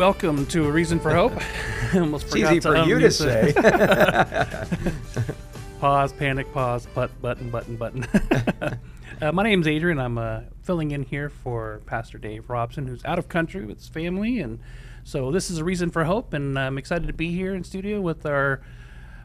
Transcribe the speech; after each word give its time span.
welcome 0.00 0.46
to 0.46 0.64
A 0.64 0.70
Reason 0.70 0.98
for 0.98 1.10
Hope. 1.10 1.34
Almost 1.94 2.28
it's 2.28 2.36
easy 2.36 2.58
for 2.58 2.74
you 2.74 2.98
to 3.00 3.10
say. 3.10 3.52
pause, 5.78 6.14
panic, 6.14 6.50
pause, 6.54 6.88
but, 6.94 7.20
button, 7.20 7.50
button, 7.50 7.76
button. 7.76 8.06
uh, 9.20 9.30
my 9.30 9.42
name's 9.42 9.66
Adrian. 9.66 10.00
I'm 10.00 10.16
uh, 10.16 10.40
filling 10.62 10.92
in 10.92 11.02
here 11.02 11.28
for 11.28 11.82
Pastor 11.84 12.16
Dave 12.16 12.48
Robson, 12.48 12.86
who's 12.86 13.04
out 13.04 13.18
of 13.18 13.28
country 13.28 13.66
with 13.66 13.76
his 13.76 13.88
family. 13.88 14.40
And 14.40 14.60
so 15.04 15.30
this 15.30 15.50
is 15.50 15.58
A 15.58 15.64
Reason 15.64 15.90
for 15.90 16.04
Hope, 16.04 16.32
and 16.32 16.58
I'm 16.58 16.78
excited 16.78 17.06
to 17.06 17.12
be 17.12 17.32
here 17.32 17.54
in 17.54 17.62
studio 17.62 18.00
with 18.00 18.24
our 18.24 18.62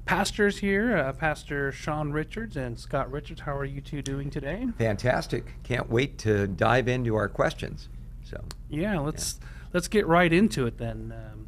pastors 0.04 0.58
here, 0.58 0.98
uh, 0.98 1.14
Pastor 1.14 1.72
Sean 1.72 2.12
Richards 2.12 2.58
and 2.58 2.78
Scott 2.78 3.10
Richards. 3.10 3.40
How 3.40 3.56
are 3.56 3.64
you 3.64 3.80
two 3.80 4.02
doing 4.02 4.30
today? 4.30 4.68
Fantastic. 4.78 5.54
Can't 5.64 5.90
wait 5.90 6.18
to 6.18 6.48
dive 6.48 6.90
into 6.90 7.16
our 7.16 7.30
questions. 7.30 7.88
So 8.26 8.44
yeah, 8.70 9.00
let's 9.00 9.40
yeah. 9.40 9.48
Let's 9.76 9.90
get 9.90 10.08
right 10.08 10.32
into 10.32 10.66
it 10.66 10.78
then. 10.78 11.14
Um, 11.14 11.48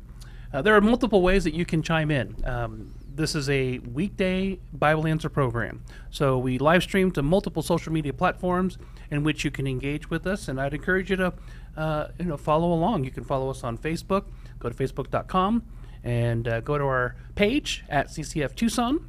uh, 0.54 0.62
there 0.62 0.76
are 0.76 0.81
multiple 0.81 1.22
ways 1.22 1.45
that 1.45 1.54
you 1.54 1.66
can 1.66 1.81
chime 1.81 2.12
in. 2.12 2.35
Um, 2.44 2.94
this 3.08 3.34
is 3.35 3.49
a 3.49 3.80
weekday 3.80 4.59
Bible 4.73 5.08
answer 5.08 5.30
program. 5.30 5.81
So 6.12 6.38
we 6.38 6.59
live 6.59 6.84
stream 6.84 7.09
to 7.12 7.23
multiple 7.23 7.63
social 7.63 7.94
media 7.94 8.12
platforms 8.12 8.77
in 9.09 9.23
which 9.23 9.45
you 9.45 9.49
can 9.49 9.66
engage 9.66 10.09
with 10.09 10.27
us, 10.27 10.49
and 10.49 10.59
I'd 10.59 10.73
encourage 10.73 11.09
you 11.09 11.16
to, 11.16 11.34
uh, 11.77 12.09
you 12.20 12.26
know, 12.26 12.35
follow 12.35 12.73
along. 12.73 13.05
You 13.05 13.12
can 13.12 13.23
follow 13.23 13.49
us 13.49 13.63
on 13.63 13.77
Facebook. 13.77 14.26
Go 14.59 14.68
to 14.68 14.76
facebook.com 14.76 15.63
and 16.04 16.49
uh, 16.49 16.59
go 16.59 16.77
to 16.77 16.84
our 16.84 17.16
page 17.35 17.85
at 17.88 18.09
CCF 18.09 18.55
Tucson 18.55 19.07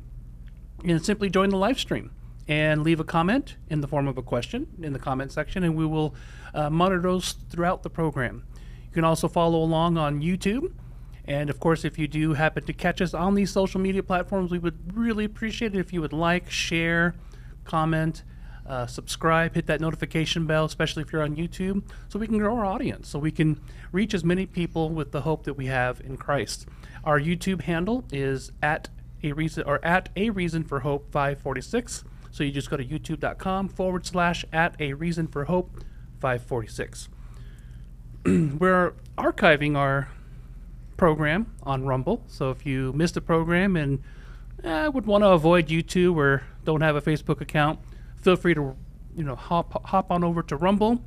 and 0.85 1.05
simply 1.05 1.29
join 1.29 1.51
the 1.51 1.57
live 1.57 1.81
stream 1.81 2.13
and 2.47 2.85
leave 2.85 3.01
a 3.01 3.05
comment 3.05 3.57
in 3.69 3.81
the 3.81 3.89
form 3.89 4.07
of 4.07 4.17
a 4.17 4.23
question 4.23 4.69
in 4.81 4.93
the 4.93 4.99
comment 5.01 5.33
section, 5.33 5.65
and 5.65 5.77
we 5.77 5.85
will 5.85 6.15
uh, 6.55 6.71
monitor 6.71 7.03
those 7.03 7.33
throughout 7.51 7.83
the 7.83 7.91
program. 7.91 8.45
You 8.99 9.03
can 9.03 9.11
also 9.11 9.29
follow 9.29 9.63
along 9.63 9.97
on 9.97 10.21
YouTube. 10.21 10.73
And 11.25 11.51
of 11.51 11.61
course, 11.61 11.85
if 11.85 12.01
you 12.01 12.09
do 12.09 12.33
happen 12.33 12.65
to 12.65 12.73
catch 12.73 13.01
us 13.01 13.15
on 13.15 13.37
these 13.37 13.49
social 13.49 13.81
media 13.81 14.03
platforms, 14.03 14.51
we 14.51 14.59
would 14.59 14.93
really 14.93 15.25
appreciate 15.25 15.73
it 15.73 15.79
if 15.79 15.93
you 15.93 16.01
would 16.01 16.13
like, 16.13 16.51
share, 16.51 17.15
comment, 17.63 18.25
uh, 18.67 18.87
subscribe, 18.87 19.55
hit 19.55 19.69
that 19.69 19.81
notification 19.81 20.47
bell, 20.47 20.65
especially 20.65 21.05
if 21.05 21.13
you're 21.13 21.23
on 21.23 21.37
YouTube, 21.37 21.85
so 22.09 22.19
we 22.19 22.27
can 22.27 22.39
grow 22.39 22.57
our 22.57 22.65
audience, 22.65 23.09
so 23.09 23.21
we 23.21 23.31
can 23.31 23.61
reach 23.93 24.15
as 24.15 24.25
many 24.25 24.47
people 24.47 24.91
with 24.91 25.13
the 25.13 25.21
hope 25.21 25.45
that 25.45 25.55
we 25.55 25.67
have 25.67 26.01
in 26.01 26.17
Christ. 26.17 26.67
Our 27.05 27.21
YouTube 27.21 27.63
handle 27.63 28.03
is 28.11 28.51
at 28.65 28.89
a 29.23 29.31
reason 29.31 29.63
or 29.63 29.79
at 29.85 30.09
a 30.17 30.31
reason 30.31 30.65
for 30.65 30.81
hope 30.81 31.13
546. 31.13 32.03
So 32.33 32.43
you 32.43 32.51
just 32.51 32.69
go 32.69 32.77
to 32.77 32.85
youtube.com 32.85 33.69
forward 33.69 34.07
slash 34.07 34.45
at 34.53 34.75
a 34.81 34.95
reason 34.95 35.29
for 35.29 35.45
hope 35.45 35.85
546. 36.19 37.11
We're 38.59 38.93
archiving 39.17 39.77
our 39.77 40.09
program 40.99 41.55
on 41.63 41.87
Rumble. 41.87 42.23
So 42.27 42.51
if 42.51 42.67
you 42.67 42.93
missed 42.93 43.17
a 43.17 43.23
program 43.23 43.77
and 43.77 44.03
eh, 44.63 44.89
would 44.89 45.07
want 45.07 45.25
to 45.25 45.29
avoid 45.29 45.69
YouTube 45.69 46.17
or 46.17 46.43
don't 46.65 46.83
have 46.83 46.97
a 46.97 47.01
Facebook 47.01 47.41
account, 47.41 47.79
feel 48.17 48.37
free 48.37 48.53
to 48.55 48.77
you 49.17 49.25
know 49.25 49.35
hop 49.35 49.87
hop 49.87 50.11
on 50.11 50.25
over 50.25 50.43
to 50.43 50.57
Rumble, 50.57 51.03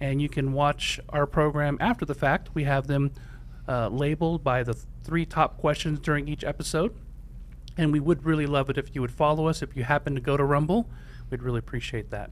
and 0.00 0.20
you 0.20 0.28
can 0.28 0.52
watch 0.52 0.98
our 1.10 1.26
program 1.26 1.76
after 1.80 2.04
the 2.04 2.14
fact. 2.14 2.48
We 2.54 2.64
have 2.64 2.88
them 2.88 3.12
uh, 3.68 3.88
labeled 3.88 4.42
by 4.42 4.64
the 4.64 4.74
three 5.04 5.24
top 5.24 5.58
questions 5.58 6.00
during 6.00 6.26
each 6.26 6.42
episode, 6.42 6.96
and 7.76 7.92
we 7.92 8.00
would 8.00 8.24
really 8.24 8.46
love 8.46 8.70
it 8.70 8.78
if 8.78 8.92
you 8.92 9.00
would 9.02 9.12
follow 9.12 9.46
us. 9.46 9.62
If 9.62 9.76
you 9.76 9.84
happen 9.84 10.16
to 10.16 10.20
go 10.20 10.36
to 10.36 10.42
Rumble, 10.42 10.88
we'd 11.30 11.42
really 11.42 11.60
appreciate 11.60 12.10
that. 12.10 12.30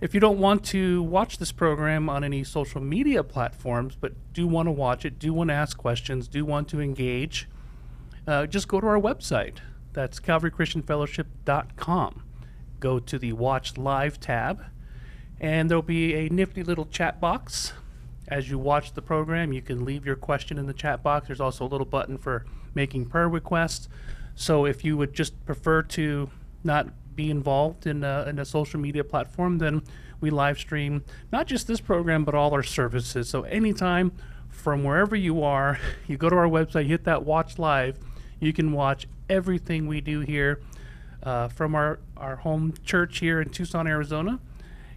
If 0.00 0.14
you 0.14 0.20
don't 0.20 0.38
want 0.38 0.64
to 0.66 1.02
watch 1.02 1.38
this 1.38 1.50
program 1.50 2.08
on 2.08 2.22
any 2.22 2.44
social 2.44 2.80
media 2.80 3.24
platforms, 3.24 3.96
but 4.00 4.12
do 4.32 4.46
want 4.46 4.68
to 4.68 4.70
watch 4.70 5.04
it, 5.04 5.18
do 5.18 5.32
want 5.32 5.50
to 5.50 5.54
ask 5.54 5.76
questions, 5.76 6.28
do 6.28 6.44
want 6.44 6.68
to 6.68 6.80
engage, 6.80 7.48
uh, 8.24 8.46
just 8.46 8.68
go 8.68 8.80
to 8.80 8.86
our 8.86 9.00
website. 9.00 9.56
That's 9.94 10.20
CalvaryChristianFellowship.com. 10.20 12.22
Go 12.78 13.00
to 13.00 13.18
the 13.18 13.32
Watch 13.32 13.76
Live 13.76 14.20
tab, 14.20 14.66
and 15.40 15.68
there'll 15.68 15.82
be 15.82 16.14
a 16.14 16.28
nifty 16.28 16.62
little 16.62 16.86
chat 16.86 17.20
box. 17.20 17.72
As 18.28 18.48
you 18.48 18.56
watch 18.58 18.92
the 18.92 19.02
program, 19.02 19.52
you 19.52 19.62
can 19.62 19.84
leave 19.84 20.06
your 20.06 20.14
question 20.14 20.58
in 20.58 20.66
the 20.66 20.74
chat 20.74 21.02
box. 21.02 21.26
There's 21.26 21.40
also 21.40 21.66
a 21.66 21.66
little 21.66 21.86
button 21.86 22.18
for 22.18 22.46
making 22.72 23.06
prayer 23.06 23.28
requests. 23.28 23.88
So 24.36 24.64
if 24.64 24.84
you 24.84 24.96
would 24.96 25.12
just 25.12 25.44
prefer 25.44 25.82
to 25.82 26.30
not 26.62 26.86
be 27.18 27.30
involved 27.32 27.84
in 27.84 28.04
a, 28.04 28.26
in 28.28 28.38
a 28.38 28.44
social 28.44 28.78
media 28.78 29.02
platform, 29.02 29.58
then 29.58 29.82
we 30.20 30.30
live 30.30 30.56
stream 30.56 31.04
not 31.32 31.48
just 31.48 31.66
this 31.66 31.80
program, 31.80 32.24
but 32.24 32.32
all 32.32 32.52
our 32.52 32.62
services. 32.62 33.28
So 33.28 33.42
anytime 33.42 34.12
from 34.48 34.84
wherever 34.84 35.16
you 35.16 35.42
are, 35.42 35.80
you 36.06 36.16
go 36.16 36.30
to 36.30 36.36
our 36.36 36.46
website, 36.46 36.86
hit 36.86 37.02
that 37.04 37.24
watch 37.24 37.58
live, 37.58 37.98
you 38.38 38.52
can 38.52 38.70
watch 38.70 39.08
everything 39.28 39.88
we 39.88 40.00
do 40.00 40.20
here 40.20 40.60
uh, 41.24 41.48
from 41.48 41.74
our, 41.74 41.98
our 42.16 42.36
home 42.36 42.72
church 42.84 43.18
here 43.18 43.40
in 43.40 43.48
Tucson, 43.50 43.88
Arizona. 43.88 44.38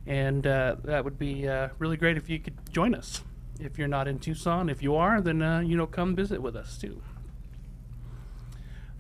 And 0.06 0.46
uh, 0.46 0.76
that 0.84 1.04
would 1.04 1.18
be 1.18 1.48
uh, 1.48 1.70
really 1.80 1.98
great 1.98 2.18
if 2.18 2.30
you 2.30 2.38
could 2.38 2.54
join 2.72 2.94
us. 2.94 3.24
If 3.60 3.80
you're 3.80 3.88
not 3.88 4.08
in 4.08 4.20
Tucson, 4.20 4.70
if 4.70 4.84
you 4.84 4.96
are, 4.96 5.22
then 5.22 5.42
uh, 5.42 5.62
you 5.62 5.76
know 5.76 5.88
come 5.88 6.16
visit 6.16 6.40
with 6.40 6.56
us 6.56 6.78
too. 6.78 7.02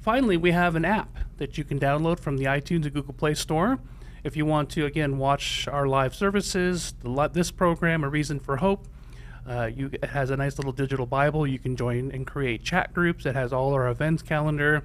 Finally, 0.01 0.35
we 0.35 0.51
have 0.51 0.75
an 0.75 0.83
app 0.83 1.15
that 1.37 1.59
you 1.59 1.63
can 1.63 1.79
download 1.79 2.19
from 2.19 2.37
the 2.37 2.45
iTunes 2.45 2.85
and 2.85 2.93
Google 2.93 3.13
Play 3.13 3.35
Store. 3.35 3.77
If 4.23 4.35
you 4.35 4.47
want 4.47 4.71
to, 4.71 4.85
again, 4.85 5.19
watch 5.19 5.67
our 5.67 5.87
live 5.87 6.15
services, 6.15 6.95
this 7.33 7.51
program, 7.51 8.03
A 8.03 8.09
Reason 8.09 8.39
for 8.39 8.57
Hope, 8.57 8.87
uh, 9.47 9.69
you, 9.71 9.91
it 9.93 10.05
has 10.05 10.31
a 10.31 10.37
nice 10.37 10.57
little 10.57 10.71
digital 10.71 11.05
Bible. 11.05 11.45
You 11.45 11.59
can 11.59 11.75
join 11.75 12.11
and 12.11 12.25
create 12.25 12.63
chat 12.63 12.93
groups. 12.93 13.27
It 13.27 13.35
has 13.35 13.53
all 13.53 13.73
our 13.73 13.89
events 13.89 14.23
calendar, 14.23 14.83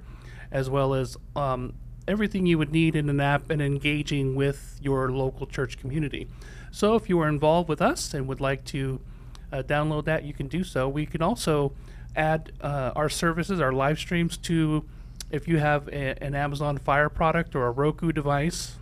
as 0.51 0.69
well 0.69 0.93
as 0.93 1.17
um, 1.35 1.73
everything 2.07 2.45
you 2.45 2.59
would 2.59 2.71
need 2.71 2.95
in 2.95 3.09
an 3.09 3.19
app 3.19 3.49
and 3.49 3.59
engaging 3.59 4.35
with 4.35 4.79
your 4.83 5.11
local 5.11 5.47
church 5.47 5.79
community. 5.79 6.27
So 6.69 6.95
if 6.95 7.09
you 7.09 7.19
are 7.21 7.27
involved 7.27 7.69
with 7.69 7.81
us 7.81 8.13
and 8.13 8.27
would 8.27 8.41
like 8.41 8.65
to 8.65 9.01
uh, 9.51 9.63
download 9.63 10.05
that, 10.05 10.25
you 10.25 10.33
can 10.33 10.47
do 10.47 10.63
so. 10.63 10.87
We 10.87 11.07
can 11.07 11.23
also 11.23 11.73
add 12.15 12.51
uh, 12.61 12.91
our 12.95 13.09
services, 13.09 13.59
our 13.59 13.71
live 13.71 13.97
streams 13.97 14.37
to 14.37 14.85
if 15.29 15.47
you 15.47 15.57
have 15.57 15.87
a, 15.89 16.21
an 16.23 16.35
Amazon 16.35 16.77
Fire 16.77 17.09
product 17.09 17.55
or 17.55 17.67
a 17.67 17.71
Roku 17.71 18.11
device, 18.11 18.75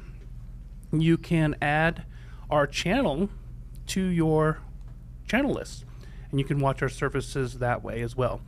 you 0.91 1.17
can 1.17 1.56
add 1.61 2.06
our 2.50 2.67
channel 2.67 3.29
to 3.88 4.01
your 4.01 4.59
channel 5.28 5.53
list, 5.53 5.85
and 6.29 6.39
you 6.39 6.45
can 6.45 6.59
watch 6.59 6.81
our 6.81 6.89
services 6.89 7.59
that 7.59 7.84
way 7.84 8.01
as 8.01 8.16
well. 8.16 8.41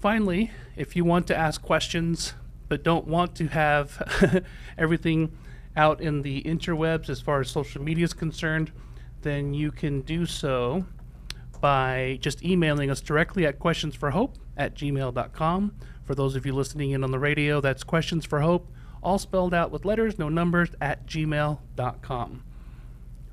Finally, 0.00 0.50
if 0.76 0.94
you 0.94 1.04
want 1.04 1.26
to 1.26 1.36
ask 1.36 1.62
questions 1.62 2.34
but 2.68 2.82
don't 2.82 3.06
want 3.06 3.34
to 3.36 3.46
have 3.48 4.44
everything 4.78 5.36
out 5.76 6.00
in 6.00 6.22
the 6.22 6.42
interwebs 6.42 7.08
as 7.08 7.20
far 7.20 7.40
as 7.40 7.50
social 7.50 7.82
media 7.82 8.04
is 8.04 8.12
concerned, 8.12 8.70
then 9.22 9.54
you 9.54 9.70
can 9.70 10.00
do 10.02 10.26
so 10.26 10.84
by 11.60 12.18
just 12.20 12.44
emailing 12.44 12.90
us 12.90 13.00
directly 13.00 13.46
at 13.46 13.58
questionsforhope 13.58 14.34
at 14.56 14.74
gmail.com 14.74 15.74
for 16.04 16.14
those 16.14 16.36
of 16.36 16.46
you 16.46 16.52
listening 16.52 16.90
in 16.90 17.02
on 17.02 17.10
the 17.10 17.18
radio, 17.18 17.60
that's 17.60 17.82
Questions 17.84 18.24
for 18.24 18.40
Hope, 18.40 18.68
all 19.02 19.18
spelled 19.18 19.54
out 19.54 19.70
with 19.70 19.84
letters, 19.84 20.18
no 20.18 20.28
numbers, 20.28 20.70
at 20.80 21.06
gmail.com. 21.06 22.42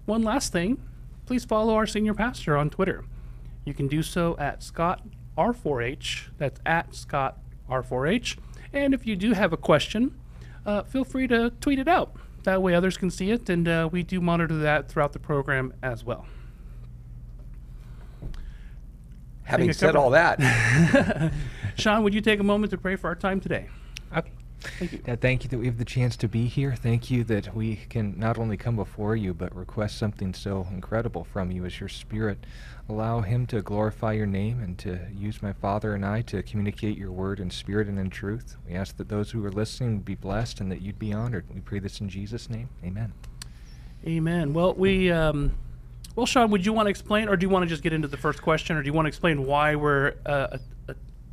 One 0.05 0.23
last 0.23 0.51
thing 0.51 0.81
please 1.31 1.45
follow 1.45 1.75
our 1.75 1.87
senior 1.87 2.13
pastor 2.13 2.57
on 2.57 2.69
Twitter. 2.69 3.05
You 3.63 3.73
can 3.73 3.87
do 3.87 4.03
so 4.03 4.35
at 4.37 4.61
Scott 4.61 5.01
R4H. 5.37 6.27
That's 6.37 6.59
at 6.65 6.93
Scott 6.93 7.37
R4H. 7.69 8.37
And 8.73 8.93
if 8.93 9.07
you 9.07 9.15
do 9.15 9.31
have 9.31 9.53
a 9.53 9.57
question, 9.57 10.13
uh, 10.65 10.83
feel 10.83 11.05
free 11.05 11.27
to 11.27 11.51
tweet 11.61 11.79
it 11.79 11.87
out. 11.87 12.17
That 12.43 12.61
way 12.61 12.73
others 12.73 12.97
can 12.97 13.09
see 13.09 13.31
it, 13.31 13.49
and 13.49 13.65
uh, 13.65 13.87
we 13.89 14.03
do 14.03 14.19
monitor 14.19 14.57
that 14.57 14.89
throughout 14.89 15.13
the 15.13 15.19
program 15.19 15.73
as 15.81 16.03
well. 16.03 16.25
Having 19.43 19.71
said 19.71 19.95
all 19.95 20.09
that, 20.09 20.37
Sean, 21.75 22.03
would 22.03 22.13
you 22.13 22.21
take 22.21 22.39
a 22.39 22.43
moment 22.43 22.71
to 22.71 22.77
pray 22.77 22.95
for 22.95 23.07
our 23.07 23.15
time 23.15 23.39
today? 23.39 23.67
Okay. 24.15 24.31
Thank 24.61 24.91
you. 24.91 25.01
Yeah, 25.07 25.15
thank 25.15 25.43
you 25.43 25.49
that 25.49 25.57
we 25.57 25.65
have 25.65 25.77
the 25.77 25.85
chance 25.85 26.15
to 26.17 26.27
be 26.27 26.45
here. 26.45 26.75
Thank 26.75 27.09
you 27.09 27.23
that 27.25 27.55
we 27.55 27.77
can 27.89 28.17
not 28.17 28.37
only 28.37 28.57
come 28.57 28.75
before 28.75 29.15
you, 29.15 29.33
but 29.33 29.55
request 29.55 29.97
something 29.97 30.33
so 30.33 30.67
incredible 30.71 31.23
from 31.23 31.51
you 31.51 31.65
as 31.65 31.79
your 31.79 31.89
Spirit. 31.89 32.45
Allow 32.87 33.21
Him 33.21 33.47
to 33.47 33.61
glorify 33.61 34.13
your 34.13 34.27
name 34.27 34.61
and 34.61 34.77
to 34.79 34.99
use 35.15 35.41
my 35.41 35.53
Father 35.53 35.95
and 35.95 36.05
I 36.05 36.21
to 36.23 36.43
communicate 36.43 36.97
your 36.97 37.11
word 37.11 37.39
in 37.39 37.49
spirit 37.49 37.87
and 37.87 37.97
in 37.97 38.09
truth. 38.09 38.57
We 38.67 38.75
ask 38.75 38.97
that 38.97 39.09
those 39.09 39.31
who 39.31 39.43
are 39.45 39.51
listening 39.51 39.99
be 39.99 40.15
blessed 40.15 40.59
and 40.59 40.71
that 40.71 40.81
you'd 40.81 40.99
be 40.99 41.13
honored. 41.13 41.45
We 41.53 41.61
pray 41.61 41.79
this 41.79 41.99
in 41.99 42.09
Jesus' 42.09 42.49
name. 42.49 42.69
Amen. 42.83 43.13
Amen. 44.05 44.53
Well, 44.53 44.73
we. 44.73 45.11
Um, 45.11 45.53
well, 46.15 46.25
Sean, 46.25 46.51
would 46.51 46.65
you 46.65 46.73
want 46.73 46.87
to 46.87 46.89
explain, 46.89 47.29
or 47.29 47.37
do 47.37 47.45
you 47.45 47.49
want 47.49 47.63
to 47.63 47.69
just 47.69 47.81
get 47.81 47.93
into 47.93 48.07
the 48.07 48.17
first 48.17 48.41
question, 48.41 48.75
or 48.75 48.83
do 48.83 48.87
you 48.87 48.93
want 48.93 49.05
to 49.05 49.07
explain 49.07 49.45
why 49.45 49.75
we're 49.75 50.15
uh, 50.25 50.57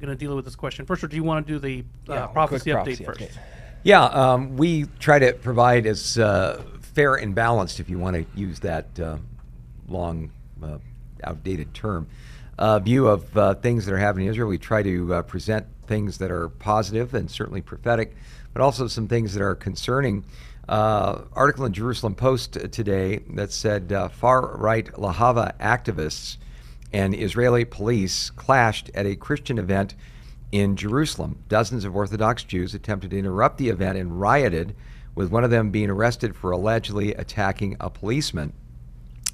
going 0.00 0.10
to 0.10 0.16
deal 0.16 0.34
with 0.34 0.44
this 0.44 0.56
question 0.56 0.86
first, 0.86 1.02
or 1.02 1.08
do 1.08 1.16
you 1.16 1.24
want 1.24 1.46
to 1.46 1.52
do 1.52 1.58
the 1.58 1.84
uh, 2.08 2.14
yeah, 2.14 2.26
prophecy 2.26 2.70
update 2.70 3.04
first? 3.04 3.20
Update. 3.20 3.38
Yeah, 3.82 4.04
um, 4.04 4.56
we 4.56 4.86
try 4.98 5.18
to 5.18 5.32
provide 5.32 5.86
as 5.86 6.18
uh, 6.18 6.62
fair 6.80 7.14
and 7.14 7.34
balanced, 7.34 7.80
if 7.80 7.88
you 7.88 7.98
want 7.98 8.16
to 8.16 8.26
use 8.38 8.60
that 8.60 8.98
uh, 8.98 9.18
long, 9.88 10.30
uh, 10.62 10.78
outdated 11.24 11.72
term, 11.74 12.08
uh, 12.58 12.78
view 12.80 13.06
of 13.06 13.36
uh, 13.36 13.54
things 13.54 13.86
that 13.86 13.94
are 13.94 13.98
happening 13.98 14.26
in 14.26 14.32
Israel. 14.32 14.48
We 14.48 14.58
try 14.58 14.82
to 14.82 15.14
uh, 15.14 15.22
present 15.22 15.66
things 15.86 16.18
that 16.18 16.30
are 16.30 16.48
positive 16.48 17.14
and 17.14 17.30
certainly 17.30 17.60
prophetic, 17.60 18.16
but 18.52 18.62
also 18.62 18.88
some 18.88 19.08
things 19.08 19.34
that 19.34 19.42
are 19.42 19.54
concerning. 19.54 20.24
Uh, 20.68 21.22
article 21.32 21.64
in 21.64 21.72
Jerusalem 21.72 22.14
Post 22.14 22.52
today 22.72 23.20
that 23.30 23.52
said 23.52 23.90
uh, 23.90 24.08
far 24.08 24.56
right 24.58 24.86
Lahava 24.92 25.56
activists 25.58 26.36
and 26.92 27.14
Israeli 27.14 27.64
police 27.64 28.30
clashed 28.30 28.90
at 28.94 29.06
a 29.06 29.16
Christian 29.16 29.58
event 29.58 29.94
in 30.52 30.76
Jerusalem. 30.76 31.42
Dozens 31.48 31.84
of 31.84 31.94
Orthodox 31.94 32.42
Jews 32.44 32.74
attempted 32.74 33.10
to 33.10 33.18
interrupt 33.18 33.58
the 33.58 33.68
event 33.68 33.98
and 33.98 34.20
rioted, 34.20 34.74
with 35.14 35.30
one 35.30 35.44
of 35.44 35.50
them 35.50 35.70
being 35.70 35.90
arrested 35.90 36.36
for 36.36 36.52
allegedly 36.52 37.12
attacking 37.14 37.76
a 37.80 37.90
policeman. 37.90 38.52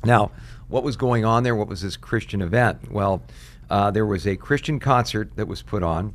Now, 0.02 0.30
what 0.68 0.82
was 0.82 0.96
going 0.96 1.24
on 1.24 1.42
there? 1.42 1.54
What 1.54 1.68
was 1.68 1.82
this 1.82 1.96
Christian 1.96 2.40
event? 2.40 2.90
Well, 2.90 3.22
uh, 3.68 3.90
there 3.90 4.06
was 4.06 4.26
a 4.26 4.36
Christian 4.36 4.80
concert 4.80 5.36
that 5.36 5.46
was 5.46 5.62
put 5.62 5.82
on, 5.82 6.14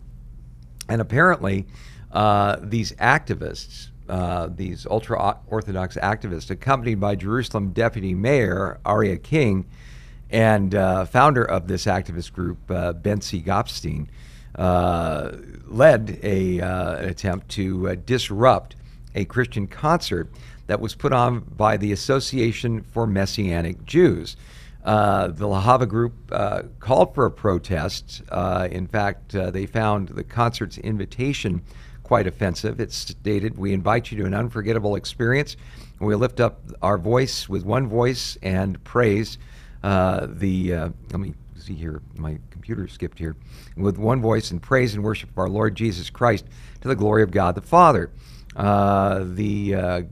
and 0.87 1.01
apparently, 1.01 1.67
uh, 2.11 2.57
these 2.61 2.93
activists, 2.93 3.89
uh, 4.09 4.49
these 4.53 4.87
ultra 4.89 5.37
Orthodox 5.47 5.97
activists, 5.97 6.49
accompanied 6.49 6.99
by 6.99 7.15
Jerusalem 7.15 7.71
Deputy 7.71 8.15
Mayor 8.15 8.79
Aryeh 8.85 9.21
King 9.21 9.65
and 10.29 10.75
uh, 10.75 11.05
founder 11.05 11.43
of 11.43 11.67
this 11.67 11.85
activist 11.85 12.33
group, 12.33 12.59
uh, 12.69 12.93
Bentzi 12.93 13.43
Gopstein, 13.43 14.07
uh, 14.55 15.31
led 15.67 16.19
a, 16.23 16.59
an 16.59 17.05
attempt 17.05 17.49
to 17.49 17.95
disrupt 17.97 18.75
a 19.15 19.25
Christian 19.25 19.67
concert 19.67 20.29
that 20.67 20.79
was 20.79 20.93
put 20.93 21.11
on 21.11 21.39
by 21.39 21.77
the 21.77 21.91
Association 21.91 22.83
for 22.83 23.07
Messianic 23.07 23.85
Jews. 23.85 24.37
Uh, 24.83 25.27
the 25.27 25.45
Lahava 25.45 25.87
group 25.87 26.13
uh, 26.31 26.61
called 26.79 27.13
for 27.13 27.25
a 27.25 27.31
protest. 27.31 28.21
Uh, 28.29 28.67
in 28.71 28.87
fact, 28.87 29.35
uh, 29.35 29.51
they 29.51 29.65
found 29.65 30.09
the 30.09 30.23
concert's 30.23 30.77
invitation 30.77 31.61
quite 32.03 32.27
offensive. 32.27 32.79
It 32.79 32.91
stated, 32.91 33.57
We 33.57 33.73
invite 33.73 34.11
you 34.11 34.17
to 34.19 34.25
an 34.25 34.33
unforgettable 34.33 34.95
experience. 34.95 35.57
We 35.99 36.15
lift 36.15 36.39
up 36.39 36.61
our 36.81 36.97
voice 36.97 37.49
with 37.49 37.65
one 37.65 37.87
voice 37.87 38.37
and 38.41 38.81
praise 38.83 39.37
uh, 39.83 40.27
the, 40.29 40.73
uh, 40.73 40.89
let 41.11 41.19
me 41.19 41.33
see 41.55 41.73
here, 41.73 42.01
my 42.15 42.37
computer 42.51 42.87
skipped 42.87 43.19
here, 43.19 43.35
with 43.75 43.97
one 43.97 44.21
voice 44.21 44.51
in 44.51 44.59
praise 44.59 44.93
and 44.93 45.03
worship 45.03 45.29
of 45.29 45.37
our 45.37 45.49
Lord 45.49 45.75
Jesus 45.75 46.09
Christ 46.09 46.45
to 46.81 46.87
the 46.87 46.95
glory 46.95 47.23
of 47.23 47.31
God 47.31 47.55
the 47.55 47.61
Father. 47.61 48.11
the 48.55 50.07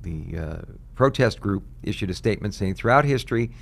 the 0.00 0.64
protest 0.98 1.40
group 1.40 1.62
issued 1.84 2.10
a 2.10 2.14
statement 2.14 2.52
saying 2.54 2.74
throughout 2.74 3.04
history, 3.04 3.52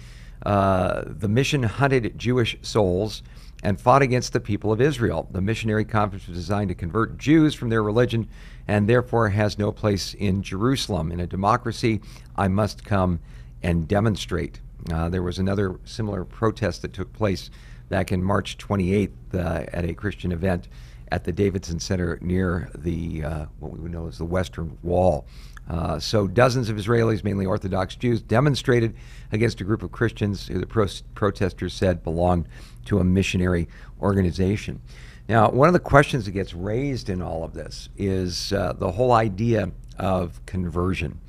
uh, 0.44 1.02
the 1.06 1.28
mission 1.28 1.62
hunted 1.62 2.18
Jewish 2.18 2.56
souls 2.62 3.22
and 3.62 3.80
fought 3.80 4.02
against 4.02 4.32
the 4.32 4.40
people 4.40 4.72
of 4.72 4.80
Israel. 4.80 5.28
The 5.30 5.40
missionary 5.40 5.84
conference 5.84 6.26
was 6.26 6.36
designed 6.36 6.68
to 6.68 6.74
convert 6.74 7.18
Jews 7.18 7.54
from 7.54 7.68
their 7.68 7.82
religion 7.82 8.28
and 8.68 8.88
therefore 8.88 9.28
has 9.28 9.58
no 9.58 9.72
place 9.72 10.14
in 10.14 10.42
Jerusalem. 10.42 11.12
In 11.12 11.20
a 11.20 11.26
democracy, 11.26 12.00
I 12.36 12.48
must 12.48 12.84
come 12.84 13.20
and 13.62 13.86
demonstrate. 13.88 14.60
Uh, 14.92 15.08
there 15.08 15.22
was 15.22 15.38
another 15.38 15.78
similar 15.84 16.24
protest 16.24 16.82
that 16.82 16.92
took 16.92 17.12
place 17.12 17.50
back 17.88 18.12
in 18.12 18.22
March 18.22 18.58
28th 18.58 19.10
uh, 19.34 19.64
at 19.72 19.84
a 19.84 19.94
Christian 19.94 20.32
event 20.32 20.68
at 21.12 21.24
the 21.24 21.32
Davidson 21.32 21.78
Center 21.78 22.18
near 22.20 22.68
the 22.74 23.24
uh, 23.24 23.46
what 23.60 23.72
we 23.72 23.78
would 23.78 23.92
know 23.92 24.08
as 24.08 24.18
the 24.18 24.24
Western 24.24 24.76
Wall. 24.82 25.26
Uh, 25.68 25.98
so 25.98 26.28
dozens 26.28 26.68
of 26.68 26.76
Israelis, 26.76 27.24
mainly 27.24 27.44
Orthodox 27.44 27.96
Jews, 27.96 28.22
demonstrated 28.22 28.94
against 29.32 29.60
a 29.60 29.64
group 29.64 29.82
of 29.82 29.90
Christians 29.90 30.46
who 30.46 30.60
the 30.60 30.66
pro- 30.66 30.86
protesters 31.14 31.74
said 31.74 32.04
belonged 32.04 32.48
to 32.84 33.00
a 33.00 33.04
missionary 33.04 33.68
organization. 34.00 34.80
Now, 35.28 35.50
one 35.50 35.68
of 35.68 35.72
the 35.72 35.80
questions 35.80 36.24
that 36.26 36.30
gets 36.32 36.54
raised 36.54 37.08
in 37.08 37.20
all 37.20 37.42
of 37.42 37.52
this 37.52 37.88
is 37.96 38.52
uh, 38.52 38.74
the 38.74 38.92
whole 38.92 39.10
idea 39.10 39.72
of 39.98 40.44
conversion. 40.46 41.20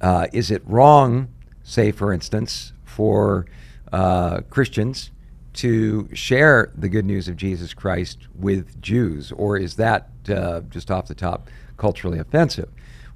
Uh, 0.00 0.28
is 0.32 0.52
it 0.52 0.62
wrong, 0.64 1.28
say, 1.64 1.90
for 1.90 2.12
instance, 2.12 2.72
for 2.92 3.46
uh, 3.92 4.40
Christians 4.50 5.10
to 5.54 6.08
share 6.14 6.70
the 6.74 6.88
good 6.88 7.04
news 7.04 7.28
of 7.28 7.36
Jesus 7.36 7.74
Christ 7.74 8.18
with 8.34 8.80
Jews, 8.80 9.32
or 9.32 9.56
is 9.56 9.76
that 9.76 10.08
uh, 10.28 10.60
just 10.70 10.90
off 10.90 11.08
the 11.08 11.14
top 11.14 11.48
culturally 11.76 12.18
offensive? 12.18 12.70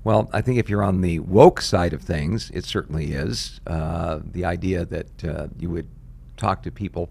Well, 0.05 0.31
I 0.33 0.41
think 0.41 0.59
if 0.59 0.69
you're 0.69 0.85
on 0.85 1.01
the 1.01 1.19
woke 1.21 1.61
side 1.61 1.93
of 1.93 2.03
things, 2.03 2.51
it 2.53 2.65
certainly 2.65 3.13
is. 3.13 3.61
Uh, 3.67 4.21
the 4.25 4.45
idea 4.45 4.85
that 4.85 5.25
uh, 5.25 5.49
you 5.59 5.71
would 5.71 5.89
talk 6.37 6.63
to 6.63 6.71
people 6.71 7.11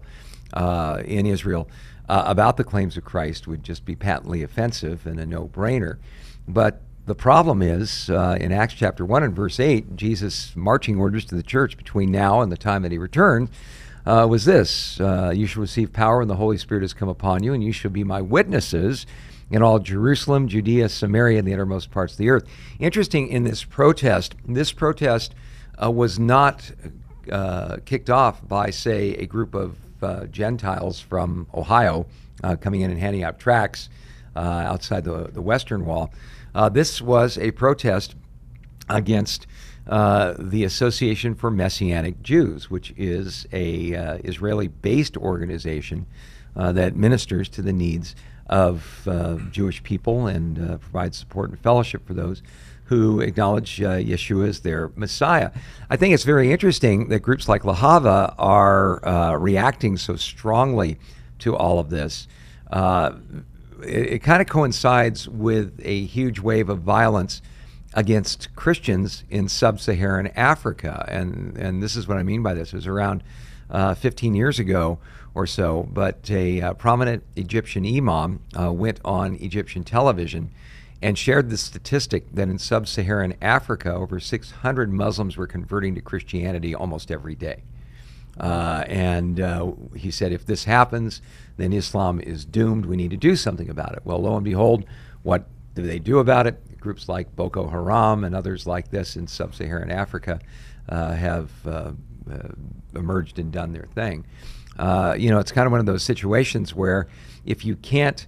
uh, 0.54 1.02
in 1.04 1.26
Israel 1.26 1.68
uh, 2.08 2.22
about 2.26 2.56
the 2.56 2.64
claims 2.64 2.96
of 2.96 3.04
Christ 3.04 3.46
would 3.46 3.62
just 3.62 3.84
be 3.84 3.96
patently 3.96 4.42
offensive 4.42 5.06
and 5.06 5.18
a 5.20 5.26
no 5.26 5.48
brainer. 5.48 5.98
But 6.46 6.80
the 7.06 7.14
problem 7.14 7.62
is, 7.62 8.10
uh, 8.10 8.36
in 8.40 8.52
Acts 8.52 8.74
chapter 8.74 9.04
1 9.04 9.22
and 9.22 9.34
verse 9.34 9.58
8, 9.58 9.96
Jesus' 9.96 10.54
marching 10.54 10.98
orders 10.98 11.24
to 11.26 11.34
the 11.34 11.42
church 11.42 11.76
between 11.76 12.10
now 12.10 12.40
and 12.40 12.52
the 12.52 12.56
time 12.56 12.82
that 12.82 12.92
he 12.92 12.98
returned 12.98 13.48
uh, 14.04 14.26
was 14.28 14.44
this 14.44 14.98
You 14.98 15.46
shall 15.46 15.62
receive 15.62 15.92
power 15.92 16.18
when 16.18 16.28
the 16.28 16.36
Holy 16.36 16.58
Spirit 16.58 16.82
has 16.82 16.92
come 16.92 17.08
upon 17.08 17.42
you, 17.42 17.54
and 17.54 17.62
you 17.62 17.72
shall 17.72 17.90
be 17.90 18.04
my 18.04 18.20
witnesses 18.20 19.06
in 19.50 19.62
all 19.62 19.78
Jerusalem, 19.78 20.48
Judea, 20.48 20.88
Samaria, 20.88 21.38
and 21.38 21.46
the 21.46 21.54
uttermost 21.54 21.90
parts 21.90 22.14
of 22.14 22.18
the 22.18 22.30
earth. 22.30 22.44
Interesting 22.78 23.28
in 23.28 23.44
this 23.44 23.64
protest, 23.64 24.34
this 24.46 24.72
protest 24.72 25.34
uh, 25.82 25.90
was 25.90 26.18
not 26.18 26.70
uh, 27.30 27.76
kicked 27.84 28.10
off 28.10 28.46
by, 28.46 28.70
say, 28.70 29.14
a 29.14 29.26
group 29.26 29.54
of 29.54 29.76
uh, 30.02 30.26
Gentiles 30.26 31.00
from 31.00 31.46
Ohio 31.54 32.06
uh, 32.42 32.56
coming 32.56 32.80
in 32.80 32.90
and 32.90 33.00
handing 33.00 33.22
out 33.22 33.38
tracts 33.38 33.88
uh, 34.34 34.40
outside 34.40 35.04
the, 35.04 35.30
the 35.32 35.42
Western 35.42 35.84
Wall. 35.86 36.12
Uh, 36.56 36.68
this 36.68 37.02
was 37.02 37.36
a 37.38 37.50
protest 37.52 38.14
against 38.88 39.46
the 39.86 40.64
Association 40.64 41.34
for 41.34 41.50
Messianic 41.50 42.22
Jews, 42.22 42.70
which 42.70 42.92
is 42.96 43.46
a 43.52 44.18
Israeli-based 44.24 45.16
organization 45.16 46.06
that 46.54 46.96
ministers 46.96 47.48
to 47.50 47.62
the 47.62 47.72
needs 47.72 48.16
of 48.48 49.06
uh, 49.08 49.36
Jewish 49.50 49.82
people 49.82 50.26
and 50.26 50.58
uh, 50.58 50.78
provide 50.78 51.14
support 51.14 51.50
and 51.50 51.58
fellowship 51.58 52.06
for 52.06 52.14
those 52.14 52.42
who 52.84 53.20
acknowledge 53.20 53.82
uh, 53.82 53.96
Yeshua 53.96 54.48
as 54.48 54.60
their 54.60 54.92
Messiah. 54.94 55.50
I 55.90 55.96
think 55.96 56.14
it's 56.14 56.22
very 56.22 56.52
interesting 56.52 57.08
that 57.08 57.20
groups 57.20 57.48
like 57.48 57.62
Lahava 57.62 58.34
are 58.38 59.04
uh, 59.04 59.34
reacting 59.34 59.96
so 59.96 60.14
strongly 60.14 60.98
to 61.40 61.56
all 61.56 61.80
of 61.80 61.90
this. 61.90 62.28
Uh, 62.70 63.12
it, 63.82 64.12
it 64.14 64.18
kind 64.20 64.40
of 64.40 64.48
coincides 64.48 65.28
with 65.28 65.80
a 65.82 66.04
huge 66.04 66.38
wave 66.38 66.68
of 66.68 66.80
violence 66.80 67.42
against 67.94 68.54
Christians 68.54 69.24
in 69.30 69.48
sub-Saharan 69.48 70.28
Africa, 70.36 71.04
and 71.08 71.56
and 71.56 71.82
this 71.82 71.96
is 71.96 72.06
what 72.06 72.18
I 72.18 72.22
mean 72.22 72.42
by 72.42 72.54
this. 72.54 72.72
It 72.72 72.76
was 72.76 72.86
around 72.86 73.22
uh, 73.70 73.94
15 73.94 74.34
years 74.34 74.58
ago 74.58 74.98
or 75.34 75.46
so, 75.46 75.88
but 75.92 76.30
a 76.30 76.60
uh, 76.60 76.74
prominent 76.74 77.22
Egyptian 77.36 77.86
imam 77.86 78.40
uh, 78.58 78.72
went 78.72 79.00
on 79.04 79.34
Egyptian 79.36 79.84
television 79.84 80.50
and 81.02 81.18
shared 81.18 81.50
the 81.50 81.58
statistic 81.58 82.24
that 82.32 82.48
in 82.48 82.58
sub 82.58 82.88
Saharan 82.88 83.34
Africa, 83.42 83.92
over 83.92 84.18
600 84.18 84.92
Muslims 84.92 85.36
were 85.36 85.46
converting 85.46 85.94
to 85.94 86.00
Christianity 86.00 86.74
almost 86.74 87.10
every 87.10 87.34
day. 87.34 87.62
Uh, 88.38 88.84
and 88.86 89.40
uh, 89.40 89.72
he 89.94 90.10
said, 90.10 90.32
if 90.32 90.44
this 90.44 90.64
happens, 90.64 91.22
then 91.56 91.72
Islam 91.72 92.20
is 92.20 92.44
doomed. 92.44 92.86
We 92.86 92.96
need 92.96 93.10
to 93.10 93.16
do 93.16 93.36
something 93.36 93.70
about 93.70 93.92
it. 93.92 94.02
Well, 94.04 94.20
lo 94.22 94.36
and 94.36 94.44
behold, 94.44 94.84
what 95.22 95.46
do 95.74 95.82
they 95.82 95.98
do 95.98 96.18
about 96.18 96.46
it? 96.46 96.78
Groups 96.80 97.08
like 97.08 97.34
Boko 97.34 97.68
Haram 97.68 98.24
and 98.24 98.34
others 98.34 98.66
like 98.66 98.90
this 98.90 99.16
in 99.16 99.26
sub 99.26 99.54
Saharan 99.54 99.90
Africa 99.90 100.40
uh, 100.88 101.12
have 101.12 101.50
uh, 101.66 101.92
uh, 102.30 102.48
emerged 102.94 103.38
and 103.38 103.50
done 103.50 103.72
their 103.72 103.86
thing. 103.94 104.26
Uh, 104.78 105.16
you 105.18 105.30
know, 105.30 105.38
it's 105.38 105.52
kind 105.52 105.66
of 105.66 105.72
one 105.72 105.80
of 105.80 105.86
those 105.86 106.02
situations 106.02 106.74
where 106.74 107.08
if 107.44 107.64
you 107.64 107.76
can't 107.76 108.26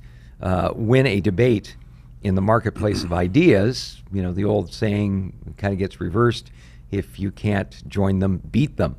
win 0.75 1.07
a 1.07 1.21
debate 1.21 1.77
in 2.23 2.35
the 2.35 2.43
marketplace 2.43 3.05
of 3.05 3.13
ideas, 3.13 4.03
you 4.13 4.23
know, 4.23 4.33
the 4.33 4.45
old 4.45 4.73
saying 4.73 5.55
kind 5.57 5.73
of 5.73 5.79
gets 5.79 6.01
reversed 6.01 6.51
if 6.91 7.21
you 7.21 7.31
can't 7.31 7.87
join 7.87 8.19
them, 8.19 8.39
beat 8.51 8.77
them. 8.77 8.97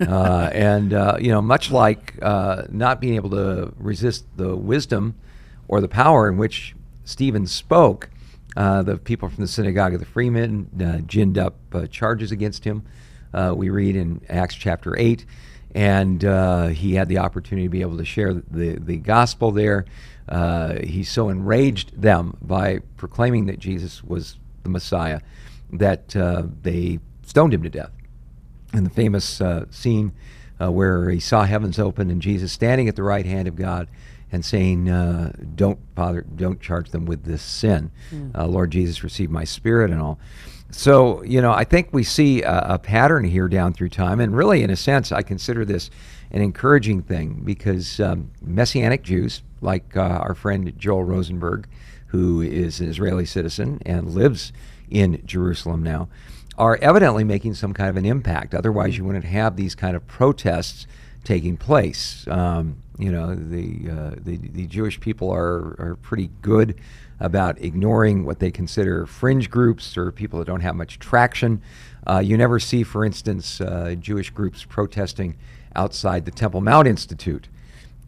Uh, 0.00 0.48
and, 0.52 0.94
uh, 0.94 1.16
you 1.20 1.30
know, 1.30 1.42
much 1.42 1.70
like 1.70 2.18
uh, 2.22 2.62
not 2.70 3.00
being 3.00 3.16
able 3.16 3.30
to 3.30 3.72
resist 3.78 4.24
the 4.36 4.56
wisdom 4.56 5.14
or 5.68 5.80
the 5.80 5.88
power 5.88 6.28
in 6.28 6.38
which 6.38 6.74
Stephen 7.04 7.46
spoke, 7.46 8.08
uh, 8.56 8.82
the 8.82 8.96
people 8.96 9.28
from 9.28 9.42
the 9.44 9.48
synagogue 9.48 9.92
of 9.92 10.00
the 10.00 10.06
freemen 10.06 11.04
ginned 11.06 11.38
up 11.38 11.56
charges 11.90 12.32
against 12.32 12.64
him. 12.64 12.82
we 13.54 13.68
read 13.68 13.94
in 13.94 14.20
Acts 14.28 14.54
chapter 14.54 14.96
8 14.98 15.24
and 15.74 16.24
uh, 16.24 16.68
he 16.68 16.94
had 16.94 17.08
the 17.08 17.18
opportunity 17.18 17.66
to 17.66 17.70
be 17.70 17.80
able 17.80 17.98
to 17.98 18.04
share 18.04 18.34
the, 18.34 18.78
the 18.78 18.96
gospel 18.96 19.52
there. 19.52 19.84
Uh, 20.28 20.74
he 20.82 21.04
so 21.04 21.28
enraged 21.28 22.00
them 22.00 22.36
by 22.42 22.80
proclaiming 22.96 23.46
that 23.46 23.58
Jesus 23.58 24.02
was 24.02 24.36
the 24.62 24.68
Messiah 24.68 25.20
that 25.72 26.14
uh, 26.16 26.44
they 26.62 26.98
stoned 27.24 27.54
him 27.54 27.62
to 27.62 27.70
death. 27.70 27.90
And 28.72 28.86
the 28.86 28.90
famous 28.90 29.40
uh, 29.40 29.66
scene 29.70 30.12
uh, 30.60 30.70
where 30.70 31.10
he 31.10 31.20
saw 31.20 31.44
heavens 31.44 31.78
open 31.78 32.10
and 32.10 32.22
Jesus 32.22 32.52
standing 32.52 32.88
at 32.88 32.96
the 32.96 33.02
right 33.02 33.26
hand 33.26 33.48
of 33.48 33.56
God 33.56 33.88
and 34.32 34.44
saying, 34.44 34.88
uh, 34.88 35.32
"Don't, 35.56 35.78
Father, 35.96 36.22
don't 36.22 36.60
charge 36.60 36.90
them 36.90 37.04
with 37.04 37.24
this 37.24 37.42
sin." 37.42 37.90
Uh, 38.34 38.46
Lord 38.46 38.70
Jesus, 38.70 39.02
receive 39.02 39.30
my 39.30 39.44
spirit 39.44 39.90
and 39.90 40.00
all. 40.00 40.18
So, 40.70 41.22
you 41.24 41.42
know, 41.42 41.50
I 41.50 41.64
think 41.64 41.88
we 41.90 42.04
see 42.04 42.42
a, 42.42 42.74
a 42.74 42.78
pattern 42.78 43.24
here 43.24 43.48
down 43.48 43.72
through 43.72 43.88
time, 43.88 44.20
and 44.20 44.36
really, 44.36 44.62
in 44.62 44.70
a 44.70 44.76
sense, 44.76 45.10
I 45.10 45.22
consider 45.22 45.64
this 45.64 45.90
an 46.30 46.42
encouraging 46.42 47.02
thing 47.02 47.42
because 47.44 47.98
um, 47.98 48.30
Messianic 48.40 49.02
Jews, 49.02 49.42
like 49.60 49.96
uh, 49.96 50.00
our 50.00 50.34
friend 50.34 50.72
Joel 50.78 51.02
Rosenberg, 51.02 51.66
who 52.08 52.40
is 52.40 52.80
an 52.80 52.88
Israeli 52.88 53.26
citizen 53.26 53.80
and 53.84 54.14
lives 54.14 54.52
in 54.88 55.22
Jerusalem 55.26 55.82
now, 55.82 56.08
are 56.60 56.76
evidently 56.82 57.24
making 57.24 57.54
some 57.54 57.72
kind 57.72 57.88
of 57.88 57.96
an 57.96 58.04
impact. 58.04 58.54
Otherwise, 58.54 58.98
you 58.98 59.02
wouldn't 59.02 59.24
have 59.24 59.56
these 59.56 59.74
kind 59.74 59.96
of 59.96 60.06
protests 60.06 60.86
taking 61.24 61.56
place. 61.56 62.26
Um, 62.28 62.82
you 62.98 63.10
know, 63.10 63.34
the, 63.34 63.90
uh, 63.90 64.10
the 64.18 64.36
the 64.36 64.66
Jewish 64.66 65.00
people 65.00 65.30
are 65.30 65.74
are 65.78 65.96
pretty 66.02 66.30
good 66.42 66.78
about 67.18 67.58
ignoring 67.62 68.26
what 68.26 68.40
they 68.40 68.50
consider 68.50 69.06
fringe 69.06 69.48
groups 69.50 69.96
or 69.96 70.12
people 70.12 70.38
that 70.38 70.44
don't 70.44 70.60
have 70.60 70.76
much 70.76 70.98
traction. 70.98 71.62
Uh, 72.06 72.18
you 72.18 72.36
never 72.36 72.60
see, 72.60 72.82
for 72.82 73.06
instance, 73.06 73.60
uh, 73.62 73.94
Jewish 73.98 74.28
groups 74.28 74.62
protesting 74.64 75.36
outside 75.74 76.26
the 76.26 76.30
Temple 76.30 76.60
Mount 76.60 76.86
Institute 76.86 77.48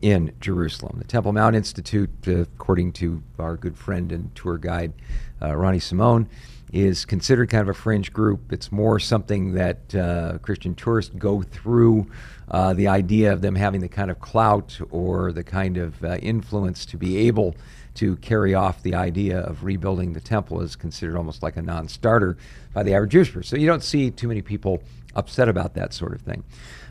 in 0.03 0.33
Jerusalem. 0.41 0.99
The 0.99 1.05
Temple 1.05 1.33
Mount 1.33 1.57
Institute, 1.57 2.11
uh, 2.27 2.41
according 2.41 2.93
to 2.93 3.23
our 3.39 3.57
good 3.57 3.79
friend 3.79 4.13
and 4.13 4.35
tour 4.35 4.59
guide 4.59 4.93
uh, 5.41 5.57
Ronnie 5.57 5.79
Simone, 5.79 6.29
is 6.73 7.05
considered 7.05 7.51
kind 7.51 7.63
of 7.63 7.69
a 7.69 7.75
fringe 7.79 8.13
group. 8.13 8.53
It's 8.53 8.73
more 8.73 8.99
something 8.99 9.53
that 9.53 9.95
uh, 9.95 10.39
Christian 10.39 10.75
tourists 10.75 11.15
go 11.19 11.43
through. 11.43 12.07
Uh, 12.51 12.73
the 12.73 12.89
idea 12.89 13.33
of 13.33 13.43
them 13.43 13.55
having 13.55 13.81
the 13.81 13.89
kind 13.89 14.11
of 14.11 14.21
clout 14.21 14.79
or 14.91 15.33
the 15.33 15.45
kind 15.45 15.77
of 15.77 16.03
uh, 16.03 16.17
influence 16.17 16.87
to 16.87 16.97
be 16.97 17.29
able 17.29 17.55
to 17.95 18.17
carry 18.17 18.55
off 18.55 18.83
the 18.83 18.95
idea 18.95 19.41
of 19.41 19.65
rebuilding 19.65 20.15
the 20.15 20.21
temple 20.21 20.63
is 20.63 20.75
considered 20.75 21.17
almost 21.17 21.43
like 21.43 21.57
a 21.57 21.63
non 21.63 21.89
starter 21.89 22.39
by 22.73 22.83
the 22.83 22.95
average 22.95 23.13
Jewish 23.13 23.33
person. 23.33 23.57
So 23.57 23.61
you 23.61 23.67
don't 23.67 23.83
see 23.83 24.11
too 24.11 24.29
many 24.29 24.41
people 24.41 24.83
upset 25.15 25.49
about 25.49 25.75
that 25.75 25.93
sort 25.93 26.15
of 26.15 26.23
thing. 26.23 26.43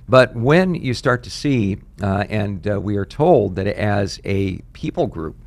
But 0.07 0.35
when 0.35 0.75
you 0.75 0.93
start 0.93 1.23
to 1.23 1.31
see, 1.31 1.77
uh, 2.01 2.25
and 2.29 2.67
uh, 2.67 2.79
we 2.79 2.97
are 2.97 3.05
told 3.05 3.55
that 3.55 3.67
as 3.67 4.19
a 4.25 4.57
people 4.73 5.07
group, 5.07 5.38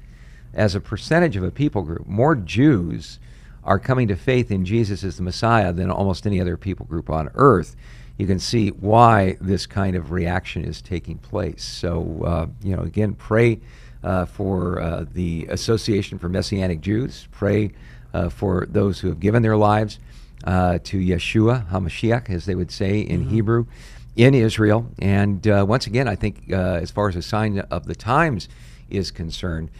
as 0.52 0.74
a 0.74 0.80
percentage 0.80 1.36
of 1.36 1.42
a 1.42 1.50
people 1.50 1.82
group, 1.82 2.06
more 2.06 2.34
Jews 2.34 3.18
are 3.64 3.78
coming 3.78 4.08
to 4.08 4.16
faith 4.16 4.50
in 4.50 4.64
Jesus 4.64 5.02
as 5.04 5.16
the 5.16 5.22
Messiah 5.22 5.72
than 5.72 5.90
almost 5.90 6.26
any 6.26 6.40
other 6.40 6.56
people 6.56 6.86
group 6.86 7.08
on 7.10 7.30
earth. 7.34 7.76
You 8.18 8.26
can 8.26 8.38
see 8.38 8.68
why 8.68 9.36
this 9.40 9.66
kind 9.66 9.96
of 9.96 10.12
reaction 10.12 10.64
is 10.64 10.80
taking 10.80 11.18
place. 11.18 11.64
So, 11.64 12.22
uh, 12.24 12.46
you 12.62 12.76
know, 12.76 12.82
again, 12.82 13.14
pray 13.14 13.60
uh, 14.04 14.26
for 14.26 14.80
uh, 14.80 15.06
the 15.12 15.46
Association 15.48 16.18
for 16.18 16.28
Messianic 16.28 16.80
Jews. 16.80 17.26
Pray 17.32 17.72
uh, 18.12 18.28
for 18.28 18.66
those 18.70 19.00
who 19.00 19.08
have 19.08 19.18
given 19.18 19.42
their 19.42 19.56
lives 19.56 19.98
uh, 20.44 20.78
to 20.84 20.98
Yeshua 20.98 21.68
HaMashiach, 21.70 22.30
as 22.30 22.44
they 22.44 22.54
would 22.54 22.70
say 22.70 23.00
in 23.00 23.22
Mm-hmm. 23.22 23.30
Hebrew, 23.30 23.66
in 24.14 24.34
Israel. 24.34 24.86
And 24.98 25.46
uh, 25.48 25.64
once 25.66 25.86
again, 25.86 26.06
I 26.06 26.14
think 26.14 26.52
uh, 26.52 26.54
as 26.54 26.90
far 26.90 27.08
as 27.08 27.16
a 27.16 27.22
sign 27.22 27.58
of 27.58 27.86
the 27.86 27.94
times 27.94 28.48
is 28.88 29.10
concerned, 29.10 29.70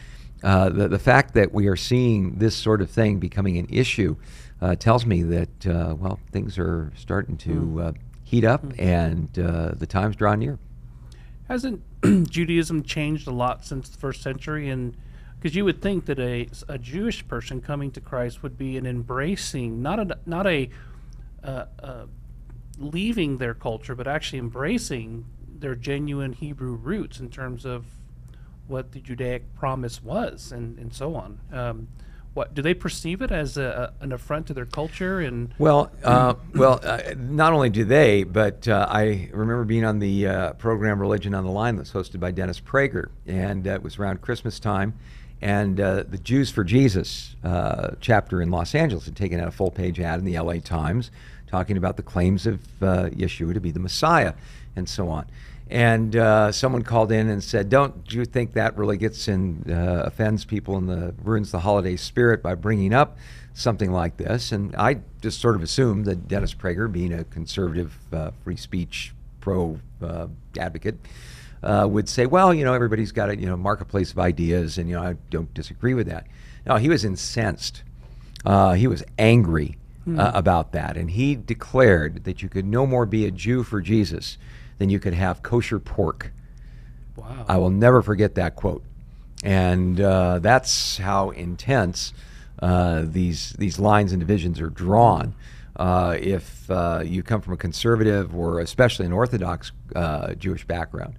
uh, 0.45 0.69
the, 0.69 0.89
the 0.89 0.99
fact 0.99 1.35
that 1.35 1.53
we 1.53 1.67
are 1.69 1.77
seeing 1.77 2.35
this 2.37 2.55
sort 2.55 2.83
of 2.83 2.91
thing 2.91 3.19
becoming 3.19 3.57
an 3.57 3.67
issue 3.71 4.15
uh, 4.61 4.75
tells 4.75 5.07
me 5.07 5.23
that, 5.23 5.67
uh, 5.67 5.95
well, 5.99 6.21
things 6.33 6.59
are 6.59 6.93
starting 6.97 7.37
to 7.39 7.81
uh, 7.81 7.93
heat 8.23 8.45
up 8.45 8.63
and 8.79 9.39
uh, 9.39 9.73
the 9.75 9.87
time's 9.87 10.17
draw 10.17 10.35
near. 10.35 10.59
Hasn't 11.49 11.83
Judaism 12.31 12.83
changed 12.83 13.27
a 13.27 13.33
lot 13.33 13.65
since 13.65 13.89
the 13.89 13.99
first 13.99 14.23
century? 14.23 14.69
And 14.69 14.97
because 15.39 15.55
you 15.55 15.65
would 15.65 15.81
think 15.81 16.07
that 16.07 16.19
a, 16.19 16.49
a 16.69 16.79
Jewish 16.79 17.27
person 17.27 17.61
coming 17.61 17.91
to 17.93 18.01
Christ 18.01 18.43
would 18.43 18.57
be 18.57 18.77
an 18.77 18.87
embracing, 18.87 19.83
not 19.83 19.99
a 19.99 20.19
not 20.25 20.47
a 20.47 20.71
uh, 21.43 21.67
uh, 21.83 22.07
leaving 22.79 23.37
their 23.39 23.55
culture, 23.55 23.95
but 23.95 24.07
actually 24.07 24.39
embracing 24.39 25.27
their 25.59 25.75
genuine 25.75 26.33
Hebrew 26.33 26.75
roots 26.75 27.21
in 27.21 27.31
terms 27.31 27.65
of 27.65 27.85
what 28.67 28.93
the 28.93 29.01
Judaic 29.01 29.55
promise 29.55 30.03
was, 30.03 30.53
and, 30.53 30.79
and 30.79 30.93
so 30.93 31.15
on. 31.15 31.39
Um, 31.53 31.89
what 32.35 32.53
do 32.53 32.63
they 32.63 32.75
perceive 32.75 33.23
it 33.23 33.31
as 33.31 33.57
a, 33.57 33.93
an 34.01 34.13
affront 34.13 34.49
to 34.49 34.55
their 34.55 34.67
culture? 34.67 35.21
And 35.21 35.55
Well, 35.59 35.93
uh, 36.03 36.35
well, 36.53 36.81
uh, 36.83 37.15
not 37.17 37.53
only 37.53 37.71
do 37.71 37.85
they, 37.85 38.25
but 38.25 38.67
uh, 38.67 38.87
I 38.91 39.31
remember 39.33 39.65
being 39.65 39.85
on 39.85 40.01
the 40.01 40.27
uh, 40.27 40.53
program 40.55 41.01
Religion 41.01 41.33
on 41.35 41.45
the 41.45 41.51
Line 41.51 41.77
that's 41.77 41.93
hosted 41.93 42.19
by 42.19 42.33
Dennis 42.33 42.61
Prager, 42.61 43.11
and 43.27 43.67
it 43.67 43.83
was 43.83 43.99
around 43.99 44.21
Christmas 44.21 44.59
time, 44.59 44.95
and 45.41 45.81
uh, 45.81 46.03
the 46.09 46.19
Jews 46.19 46.51
for 46.51 46.65
Jesus 46.65 47.37
uh, 47.45 47.93
chapter 48.01 48.43
in 48.43 48.51
Los 48.51 48.75
Angeles 48.75 49.05
had 49.05 49.15
taken 49.15 49.39
out 49.39 49.47
a 49.47 49.53
full 49.53 49.71
page 49.71 50.01
ad 50.01 50.19
in 50.19 50.25
the 50.25 50.39
LA 50.39 50.55
Times 50.55 51.13
talking 51.47 51.77
about 51.77 51.97
the 51.97 52.03
claims 52.03 52.47
of 52.49 52.59
Yeshua 52.81 53.55
to 53.55 53.61
be 53.61 53.71
the 53.71 53.79
Messiah 53.79 54.33
and 54.75 54.89
so 54.89 55.09
on. 55.09 55.27
And 55.71 56.15
uh, 56.15 56.53
someone 56.53 56.83
called 56.83 57.11
in 57.11 57.31
and 57.31 57.43
said, 57.43 57.71
"Don't 57.71 58.13
you 58.13 58.25
think 58.25 58.53
that 58.53 58.77
really 58.77 58.99
gets 58.99 59.29
in 59.29 59.65
uh, 59.71 60.03
offends 60.05 60.45
people 60.45 60.77
and 60.77 60.89
the 60.89 61.15
ruins 61.23 61.53
the 61.53 61.61
holiday 61.61 61.97
spirit 61.97 62.43
by 62.43 62.55
bringing 62.55 62.93
up 62.93 63.17
something 63.55 63.91
like 63.91 64.19
this?" 64.19 64.53
And 64.53 64.77
I 64.77 65.01
just 65.23 65.41
sort 65.41 65.57
of 65.57 65.63
assumed 65.63 66.05
that 66.05 66.29
Dennis 66.29 66.53
Prager, 66.53 66.91
being 66.91 67.15
a 67.15 67.25
conservative, 67.25 67.97
uh, 68.13 68.33
free 68.43 68.57
speech 68.57 69.15
pro 69.41 69.81
uh, 70.03 70.27
advocate, 70.59 70.99
uh, 71.63 71.87
would 71.91 72.11
say, 72.11 72.27
"Well, 72.27 72.53
you 72.53 72.65
know, 72.65 72.75
everybody's 72.75 73.13
got 73.13 73.31
a 73.31 73.37
you 73.37 73.47
know 73.47 73.57
marketplace 73.57 74.13
of 74.13 74.19
ideas, 74.19 74.77
and 74.77 74.91
you 74.91 74.97
know, 74.97 75.03
I 75.03 75.15
don't 75.31 75.53
disagree 75.55 75.95
with 75.95 76.09
that." 76.09 76.27
No, 76.67 76.77
he 76.77 76.91
was 76.91 77.07
incensed. 77.07 77.83
Uh, 78.45 78.75
he 78.75 78.87
was 78.87 79.03
angry 79.19 79.79
uh, 80.19 80.33
about 80.35 80.73
that, 80.73 80.99
and 80.99 81.11
he 81.11 81.35
declared 81.35 82.25
that 82.25 82.43
you 82.43 82.51
could 82.51 82.67
no 82.67 82.87
more 82.87 83.07
be 83.07 83.25
a 83.25 83.31
Jew 83.31 83.63
for 83.63 83.81
Jesus 83.81 84.37
than 84.79 84.91
you 84.91 84.99
could 84.99 85.15
have 85.15 85.43
kosher 85.43 85.79
pork. 85.79 86.33
wow, 87.17 87.45
I 87.49 87.57
will 87.59 87.71
never 87.71 88.03
forget 88.03 88.35
that 88.37 88.57
quote, 88.57 88.85
and 89.43 90.01
uh, 90.01 90.39
that's 90.41 90.99
how 90.99 91.31
intense 91.31 92.13
uh, 92.61 93.03
these 93.05 93.53
these 93.59 93.79
lines 93.79 94.13
and 94.13 94.21
divisions 94.21 94.61
are 94.61 94.71
drawn. 94.71 95.35
Uh, 95.77 96.17
if 96.21 96.71
uh, 96.71 97.03
you 97.05 97.23
come 97.23 97.41
from 97.41 97.55
a 97.55 97.57
conservative 97.57 98.35
or 98.35 98.61
especially 98.61 99.07
an 99.07 99.13
Orthodox 99.13 99.73
uh, 99.97 100.35
Jewish 100.35 100.65
background 100.65 101.15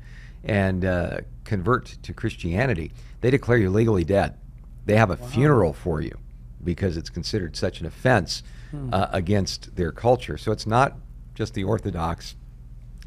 and 0.46 0.86
uh, 0.86 1.18
convert 1.44 1.98
to 2.04 2.14
Christianity, 2.14 2.92
they 3.22 3.32
declare 3.32 3.58
you 3.58 3.70
legally 3.70 4.06
dead. 4.06 4.38
They 4.86 4.96
have 4.96 5.10
a 5.10 5.18
funeral 5.18 5.74
for 5.74 6.00
you 6.00 6.18
because 6.64 6.96
it's 6.96 7.10
considered 7.10 7.56
such 7.56 7.82
an 7.82 7.86
offense 7.86 8.44
uh, 8.92 9.08
against 9.12 9.76
their 9.76 9.92
culture. 9.92 10.38
So 10.38 10.52
it's 10.52 10.68
not 10.68 10.96
just 11.34 11.54
the 11.54 11.64
Orthodox 11.64 12.36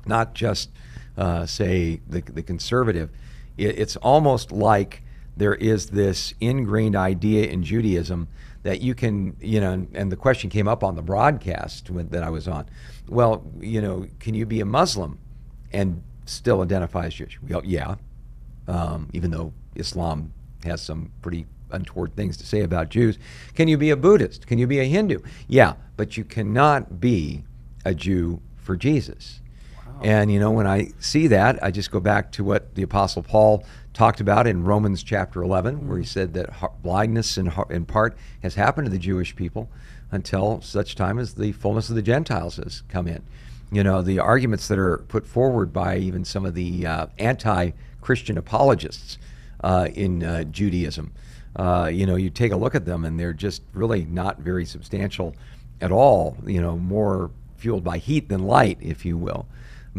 not 0.08 0.34
just 0.34 0.70
uh, 1.16 1.46
say 1.46 2.00
the, 2.08 2.20
the 2.20 2.42
conservative. 2.42 3.10
It, 3.56 3.78
it's 3.78 3.96
almost 3.96 4.52
like 4.52 5.02
there 5.36 5.54
is 5.54 5.86
this 5.86 6.34
ingrained 6.40 6.96
idea 6.96 7.46
in 7.46 7.62
Judaism 7.62 8.28
that 8.62 8.80
you 8.80 8.94
can, 8.94 9.36
you 9.40 9.60
know, 9.60 9.72
and, 9.72 9.88
and 9.94 10.12
the 10.12 10.16
question 10.16 10.50
came 10.50 10.66
up 10.66 10.82
on 10.82 10.96
the 10.96 11.02
broadcast 11.02 11.90
that 12.10 12.22
I 12.22 12.30
was 12.30 12.48
on. 12.48 12.66
Well, 13.08 13.44
you 13.60 13.80
know, 13.80 14.06
can 14.18 14.34
you 14.34 14.46
be 14.46 14.60
a 14.60 14.64
Muslim 14.64 15.18
and 15.72 16.02
still 16.26 16.62
identify 16.62 17.06
as 17.06 17.14
Jewish? 17.14 17.38
Well, 17.48 17.62
yeah, 17.64 17.94
um, 18.66 19.08
even 19.12 19.30
though 19.30 19.52
Islam 19.76 20.32
has 20.64 20.82
some 20.82 21.12
pretty 21.22 21.46
untoward 21.70 22.14
things 22.16 22.36
to 22.38 22.46
say 22.46 22.62
about 22.62 22.88
Jews. 22.88 23.18
Can 23.54 23.68
you 23.68 23.76
be 23.76 23.90
a 23.90 23.96
Buddhist? 23.96 24.46
Can 24.46 24.58
you 24.58 24.66
be 24.66 24.80
a 24.80 24.84
Hindu? 24.84 25.20
Yeah, 25.46 25.74
but 25.96 26.16
you 26.16 26.24
cannot 26.24 27.00
be 27.00 27.44
a 27.84 27.94
Jew 27.94 28.40
for 28.56 28.76
Jesus. 28.76 29.40
And 30.02 30.30
you 30.30 30.38
know, 30.38 30.50
when 30.50 30.66
I 30.66 30.92
see 31.00 31.26
that, 31.28 31.62
I 31.62 31.70
just 31.70 31.90
go 31.90 32.00
back 32.00 32.30
to 32.32 32.44
what 32.44 32.74
the 32.74 32.82
Apostle 32.82 33.22
Paul 33.22 33.64
talked 33.92 34.20
about 34.20 34.46
in 34.46 34.62
Romans 34.62 35.02
chapter 35.02 35.42
11, 35.42 35.88
where 35.88 35.98
he 35.98 36.04
said 36.04 36.34
that 36.34 36.50
blindness 36.82 37.36
in, 37.36 37.52
in 37.68 37.84
part 37.84 38.16
has 38.42 38.54
happened 38.54 38.86
to 38.86 38.90
the 38.90 38.98
Jewish 38.98 39.34
people 39.34 39.68
until 40.12 40.60
such 40.60 40.94
time 40.94 41.18
as 41.18 41.34
the 41.34 41.52
fullness 41.52 41.90
of 41.90 41.96
the 41.96 42.02
Gentiles 42.02 42.56
has 42.56 42.82
come 42.88 43.08
in. 43.08 43.24
You 43.72 43.82
know, 43.82 44.00
the 44.00 44.20
arguments 44.20 44.68
that 44.68 44.78
are 44.78 44.98
put 45.08 45.26
forward 45.26 45.72
by 45.72 45.98
even 45.98 46.24
some 46.24 46.46
of 46.46 46.54
the 46.54 46.86
uh, 46.86 47.06
anti 47.18 47.72
Christian 48.00 48.38
apologists 48.38 49.18
uh, 49.62 49.88
in 49.92 50.22
uh, 50.22 50.44
Judaism, 50.44 51.12
uh, 51.56 51.90
you 51.92 52.06
know, 52.06 52.14
you 52.14 52.30
take 52.30 52.52
a 52.52 52.56
look 52.56 52.74
at 52.74 52.84
them 52.84 53.04
and 53.04 53.18
they're 53.18 53.32
just 53.32 53.62
really 53.72 54.04
not 54.04 54.38
very 54.38 54.64
substantial 54.64 55.34
at 55.80 55.90
all, 55.90 56.36
you 56.46 56.60
know, 56.60 56.76
more 56.76 57.30
fueled 57.56 57.82
by 57.82 57.98
heat 57.98 58.28
than 58.28 58.44
light, 58.44 58.78
if 58.80 59.04
you 59.04 59.18
will 59.18 59.46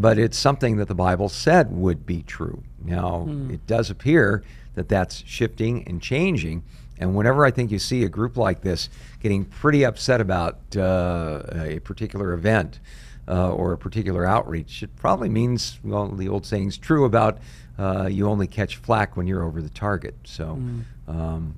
but 0.01 0.17
it's 0.17 0.37
something 0.37 0.77
that 0.77 0.87
the 0.87 0.95
Bible 0.95 1.29
said 1.29 1.71
would 1.71 2.05
be 2.05 2.23
true. 2.23 2.63
Now, 2.83 3.27
it 3.51 3.65
does 3.67 3.89
appear 3.89 4.43
that 4.75 4.87
that's 4.89 5.23
shifting 5.25 5.83
and 5.87 6.01
changing. 6.01 6.63
And 6.97 7.15
whenever 7.15 7.45
I 7.45 7.51
think 7.51 7.71
you 7.71 7.79
see 7.79 8.03
a 8.03 8.09
group 8.09 8.37
like 8.37 8.61
this 8.61 8.89
getting 9.21 9.45
pretty 9.45 9.85
upset 9.85 10.21
about 10.21 10.57
uh, 10.75 11.43
a 11.53 11.79
particular 11.79 12.33
event, 12.33 12.79
uh, 13.27 13.51
or 13.51 13.73
a 13.73 13.77
particular 13.77 14.25
outreach, 14.25 14.81
it 14.81 14.95
probably 14.95 15.29
means, 15.29 15.79
well, 15.83 16.07
the 16.07 16.27
old 16.27 16.45
saying's 16.45 16.77
true 16.77 17.05
about 17.05 17.37
uh, 17.77 18.07
you 18.07 18.27
only 18.27 18.47
catch 18.47 18.77
flack 18.77 19.15
when 19.15 19.27
you're 19.27 19.43
over 19.43 19.61
the 19.61 19.69
target. 19.69 20.15
So, 20.23 20.59
um, 21.07 21.55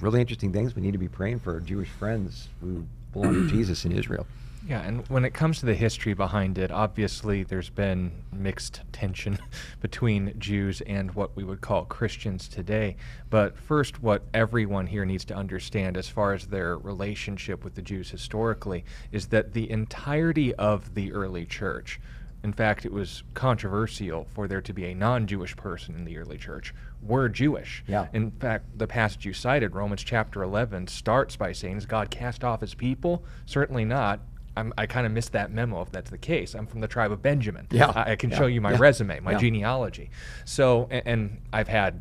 really 0.00 0.20
interesting 0.20 0.52
things. 0.52 0.76
We 0.76 0.82
need 0.82 0.92
to 0.92 0.98
be 0.98 1.08
praying 1.08 1.40
for 1.40 1.54
our 1.54 1.60
Jewish 1.60 1.88
friends 1.88 2.48
who 2.60 2.84
belong 3.12 3.32
to 3.34 3.48
Jesus 3.56 3.84
in 3.84 3.92
Israel. 3.92 4.26
Yeah, 4.66 4.80
and 4.80 5.06
when 5.08 5.26
it 5.26 5.34
comes 5.34 5.60
to 5.60 5.66
the 5.66 5.74
history 5.74 6.14
behind 6.14 6.56
it, 6.56 6.70
obviously 6.70 7.42
there's 7.42 7.68
been 7.68 8.10
mixed 8.32 8.80
tension 8.92 9.38
between 9.80 10.34
Jews 10.38 10.80
and 10.82 11.14
what 11.14 11.36
we 11.36 11.44
would 11.44 11.60
call 11.60 11.84
Christians 11.84 12.48
today. 12.48 12.96
But 13.28 13.58
first, 13.58 14.02
what 14.02 14.22
everyone 14.32 14.86
here 14.86 15.04
needs 15.04 15.24
to 15.26 15.34
understand 15.34 15.98
as 15.98 16.08
far 16.08 16.32
as 16.32 16.46
their 16.46 16.78
relationship 16.78 17.62
with 17.62 17.74
the 17.74 17.82
Jews 17.82 18.10
historically 18.10 18.84
is 19.12 19.26
that 19.28 19.52
the 19.52 19.70
entirety 19.70 20.54
of 20.54 20.94
the 20.94 21.12
early 21.12 21.44
church, 21.44 22.00
in 22.42 22.54
fact, 22.54 22.86
it 22.86 22.92
was 22.92 23.22
controversial 23.34 24.26
for 24.34 24.48
there 24.48 24.62
to 24.62 24.72
be 24.72 24.86
a 24.86 24.94
non 24.94 25.26
Jewish 25.26 25.54
person 25.56 25.94
in 25.94 26.06
the 26.06 26.16
early 26.16 26.38
church, 26.38 26.74
were 27.02 27.28
Jewish. 27.28 27.84
Yeah. 27.86 28.08
In 28.14 28.30
fact, 28.30 28.78
the 28.78 28.86
passage 28.86 29.26
you 29.26 29.34
cited, 29.34 29.74
Romans 29.74 30.02
chapter 30.02 30.42
11, 30.42 30.86
starts 30.86 31.36
by 31.36 31.52
saying, 31.52 31.76
Is 31.76 31.86
God 31.86 32.10
cast 32.10 32.44
off 32.44 32.62
his 32.62 32.74
people? 32.74 33.24
Certainly 33.44 33.84
not. 33.84 34.20
I'm, 34.56 34.72
I 34.78 34.86
kind 34.86 35.06
of 35.06 35.12
missed 35.12 35.32
that 35.32 35.50
memo 35.50 35.82
if 35.82 35.90
that's 35.90 36.10
the 36.10 36.18
case. 36.18 36.54
I'm 36.54 36.66
from 36.66 36.80
the 36.80 36.88
tribe 36.88 37.12
of 37.12 37.22
Benjamin. 37.22 37.66
Yeah, 37.70 37.92
I, 37.94 38.12
I 38.12 38.16
can 38.16 38.30
yeah, 38.30 38.38
show 38.38 38.46
you 38.46 38.60
my 38.60 38.72
yeah, 38.72 38.78
resume, 38.80 39.20
my 39.20 39.32
yeah. 39.32 39.38
genealogy. 39.38 40.10
So, 40.44 40.88
and, 40.90 41.06
and 41.06 41.40
I've 41.52 41.68
had 41.68 42.00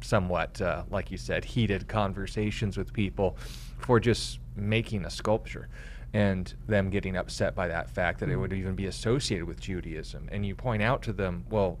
somewhat, 0.00 0.60
uh, 0.60 0.84
like 0.90 1.10
you 1.10 1.18
said, 1.18 1.44
heated 1.44 1.88
conversations 1.88 2.76
with 2.76 2.92
people 2.92 3.36
for 3.78 3.98
just 3.98 4.38
making 4.54 5.04
a 5.04 5.10
sculpture 5.10 5.68
and 6.12 6.54
them 6.66 6.88
getting 6.88 7.16
upset 7.16 7.54
by 7.54 7.68
that 7.68 7.90
fact 7.90 8.20
that 8.20 8.30
it 8.30 8.36
would 8.36 8.52
even 8.52 8.74
be 8.74 8.86
associated 8.86 9.46
with 9.46 9.60
Judaism. 9.60 10.28
And 10.32 10.46
you 10.46 10.54
point 10.54 10.82
out 10.82 11.02
to 11.02 11.12
them, 11.12 11.44
well, 11.50 11.78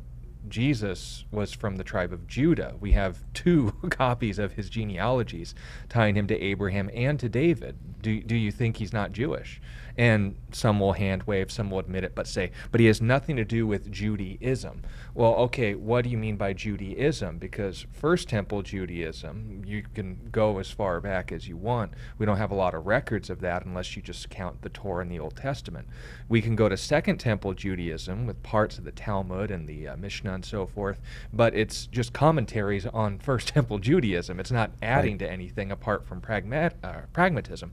Jesus 0.48 1.24
was 1.30 1.52
from 1.52 1.76
the 1.76 1.84
tribe 1.84 2.12
of 2.12 2.26
Judah. 2.26 2.74
We 2.80 2.92
have 2.92 3.22
two 3.34 3.72
copies 3.90 4.38
of 4.38 4.52
his 4.52 4.70
genealogies 4.70 5.54
tying 5.88 6.16
him 6.16 6.26
to 6.28 6.40
Abraham 6.40 6.90
and 6.94 7.18
to 7.20 7.28
David. 7.28 7.76
Do, 8.02 8.20
do 8.20 8.36
you 8.36 8.52
think 8.52 8.76
he's 8.76 8.92
not 8.92 9.12
Jewish? 9.12 9.60
And 9.98 10.36
some 10.52 10.78
will 10.78 10.92
hand 10.92 11.22
wave, 11.22 11.50
some 11.50 11.70
will 11.70 11.78
admit 11.78 12.04
it, 12.04 12.14
but 12.14 12.26
say, 12.26 12.50
but 12.70 12.80
he 12.80 12.86
has 12.86 13.00
nothing 13.00 13.36
to 13.36 13.44
do 13.46 13.66
with 13.66 13.90
Judaism. 13.90 14.82
Well, 15.14 15.34
okay, 15.36 15.74
what 15.74 16.04
do 16.04 16.10
you 16.10 16.18
mean 16.18 16.36
by 16.36 16.52
Judaism? 16.52 17.38
Because 17.38 17.86
First 17.92 18.28
Temple 18.28 18.60
Judaism, 18.62 19.62
you 19.66 19.82
can 19.94 20.28
go 20.30 20.58
as 20.58 20.70
far 20.70 21.00
back 21.00 21.32
as 21.32 21.48
you 21.48 21.56
want. 21.56 21.92
We 22.18 22.26
don't 22.26 22.36
have 22.36 22.50
a 22.50 22.54
lot 22.54 22.74
of 22.74 22.86
records 22.86 23.30
of 23.30 23.40
that 23.40 23.64
unless 23.64 23.96
you 23.96 24.02
just 24.02 24.28
count 24.28 24.60
the 24.60 24.68
Torah 24.68 25.00
and 25.02 25.10
the 25.10 25.18
Old 25.18 25.36
Testament. 25.36 25.88
We 26.28 26.42
can 26.42 26.56
go 26.56 26.68
to 26.68 26.76
Second 26.76 27.16
Temple 27.18 27.54
Judaism 27.54 28.26
with 28.26 28.42
parts 28.42 28.76
of 28.76 28.84
the 28.84 28.92
Talmud 28.92 29.50
and 29.50 29.66
the 29.66 29.88
uh, 29.88 29.96
Mishnah 29.96 30.34
and 30.34 30.44
so 30.44 30.66
forth, 30.66 31.00
but 31.32 31.54
it's 31.54 31.86
just 31.86 32.12
commentaries 32.12 32.84
on 32.86 33.18
First 33.18 33.48
Temple 33.54 33.78
Judaism. 33.78 34.38
It's 34.40 34.50
not 34.52 34.72
adding 34.82 35.12
Right. 35.14 35.20
to 35.20 35.30
anything 35.30 35.70
apart 35.72 36.06
from 36.06 36.20
pragmat- 36.20 36.74
uh, 36.82 37.02
pragmatism. 37.14 37.72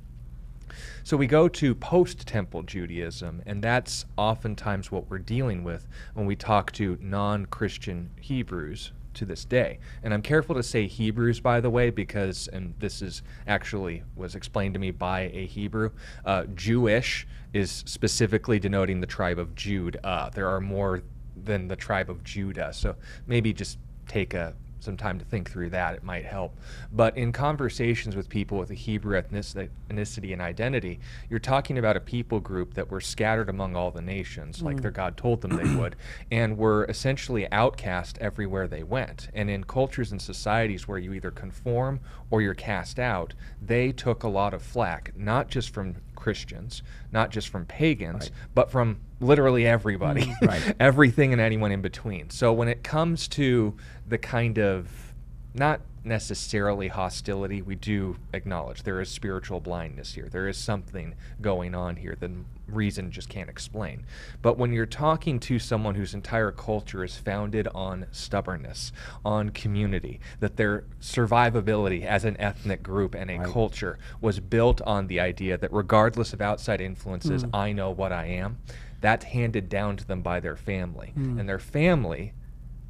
So 1.04 1.18
we 1.18 1.28
go 1.28 1.48
to 1.48 1.76
post 1.76 2.28
temple 2.28 2.64
Judaism, 2.64 3.42
and 3.46 3.64
that's 3.64 4.06
oftentimes 4.18 4.92
what 4.92 5.10
we're 5.10 5.20
dealing 5.20 5.64
with 5.64 5.88
when 6.14 6.26
we 6.26 6.36
talk 6.36 6.72
to 6.74 6.98
non 7.02 7.46
Christian 7.48 8.10
Hebrews 8.20 8.92
to 9.16 9.26
this 9.26 9.46
day. 9.46 9.80
And 10.02 10.14
I'm 10.14 10.22
careful 10.22 10.56
to 10.56 10.64
say 10.64 10.88
Hebrews, 10.88 11.40
by 11.40 11.60
the 11.60 11.70
way, 11.70 11.90
because, 11.90 12.48
and 12.48 12.74
this 12.80 13.02
is 13.02 13.22
actually 13.48 14.04
was 14.16 14.36
explained 14.36 14.74
to 14.74 14.80
me 14.80 14.92
by 14.92 15.32
a 15.34 15.46
Hebrew, 15.46 15.92
uh, 16.26 16.46
Jewish 16.56 17.28
is 17.54 17.84
specifically 17.86 18.60
denoting 18.60 19.00
the 19.00 19.08
tribe 19.08 19.40
of 19.40 19.54
Judah. 19.56 20.32
There 20.34 20.50
are 20.50 20.62
more 20.62 21.04
than 21.36 21.68
the 21.68 21.76
tribe 21.76 22.10
of 22.10 22.24
Judah. 22.24 22.74
So 22.74 22.96
maybe 23.28 23.54
just 23.54 23.78
take 24.08 24.34
a 24.34 24.54
some 24.84 24.98
time 24.98 25.18
to 25.20 25.26
think 25.26 25.50
through 25.50 25.70
that. 25.72 25.96
It 25.96 26.04
might 26.04 26.26
help. 26.26 26.58
But 26.92 27.18
in 27.18 27.32
conversations 27.32 28.16
with 28.16 28.30
people 28.30 28.58
with 28.58 28.70
a 28.70 28.76
Hebrew 28.76 29.22
ethnicity, 29.22 30.34
and 30.34 30.42
identity, 30.42 31.00
you're 31.30 31.40
talking 31.40 31.78
about 31.78 31.98
a 31.98 32.00
people 32.00 32.40
group 32.40 32.74
that 32.74 32.90
were 32.90 33.02
scattered 33.02 33.50
among 33.50 33.76
all 33.76 33.92
the 33.92 34.02
nations, 34.02 34.62
like 34.62 34.82
their 34.82 34.92
mm. 34.92 34.96
God 34.96 35.18
told 35.18 35.42
them 35.42 35.56
they 35.56 35.76
would, 35.76 35.96
and 36.32 36.58
were 36.58 36.86
essentially 36.86 37.52
outcast 37.52 38.18
everywhere 38.20 38.68
they 38.68 38.84
went. 38.84 39.30
And 39.34 39.50
in 39.50 39.64
cultures 39.64 40.12
and 40.12 40.22
societies 40.22 40.88
where 40.88 41.00
you 41.00 41.14
either 41.14 41.32
conform 41.32 42.00
or 42.30 42.42
you're 42.42 42.54
cast 42.54 43.00
out, 43.00 43.34
they 43.62 43.92
took 43.92 44.24
a 44.24 44.28
lot 44.28 44.54
of 44.54 44.62
flack, 44.62 45.14
not 45.16 45.50
just 45.50 45.74
from 45.74 45.96
Christians, 46.24 46.82
not 47.12 47.32
just 47.32 47.50
from 47.50 47.66
pagans, 47.66 48.24
Right. 48.24 48.32
but 48.56 48.72
from 48.72 49.00
literally 49.20 49.68
everybody, 49.68 50.24
mm, 50.24 50.48
Right. 50.48 50.76
everything 50.80 51.34
and 51.34 51.42
anyone 51.42 51.72
in 51.74 51.82
between. 51.82 52.30
So 52.30 52.54
when 52.54 52.70
it 52.70 52.82
comes 52.82 53.28
to 53.30 53.76
the 54.08 54.18
kind 54.18 54.58
of 54.58 55.13
not 55.54 55.82
necessarily 56.06 56.90
hostility, 56.90 57.62
we 57.62 57.76
do 57.76 58.18
acknowledge 58.34 58.84
there 58.84 59.00
is 59.00 59.08
spiritual 59.10 59.60
blindness 59.62 60.14
here. 60.16 60.28
There 60.30 60.48
is 60.50 60.58
something 60.58 61.16
going 61.42 61.74
on 61.76 61.96
here 61.96 62.16
that 62.20 62.32
reason 62.68 63.10
just 63.12 63.30
can't 63.30 63.50
explain. 63.50 64.06
But 64.42 64.58
when 64.58 64.74
you're 64.74 64.86
talking 64.86 65.40
to 65.42 65.60
someone 65.60 65.96
whose 65.96 66.14
entire 66.14 66.52
culture 66.52 67.04
is 67.04 67.16
founded 67.16 67.68
on 67.74 68.08
stubbornness, 68.12 68.92
on 69.24 69.52
community, 69.52 70.20
that 70.42 70.58
their 70.58 70.84
survivability 71.00 72.04
as 72.06 72.26
an 72.26 72.36
ethnic 72.40 72.84
group 72.84 73.16
and 73.16 73.32
a 73.32 73.38
Right. 73.38 73.48
culture 73.48 73.98
was 74.20 74.40
built 74.40 74.82
on 74.82 75.08
the 75.08 75.20
idea 75.20 75.58
that 75.58 75.72
regardless 75.72 76.34
of 76.34 76.42
outside 76.42 76.82
influences, 76.82 77.44
Mm. 77.46 77.50
I 77.54 77.72
know 77.72 77.92
what 77.92 78.12
I 78.12 78.26
am, 78.26 78.58
that's 79.02 79.26
handed 79.26 79.70
down 79.70 79.98
to 79.98 80.06
them 80.08 80.22
by 80.22 80.40
their 80.40 80.56
family. 80.58 81.14
Mm. 81.18 81.40
And 81.40 81.48
their 81.50 81.60
family 81.60 82.34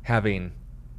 having 0.04 0.52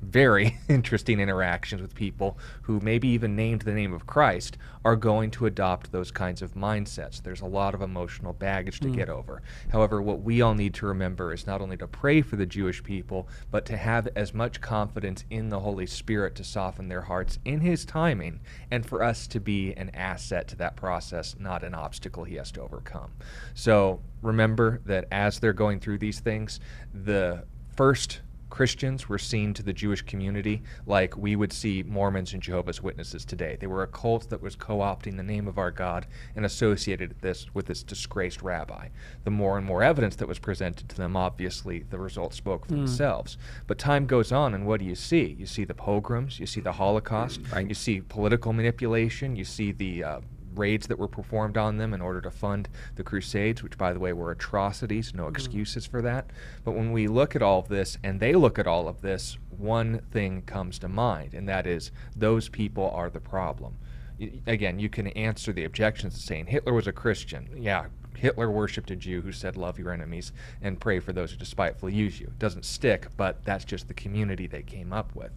very 0.05 0.59
interesting 0.69 1.21
interactions 1.21 1.81
with 1.83 1.95
people 1.95 2.39
who 2.63 2.81
maybe 2.81 3.09
even 3.09 3.35
named 3.37 3.63
the 3.63 3.73
name 3.73 3.93
of 3.93 4.07
Christ 4.07 4.57
are 4.85 4.97
going 4.97 5.31
to 5.33 5.47
adopt 5.47 5.91
those 5.93 6.11
kinds 6.11 6.43
of 6.43 6.55
mindsets. 6.55 7.23
There's 7.23 7.41
a 7.41 7.47
lot 7.47 7.75
of 7.75 7.81
emotional 7.83 8.33
baggage 8.33 8.81
to 8.81 8.89
Mm. 8.89 8.95
get 8.95 9.09
over. 9.09 9.43
However, 9.73 10.03
what 10.03 10.21
we 10.23 10.43
all 10.43 10.55
need 10.55 10.75
to 10.75 10.87
remember 10.87 11.33
is 11.33 11.47
not 11.47 11.61
only 11.63 11.77
to 11.79 11.87
pray 11.87 12.21
for 12.23 12.37
the 12.37 12.45
Jewish 12.47 12.83
people, 12.85 13.29
but 13.51 13.65
to 13.67 13.77
have 13.77 14.09
as 14.15 14.35
much 14.35 14.61
confidence 14.61 15.25
in 15.31 15.49
the 15.49 15.61
Holy 15.61 15.87
Spirit 15.87 16.35
to 16.37 16.45
soften 16.45 16.89
their 16.89 17.03
hearts 17.03 17.39
in 17.45 17.61
His 17.61 17.85
timing, 17.85 18.41
and 18.71 18.85
for 18.85 19.03
us 19.03 19.27
to 19.29 19.41
be 19.41 19.73
an 19.75 19.91
asset 19.95 20.49
to 20.49 20.57
that 20.57 20.77
process, 20.77 21.35
not 21.39 21.65
an 21.65 21.75
obstacle 21.75 22.25
He 22.25 22.35
has 22.37 22.53
to 22.53 22.61
overcome. 22.63 23.11
So 23.55 24.01
remember 24.23 24.81
that 24.85 25.07
as 25.11 25.39
they're 25.41 25.53
going 25.55 25.81
through 25.81 25.99
these 25.99 26.21
things, 26.21 26.61
the 26.93 27.45
first 27.75 28.21
Christians 28.55 29.09
were 29.09 29.19
seen 29.19 29.53
to 29.55 29.65
the 29.65 29.73
Jewish 29.73 30.03
community 30.03 30.63
like 30.87 31.17
we 31.17 31.35
would 31.35 31.53
see 31.53 31.83
Mormons 31.83 32.35
and 32.35 32.41
Jehovah's 32.41 32.81
Witnesses 32.81 33.25
today. 33.25 33.57
They 33.59 33.67
were 33.67 33.83
a 33.83 33.89
cult 33.89 34.31
that 34.31 34.41
was 34.41 34.55
co 34.55 34.79
opting 34.79 35.17
the 35.17 35.25
name 35.25 35.49
of 35.49 35.59
our 35.59 35.73
God 35.73 36.07
and 36.37 36.45
associated 36.47 37.17
this 37.21 37.53
with 37.53 37.67
this 37.67 37.83
disgraced 37.83 38.43
rabbi. 38.43 38.91
The 39.25 39.33
more 39.33 39.59
and 39.59 39.67
more 39.67 39.83
evidence 39.83 40.15
that 40.17 40.29
was 40.29 40.39
presented 40.39 40.89
to 40.89 40.97
them, 40.97 41.17
obviously, 41.17 41.83
the 41.91 41.99
results 41.99 42.37
spoke 42.37 42.67
for 42.67 42.75
themselves. 42.77 43.39
But 43.67 43.77
time 43.77 44.07
goes 44.07 44.31
on, 44.31 44.55
and 44.55 44.69
what 44.69 44.79
do 44.79 44.87
you 44.87 44.95
see? 44.95 45.35
You 45.37 45.47
see 45.47 45.65
the 45.65 45.75
pogroms, 45.75 46.39
you 46.39 46.47
see 46.47 46.61
the 46.61 46.71
Holocaust, 46.75 47.41
Right. 47.53 47.67
you 47.69 47.75
see 47.75 48.03
political 48.03 48.53
manipulation, 48.53 49.35
you 49.35 49.45
see 49.45 49.73
the 49.73 50.05
uh, 50.05 50.21
raids 50.57 50.87
that 50.87 50.99
were 50.99 51.09
performed 51.09 51.57
on 51.57 51.77
them 51.77 51.93
in 51.95 52.01
order 52.01 52.21
to 52.21 52.31
fund 52.31 52.69
the 52.97 53.03
Crusades, 53.03 53.63
which, 53.63 53.77
by 53.79 53.93
the 53.93 54.01
way, 54.01 54.13
were 54.13 54.31
atrocities, 54.31 55.13
no 55.15 55.29
excuses 55.29 55.87
for 55.87 56.03
that. 56.03 56.31
But 56.65 56.73
when 56.73 56.93
we 56.93 57.07
look 57.07 57.35
at 57.37 57.43
all 57.43 57.59
of 57.61 57.69
this, 57.69 57.99
and 58.03 58.21
they 58.21 58.35
look 58.35 58.59
at 58.59 58.67
all 58.67 58.89
of 58.89 59.01
this, 59.01 59.37
one 59.51 60.01
thing 60.11 60.43
comes 60.43 60.79
to 60.81 60.89
mind, 60.89 61.35
and 61.35 61.49
that 61.49 61.67
is 61.67 61.91
those 62.17 62.49
people 62.49 62.91
are 62.91 63.11
the 63.11 63.21
problem. 63.21 63.77
Y- 64.19 64.33
Again, 64.47 64.79
you 64.79 64.89
can 64.89 65.09
answer 65.09 65.53
the 65.53 65.65
objections 65.65 66.23
saying 66.23 66.47
Hitler 66.47 66.73
was 66.73 66.87
a 66.87 66.93
Christian. 66.93 67.49
Yeah, 67.57 67.87
Hitler 68.17 68.49
worshipped 68.51 68.91
a 68.93 68.97
Jew 68.97 69.21
who 69.23 69.33
said, 69.33 69.57
Love 69.57 69.79
your 69.79 69.91
enemies 69.91 70.33
and 70.63 70.81
pray 70.81 71.01
for 71.01 71.13
those 71.13 71.33
who 71.33 71.37
despitefully 71.37 71.93
use 71.95 72.21
you. 72.21 72.27
It 72.29 72.39
doesn't 72.39 72.65
stick, 72.65 73.09
but 73.17 73.45
that's 73.45 73.65
just 73.65 73.89
the 73.89 73.95
community 73.95 74.47
they 74.47 74.63
came 74.63 74.93
up 74.93 75.15
with. 75.17 75.33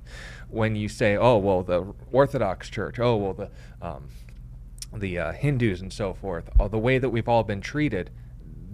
When 0.50 0.76
you 0.76 0.88
say, 0.88 1.18
Oh, 1.18 1.38
well, 1.38 1.64
the 1.64 1.94
Orthodox 2.12 2.70
Church, 2.70 3.00
oh, 3.00 3.16
well, 3.18 3.34
the. 3.34 3.50
Um, 3.82 4.10
the 4.98 5.20
uh, 5.20 5.32
Hindus 5.34 5.82
and 5.82 5.92
so 5.94 6.14
forth, 6.14 6.50
uh, 6.60 6.68
the 6.68 6.78
way 6.78 6.98
that 6.98 7.10
we've 7.10 7.28
all 7.28 7.44
been 7.44 7.62
treated, 7.62 8.10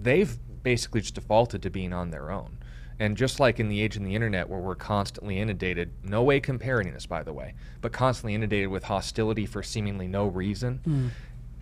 they've 0.00 0.36
basically 0.62 1.00
just 1.00 1.14
defaulted 1.14 1.62
to 1.62 1.70
being 1.70 1.92
on 1.92 2.10
their 2.10 2.30
own. 2.30 2.58
And 2.98 3.16
just 3.16 3.40
like 3.40 3.58
in 3.58 3.68
the 3.68 3.80
age 3.80 3.96
of 3.96 4.04
the 4.04 4.14
internet, 4.14 4.48
where 4.48 4.60
we're 4.60 4.76
constantly 4.76 5.38
inundated, 5.40 5.90
no 6.04 6.22
way 6.22 6.38
comparing 6.40 6.92
this, 6.92 7.06
by 7.06 7.22
the 7.24 7.32
way, 7.32 7.54
but 7.80 7.92
constantly 7.92 8.34
inundated 8.34 8.68
with 8.68 8.84
hostility 8.84 9.46
for 9.46 9.62
seemingly 9.64 10.06
no 10.06 10.26
reason, 10.26 11.10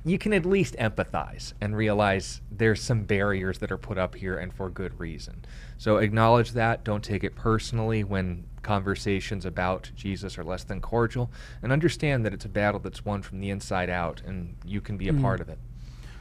you 0.05 0.19
can 0.19 0.33
at 0.35 0.45
least 0.45 0.77
empathize 0.77 1.55
and 1.61 1.75
realize 1.77 2.43
there's 2.51 2.83
some 2.83 3.05
barriers 3.05 3.59
that 3.61 3.73
are 3.73 3.79
put 3.79 3.97
up 3.99 4.15
here 4.15 4.37
and 4.37 4.53
for 4.53 4.69
good 4.69 4.99
reason. 5.01 5.45
So 5.79 5.97
acknowledge 5.99 6.53
that. 6.53 6.85
Don't 6.85 7.03
take 7.05 7.25
it 7.25 7.35
personally 7.35 8.05
when 8.05 8.45
conversations 8.63 9.45
about 9.45 9.91
Jesus 9.95 10.39
are 10.39 10.45
less 10.45 10.65
than 10.65 10.81
cordial. 10.81 11.31
And 11.63 11.73
understand 11.73 12.25
that 12.25 12.33
it's 12.33 12.45
a 12.45 12.49
battle 12.49 12.81
that's 12.81 13.05
won 13.05 13.23
from 13.23 13.41
the 13.41 13.51
inside 13.51 13.91
out 13.91 14.23
and 14.27 14.57
you 14.65 14.81
can 14.81 14.97
be 14.97 15.09
a 15.09 15.13
mm-hmm. 15.13 15.23
part 15.23 15.41
of 15.41 15.49
it. 15.49 15.59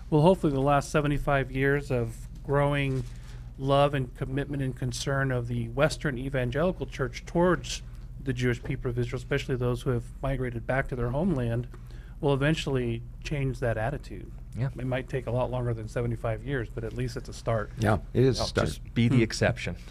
Well, 0.10 0.22
hopefully, 0.22 0.52
the 0.52 0.60
last 0.60 0.92
75 0.92 1.52
years 1.52 1.90
of 1.90 2.16
growing 2.44 3.04
love 3.58 3.94
and 3.94 4.14
commitment 4.16 4.62
and 4.62 4.76
concern 4.76 5.32
of 5.32 5.48
the 5.48 5.70
Western 5.70 6.18
Evangelical 6.18 6.86
Church 6.86 7.26
towards 7.26 7.82
the 8.24 8.34
Jewish 8.34 8.62
people 8.62 8.92
of 8.92 9.00
Israel, 9.00 9.18
especially 9.18 9.56
those 9.56 9.82
who 9.82 9.92
have 9.92 10.04
migrated 10.22 10.68
back 10.68 10.88
to 10.90 10.96
their 10.96 11.10
homeland, 11.10 11.68
will 12.20 12.34
eventually 12.34 13.02
change 13.24 13.60
that 13.60 13.78
attitude. 13.78 14.32
Yeah. 14.58 14.70
It 14.78 14.86
might 14.86 15.08
take 15.08 15.28
a 15.28 15.32
lot 15.32 15.50
longer 15.50 15.74
than 15.74 15.88
75 15.88 16.44
years, 16.44 16.68
but 16.74 16.84
at 16.84 16.94
least 16.94 17.16
it's 17.16 17.30
a 17.30 17.34
start. 17.34 17.72
Yeah, 17.80 18.00
it 18.14 18.24
is 18.24 18.38
a 18.38 18.42
I'll 18.42 18.48
start. 18.48 18.68
just 18.68 18.94
be 18.94 19.08
the 19.08 19.18
hmm. 19.18 19.24
exception. 19.24 19.76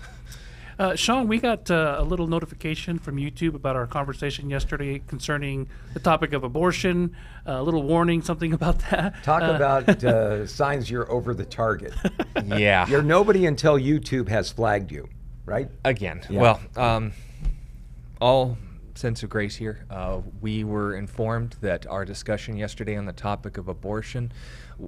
Uh, 0.81 0.97
Sean, 0.97 1.29
we 1.29 1.37
got 1.38 1.71
uh, 1.71 1.97
a 1.99 2.03
little 2.03 2.27
notification 2.27 2.99
from 2.99 3.16
YouTube 3.19 3.55
about 3.55 3.77
our 3.77 3.87
conversation 3.87 4.49
yesterday 4.49 5.03
concerning 5.09 5.69
the 5.93 6.01
topic 6.01 6.33
of 6.33 6.43
abortion. 6.43 7.14
Uh, 7.47 7.57
a 7.61 7.62
little 7.62 7.83
warning, 7.83 8.23
something 8.23 8.53
about 8.61 8.79
that. 8.90 9.23
Talk 9.23 9.43
Uh, 9.43 9.53
about 9.57 10.03
uh, 10.05 10.47
signs 10.47 10.90
you're 10.90 11.11
over 11.12 11.35
the 11.35 11.45
target. 11.45 11.93
yeah. 12.47 12.87
You're 12.88 13.03
nobody 13.03 13.45
until 13.45 13.79
YouTube 13.79 14.29
has 14.31 14.51
flagged 14.51 14.90
you, 14.90 15.07
right? 15.45 15.69
Again, 15.85 16.23
Yeah. 16.31 16.40
well, 16.40 16.61
um, 16.77 17.12
all 18.19 18.57
sense 18.94 19.22
of 19.22 19.31
grace 19.31 19.57
here. 19.57 19.87
Uh, 19.90 20.20
we 20.40 20.64
were 20.64 20.94
informed 20.94 21.57
that 21.61 21.87
our 21.87 22.05
discussion 22.05 22.57
yesterday 22.57 22.96
on 22.96 23.07
the 23.07 23.12
topic 23.12 23.59
of 23.59 23.68
abortion 23.68 24.33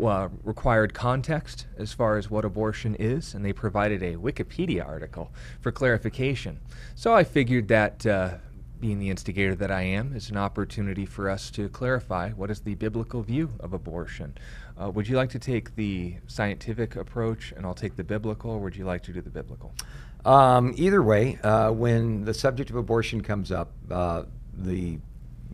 uh, 0.04 0.28
required 0.42 0.94
context 0.94 1.66
as 1.76 1.92
far 1.92 2.16
as 2.16 2.30
what 2.30 2.44
abortion 2.44 2.94
is, 2.96 3.34
and 3.34 3.44
they 3.44 3.52
provided 3.52 4.02
a 4.02 4.14
Wikipedia 4.14 4.86
article 4.86 5.32
for 5.60 5.72
clarification. 5.72 6.58
So 6.94 7.14
I 7.14 7.24
figured 7.24 7.68
that. 7.68 8.06
Uh, 8.06 8.34
being 8.82 8.98
the 8.98 9.10
instigator 9.10 9.54
that 9.54 9.70
I 9.70 9.82
am, 9.82 10.12
is 10.12 10.28
an 10.28 10.36
opportunity 10.36 11.06
for 11.06 11.30
us 11.30 11.52
to 11.52 11.68
clarify 11.68 12.30
what 12.30 12.50
is 12.50 12.62
the 12.62 12.74
biblical 12.74 13.22
view 13.22 13.48
of 13.60 13.72
abortion. 13.72 14.36
Uh, 14.76 14.90
would 14.90 15.08
you 15.08 15.16
like 15.16 15.30
to 15.30 15.38
take 15.38 15.76
the 15.76 16.16
scientific 16.26 16.96
approach 16.96 17.52
and 17.56 17.64
I'll 17.64 17.74
take 17.74 17.94
the 17.94 18.02
biblical, 18.02 18.50
or 18.50 18.58
would 18.58 18.74
you 18.74 18.84
like 18.84 19.04
to 19.04 19.12
do 19.12 19.20
the 19.20 19.30
biblical? 19.30 19.72
Um, 20.24 20.72
either 20.76 21.02
way, 21.02 21.38
uh, 21.42 21.72
when 21.72 22.24
the 22.24 22.34
subject 22.34 22.70
of 22.70 22.76
abortion 22.76 23.22
comes 23.22 23.50
up, 23.50 23.72
uh, 23.90 24.24
the, 24.54 24.98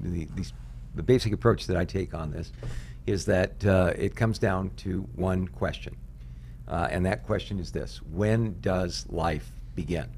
the, 0.01 0.27
the, 0.37 0.47
the 0.95 1.03
basic 1.03 1.33
approach 1.33 1.67
that 1.67 1.77
I 1.77 1.85
take 1.85 2.15
on 2.15 2.31
this 2.31 2.53
is 3.07 3.25
that 3.25 3.65
uh, 3.65 3.93
it 3.97 4.15
comes 4.15 4.39
down 4.39 4.71
to 4.79 5.09
one 5.17 5.49
question. 5.49 5.97
Uh, 6.67 6.89
and 6.91 7.07
that 7.07 7.25
question 7.25 7.59
is 7.59 7.73
this 7.73 8.03
When 8.13 8.61
does 8.61 9.07
life 9.09 9.51
begin? 9.75 10.09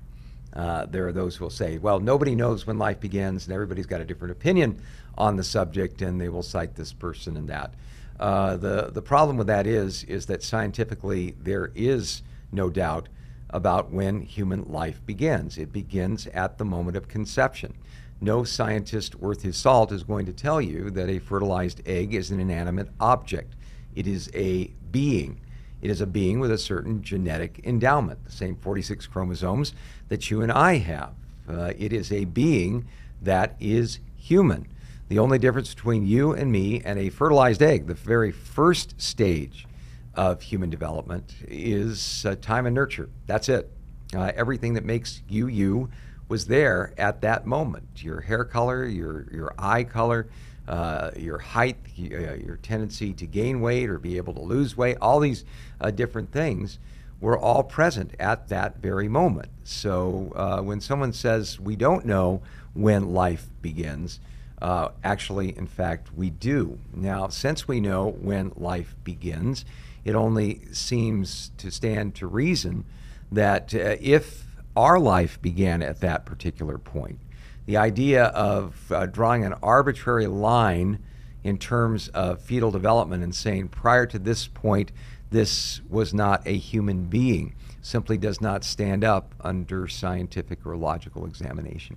Uh, 0.53 0.87
there 0.87 1.07
are 1.07 1.13
those 1.13 1.37
who 1.37 1.45
will 1.45 1.51
say, 1.51 1.79
well, 1.79 2.01
nobody 2.01 2.35
knows 2.35 2.67
when 2.67 2.77
life 2.77 2.99
begins, 2.99 3.47
and 3.47 3.55
everybody's 3.55 3.87
got 3.87 4.01
a 4.01 4.05
different 4.05 4.33
opinion 4.33 4.83
on 5.17 5.37
the 5.37 5.45
subject, 5.45 6.03
and 6.03 6.21
they 6.21 6.29
will 6.29 6.43
cite 6.43 6.75
this 6.75 6.93
person 6.93 7.37
and 7.37 7.49
that. 7.49 7.73
Uh, 8.19 8.57
the, 8.57 8.91
the 8.93 9.01
problem 9.01 9.37
with 9.37 9.47
that 9.47 9.67
is, 9.67 10.03
is 10.05 10.27
that 10.27 10.43
scientifically 10.43 11.37
there 11.41 11.71
is 11.77 12.23
no 12.51 12.69
doubt 12.69 13.09
about 13.53 13.91
when 13.91 14.23
human 14.23 14.65
life 14.71 15.01
begins. 15.05 15.59
It 15.59 15.73
begins 15.73 16.27
at 16.29 16.59
the 16.59 16.65
moment 16.65 16.97
of 16.97 17.09
conception. 17.09 17.75
No 18.21 18.45
scientist 18.45 19.15
worth 19.15 19.43
his 19.43 19.57
salt 19.57 19.93
is 19.93 20.03
going 20.03 20.27
to 20.27 20.33
tell 20.33 20.61
you 20.61 20.91
that 20.91 21.09
a 21.09 21.19
fertilized 21.19 21.81
egg 21.87 22.15
is 22.15 22.31
an 22.31 22.41
inanimate 22.41 22.89
object. 23.01 23.55
It 23.95 24.07
is 24.07 24.31
a 24.35 24.71
being. 24.91 25.41
It 25.81 25.91
is 25.91 26.01
a 26.01 26.07
being 26.07 26.41
with 26.41 26.51
a 26.51 26.59
certain 26.59 27.03
genetic 27.03 27.61
endowment, 27.65 28.25
the 28.25 28.33
same 28.33 28.57
46 28.57 29.07
chromosomes 29.07 29.73
that 30.09 30.31
you 30.31 30.43
and 30.43 30.53
I 30.53 30.77
have. 30.77 31.15
Uh, 31.49 31.73
it 31.79 31.93
is 31.93 32.13
a 32.13 32.27
being 32.27 32.87
that 33.23 33.57
is 33.59 34.01
human. 34.17 34.69
The 35.09 35.19
only 35.19 35.39
difference 35.39 35.75
between 35.75 36.07
you 36.07 36.33
and 36.33 36.53
me 36.53 36.83
and 36.85 36.99
a 36.99 37.09
fertilized 37.09 37.63
egg, 37.63 37.87
the 37.87 37.95
very 37.95 38.31
first 38.31 39.01
stage 39.01 39.67
of 40.15 40.43
human 40.43 40.71
development, 40.71 41.35
is 41.47 42.25
uh, 42.27 42.35
time 42.41 42.67
and 42.67 42.75
nurture. 42.75 43.09
That's 43.27 43.49
it. 43.49 43.71
Uh, 44.15 44.33
everything 44.35 44.75
that 44.75 44.85
makes 44.85 45.23
you 45.29 45.47
you 45.47 45.91
was 46.29 46.47
there 46.47 46.93
at 46.99 47.21
that 47.21 47.47
moment. 47.47 47.87
Your 47.97 48.21
hair 48.21 48.45
color, 48.45 48.85
your 48.87 49.27
your 49.33 49.55
eye 49.59 49.85
color, 49.85 50.29
uh, 50.67 51.11
your 51.17 51.39
height, 51.39 51.77
uh, 51.99 52.35
your 52.35 52.59
tendency 52.63 53.13
to 53.15 53.27
gain 53.27 53.61
weight 53.61 53.89
or 53.89 53.99
be 53.99 54.17
able 54.17 54.35
to 54.35 54.41
lose 54.41 54.77
weight, 54.77 54.97
all 55.01 55.21
these 55.21 55.45
uh, 55.81 55.91
different 55.91 56.33
things 56.33 56.79
were 57.21 57.39
all 57.39 57.63
present 57.63 58.15
at 58.19 58.49
that 58.49 58.79
very 58.79 59.09
moment. 59.09 59.49
So 59.63 60.33
uh, 60.35 60.63
when 60.63 60.81
someone 60.81 61.13
says 61.13 61.61
we 61.61 61.77
don't 61.77 62.05
know 62.07 62.41
when 62.73 63.13
life 63.13 63.49
begins, 63.63 64.21
actually, 64.63 65.57
in 65.57 65.67
fact, 65.67 66.15
we 66.17 66.31
do. 66.31 66.79
Now, 66.95 67.29
since 67.29 67.69
we 67.69 67.81
know 67.81 68.11
when 68.21 68.53
life 68.57 68.95
begins, 69.05 69.65
it 70.05 70.15
only 70.15 70.63
seems 70.73 71.51
to 71.59 71.71
stand 71.71 72.15
to 72.17 72.27
reason 72.27 72.85
that 73.31 73.75
uh, 73.75 73.97
if 74.01 74.47
our 74.77 74.99
life 74.99 75.41
began 75.41 75.83
at 75.83 76.01
that 76.01 76.25
particular 76.25 76.79
point, 76.79 77.19
the 77.67 77.77
idea 77.77 78.25
of 78.27 78.91
uh, 78.91 79.07
drawing 79.07 79.45
an 79.45 79.55
arbitrary 79.63 80.27
line 80.27 80.99
in 81.45 81.59
terms 81.59 82.09
of 82.09 82.41
fetal 82.41 82.71
development 82.71 83.23
and 83.23 83.35
saying 83.35 83.69
prior 83.69 84.07
to 84.07 84.19
this 84.19 84.47
point, 84.47 84.93
this 85.31 85.81
was 85.89 86.13
not 86.13 86.47
a 86.47 86.57
human 86.57 87.05
being 87.05 87.55
simply 87.83 88.19
does 88.19 88.41
not 88.41 88.65
stand 88.65 89.05
up 89.05 89.35
under 89.41 89.89
scientific 89.89 90.67
or 90.67 90.77
logical 90.77 91.25
examination. 91.27 91.97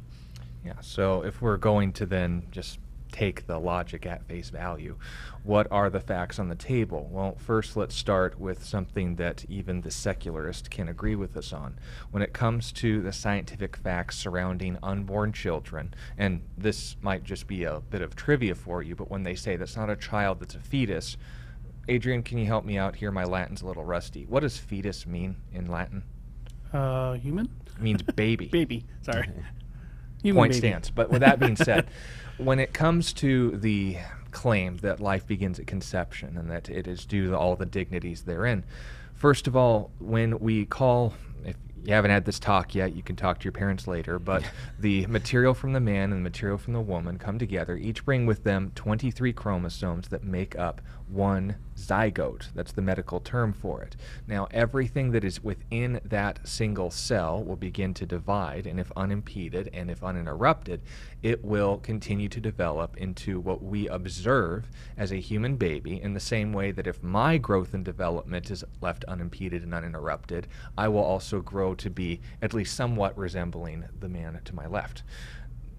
Yeah, 0.66 0.80
so 0.82 1.24
if 1.24 1.42
we're 1.42 1.58
going 1.58 1.92
to 1.94 2.06
then 2.06 2.44
just 2.52 2.80
take 3.13 3.47
the 3.47 3.58
logic 3.58 4.06
at 4.06 4.28
face 4.28 4.49
value, 4.49 4.97
what 5.43 5.67
are 5.71 5.89
the 5.89 6.02
facts 6.02 6.39
on 6.39 6.49
the 6.49 6.56
table? 6.56 7.08
Well, 7.10 7.36
first 7.38 7.78
let's 7.78 7.95
start 7.95 8.38
with 8.38 8.65
something 8.65 9.15
that 9.15 9.45
even 9.47 9.82
the 9.82 9.91
secularist 9.91 10.69
can 10.69 10.89
agree 10.89 11.15
with 11.15 11.38
us 11.38 11.54
on. 11.54 11.80
When 12.12 12.23
it 12.23 12.34
comes 12.34 12.73
to 12.73 13.02
the 13.02 13.13
scientific 13.13 13.78
facts 13.78 14.17
surrounding 14.17 14.78
unborn 14.84 15.32
children, 15.32 15.93
and 16.17 16.41
this 16.58 16.97
might 17.02 17.23
just 17.23 17.47
be 17.47 17.63
a 17.63 17.80
bit 17.80 18.02
of 18.02 18.15
trivia 18.15 18.56
for 18.56 18.82
you, 18.82 18.95
but 18.95 19.10
when 19.10 19.23
they 19.23 19.36
say 19.36 19.56
that's 19.56 19.78
not 19.78 19.89
a 19.89 19.95
child, 19.95 20.41
that's 20.41 20.56
a 20.56 20.60
fetus, 20.60 21.15
Adrian, 21.88 22.23
can 22.23 22.38
you 22.38 22.45
help 22.45 22.65
me 22.65 22.78
out 22.78 22.95
here? 22.95 23.12
My 23.12 23.26
Latin's 23.26 23.62
a 23.62 23.65
little 23.65 23.84
rusty. 23.84 24.26
What 24.26 24.39
does 24.39 24.58
fetus 24.58 25.06
mean 25.06 25.36
in 25.52 25.69
Latin? 25.69 26.04
Uh, 26.71 27.13
human? 27.13 27.49
It 27.76 27.82
means 27.82 28.02
baby. 28.02 28.47
Baby. 28.52 28.86
Sorry. 29.02 29.30
Human 30.23 30.39
point 30.39 30.52
baby. 30.54 30.60
stands. 30.60 30.89
But 30.89 31.10
with 31.10 31.19
that 31.19 31.38
being 31.38 31.58
said, 31.58 31.88
when 32.38 32.60
it 32.60 32.74
comes 32.74 33.13
to 33.13 33.52
the 33.52 33.98
claim 34.32 34.78
that 34.78 35.00
life 35.00 35.28
begins 35.28 35.60
at 35.60 35.67
conception 35.67 36.38
and 36.38 36.50
that 36.50 36.69
it 36.69 36.88
is 36.88 37.06
due 37.06 37.30
to 37.30 37.38
all 37.38 37.56
the 37.56 37.65
dignities 37.65 38.24
therein, 38.24 38.63
first 39.13 39.48
of 39.48 39.56
all, 39.56 39.91
when 40.00 40.39
we 40.39 40.65
call, 40.65 41.13
you 41.86 41.93
haven't 41.93 42.12
had 42.12 42.26
this 42.26 42.39
talk 42.39 42.74
yet, 42.76 42.96
you 42.96 43.04
can 43.04 43.15
talk 43.15 43.39
to 43.39 43.43
your 43.43 43.52
parents 43.52 43.88
later, 43.88 44.19
but 44.19 44.43
the 44.80 45.06
material 45.08 45.54
from 45.54 45.74
the 45.74 45.80
man 45.80 46.12
and 46.12 46.19
the 46.19 46.30
material 46.30 46.58
from 46.58 46.74
the 46.74 46.82
woman 46.82 47.17
come 47.17 47.38
together, 47.38 47.76
each 47.76 48.06
bring 48.06 48.26
with 48.26 48.43
them 48.43 48.72
23 48.76 49.34
chromosomes 49.34 50.08
that 50.10 50.24
make 50.24 50.58
up 50.58 50.82
one 51.13 51.56
zygote. 51.78 52.54
That's 52.54 52.72
the 52.72 52.82
medical 52.82 53.19
term 53.19 53.54
for 53.54 53.82
it. 53.82 53.96
Now, 54.28 54.48
everything 54.52 55.12
that 55.12 55.24
is 55.24 55.43
within 55.43 56.00
that 56.06 56.48
single 56.48 56.91
cell 56.91 57.43
will 57.43 57.56
begin 57.56 57.93
to 57.96 58.06
divide, 58.06 58.65
and 58.65 58.80
if 58.80 58.91
unimpeded 58.96 59.69
and 59.74 59.91
if 59.91 60.04
uninterrupted, 60.04 60.82
it 61.22 61.43
will 61.43 61.78
continue 61.78 62.30
to 62.30 62.39
develop 62.39 62.98
into 62.98 63.39
what 63.39 63.63
we 63.63 63.88
observe 63.88 64.69
as 64.98 65.12
a 65.12 65.17
human 65.17 65.56
baby, 65.56 66.02
in 66.02 66.13
the 66.13 66.19
same 66.19 66.54
way 66.54 66.72
that 66.72 66.88
if 66.88 67.02
my 67.04 67.38
growth 67.38 67.74
and 67.74 67.86
development 67.86 68.50
is 68.50 68.63
left 68.82 69.04
unimpeded 69.06 69.63
and 69.63 69.74
uninterrupted, 69.74 70.48
I 70.78 70.88
will 70.88 71.04
also 71.04 71.41
grow 71.41 71.73
to 71.76 71.90
be 71.90 72.20
at 72.42 72.54
least 72.54 72.76
somewhat 72.76 73.18
resembling 73.18 73.86
the 74.00 74.10
man 74.10 74.40
to 74.46 74.56
my 74.56 74.68
left 74.68 75.04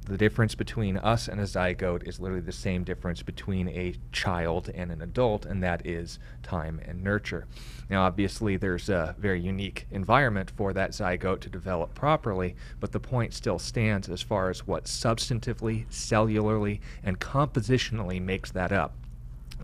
the 0.07 0.19
difference 0.19 0.55
between 0.55 0.99
us 0.99 1.29
and 1.29 1.41
a 1.41 1.45
zygote 1.45 2.07
is 2.07 2.21
literally 2.21 2.43
the 2.43 2.53
same 2.53 2.85
difference 2.85 3.23
between 3.23 3.69
a 3.69 3.95
child 4.13 4.71
and 4.75 4.93
an 4.93 5.01
adult, 5.01 5.47
and 5.47 5.63
that 5.63 5.87
is 5.87 6.19
time 6.43 6.81
and 6.85 7.03
nurture. 7.03 7.47
Now, 7.89 8.05
obviously, 8.05 8.57
there's 8.57 8.91
a 8.91 9.15
very 9.19 9.41
unique 9.41 9.87
environment 9.91 10.53
for 10.57 10.73
that 10.75 10.91
zygote 10.91 11.41
to 11.41 11.49
develop 11.49 11.95
properly, 11.95 12.55
but 12.81 12.93
the 12.93 13.01
point 13.01 13.33
still 13.33 13.59
stands 13.59 14.09
as 14.11 14.21
far 14.21 14.51
as 14.51 14.67
what 14.67 14.85
substantively, 14.85 15.87
cellularly, 15.89 16.81
and 17.03 17.19
compositionally 17.19 18.21
makes 18.21 18.51
that 18.51 18.73
up. 18.73 18.95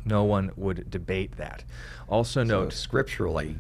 No 0.06 0.24
one 0.24 0.52
would 0.56 0.90
debate 0.90 1.36
that. 1.36 1.64
Also, 2.08 2.40
So 2.44 2.62
note 2.62 2.72
scripturally, 2.72 3.56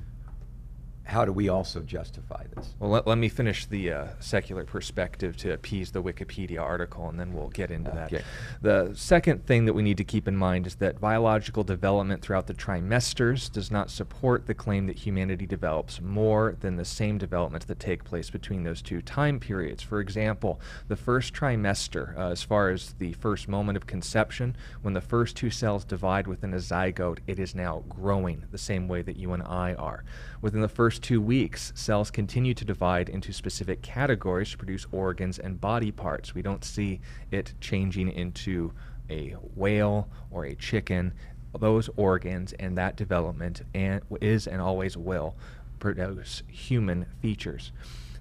how 1.04 1.24
do 1.24 1.32
we 1.32 1.48
also 1.48 1.80
justify 1.80 2.44
this? 2.54 2.74
Well, 2.78 2.90
let, 2.90 3.06
let 3.06 3.18
me 3.18 3.28
finish 3.28 3.66
the 3.66 3.92
uh, 3.92 4.06
secular 4.20 4.64
perspective 4.64 5.36
to 5.38 5.52
appease 5.52 5.90
the 5.90 6.02
Wikipedia 6.02 6.60
article, 6.60 7.08
and 7.08 7.18
then 7.18 7.32
we'll 7.32 7.48
get 7.48 7.70
into 7.72 7.90
Okay. 7.90 8.22
that. 8.62 8.88
The 8.88 8.94
second 8.94 9.44
thing 9.44 9.64
that 9.64 9.72
we 9.72 9.82
need 9.82 9.96
to 9.96 10.04
keep 10.04 10.28
in 10.28 10.36
mind 10.36 10.66
is 10.68 10.76
that 10.76 11.00
biological 11.00 11.64
development 11.64 12.22
throughout 12.22 12.46
the 12.46 12.54
trimesters 12.54 13.50
does 13.50 13.70
not 13.72 13.90
support 13.90 14.46
the 14.46 14.54
claim 14.54 14.86
that 14.86 14.98
humanity 14.98 15.46
develops 15.46 16.00
more 16.00 16.56
than 16.60 16.76
the 16.76 16.84
same 16.84 17.18
developments 17.18 17.66
that 17.66 17.80
take 17.80 18.04
place 18.04 18.30
between 18.30 18.62
those 18.62 18.80
two 18.80 19.02
time 19.02 19.40
periods. 19.40 19.82
For 19.82 20.00
example, 20.00 20.60
the 20.86 20.96
first 20.96 21.34
trimester, 21.34 22.16
uh, 22.16 22.30
as 22.30 22.42
far 22.42 22.70
as 22.70 22.94
the 22.98 23.14
first 23.14 23.48
moment 23.48 23.76
of 23.76 23.86
conception, 23.86 24.56
when 24.82 24.94
the 24.94 25.00
first 25.00 25.36
two 25.36 25.50
cells 25.50 25.84
divide 25.84 26.26
within 26.28 26.54
a 26.54 26.58
zygote, 26.58 27.18
it 27.26 27.38
is 27.40 27.54
now 27.54 27.82
growing 27.88 28.44
the 28.52 28.58
same 28.58 28.86
way 28.86 29.02
that 29.02 29.16
you 29.16 29.32
and 29.32 29.42
I 29.42 29.74
are. 29.74 30.04
Within 30.40 30.60
the 30.60 30.68
first 30.68 30.89
two 30.98 31.20
weeks, 31.20 31.72
cells 31.74 32.10
continue 32.10 32.54
to 32.54 32.64
divide 32.64 33.08
into 33.08 33.32
specific 33.32 33.82
categories 33.82 34.50
to 34.50 34.56
produce 34.56 34.86
organs 34.92 35.38
and 35.38 35.60
body 35.60 35.90
parts. 35.90 36.34
We 36.34 36.42
don't 36.42 36.64
see 36.64 37.00
it 37.30 37.54
changing 37.60 38.10
into 38.12 38.72
a 39.08 39.36
whale 39.54 40.08
or 40.30 40.44
a 40.46 40.54
chicken. 40.54 41.12
Those 41.58 41.88
organs 41.96 42.52
and 42.54 42.76
that 42.78 42.96
development 42.96 43.62
and 43.74 44.02
is 44.20 44.46
and 44.46 44.60
always 44.60 44.96
will 44.96 45.36
produce 45.78 46.42
human 46.48 47.06
features. 47.20 47.72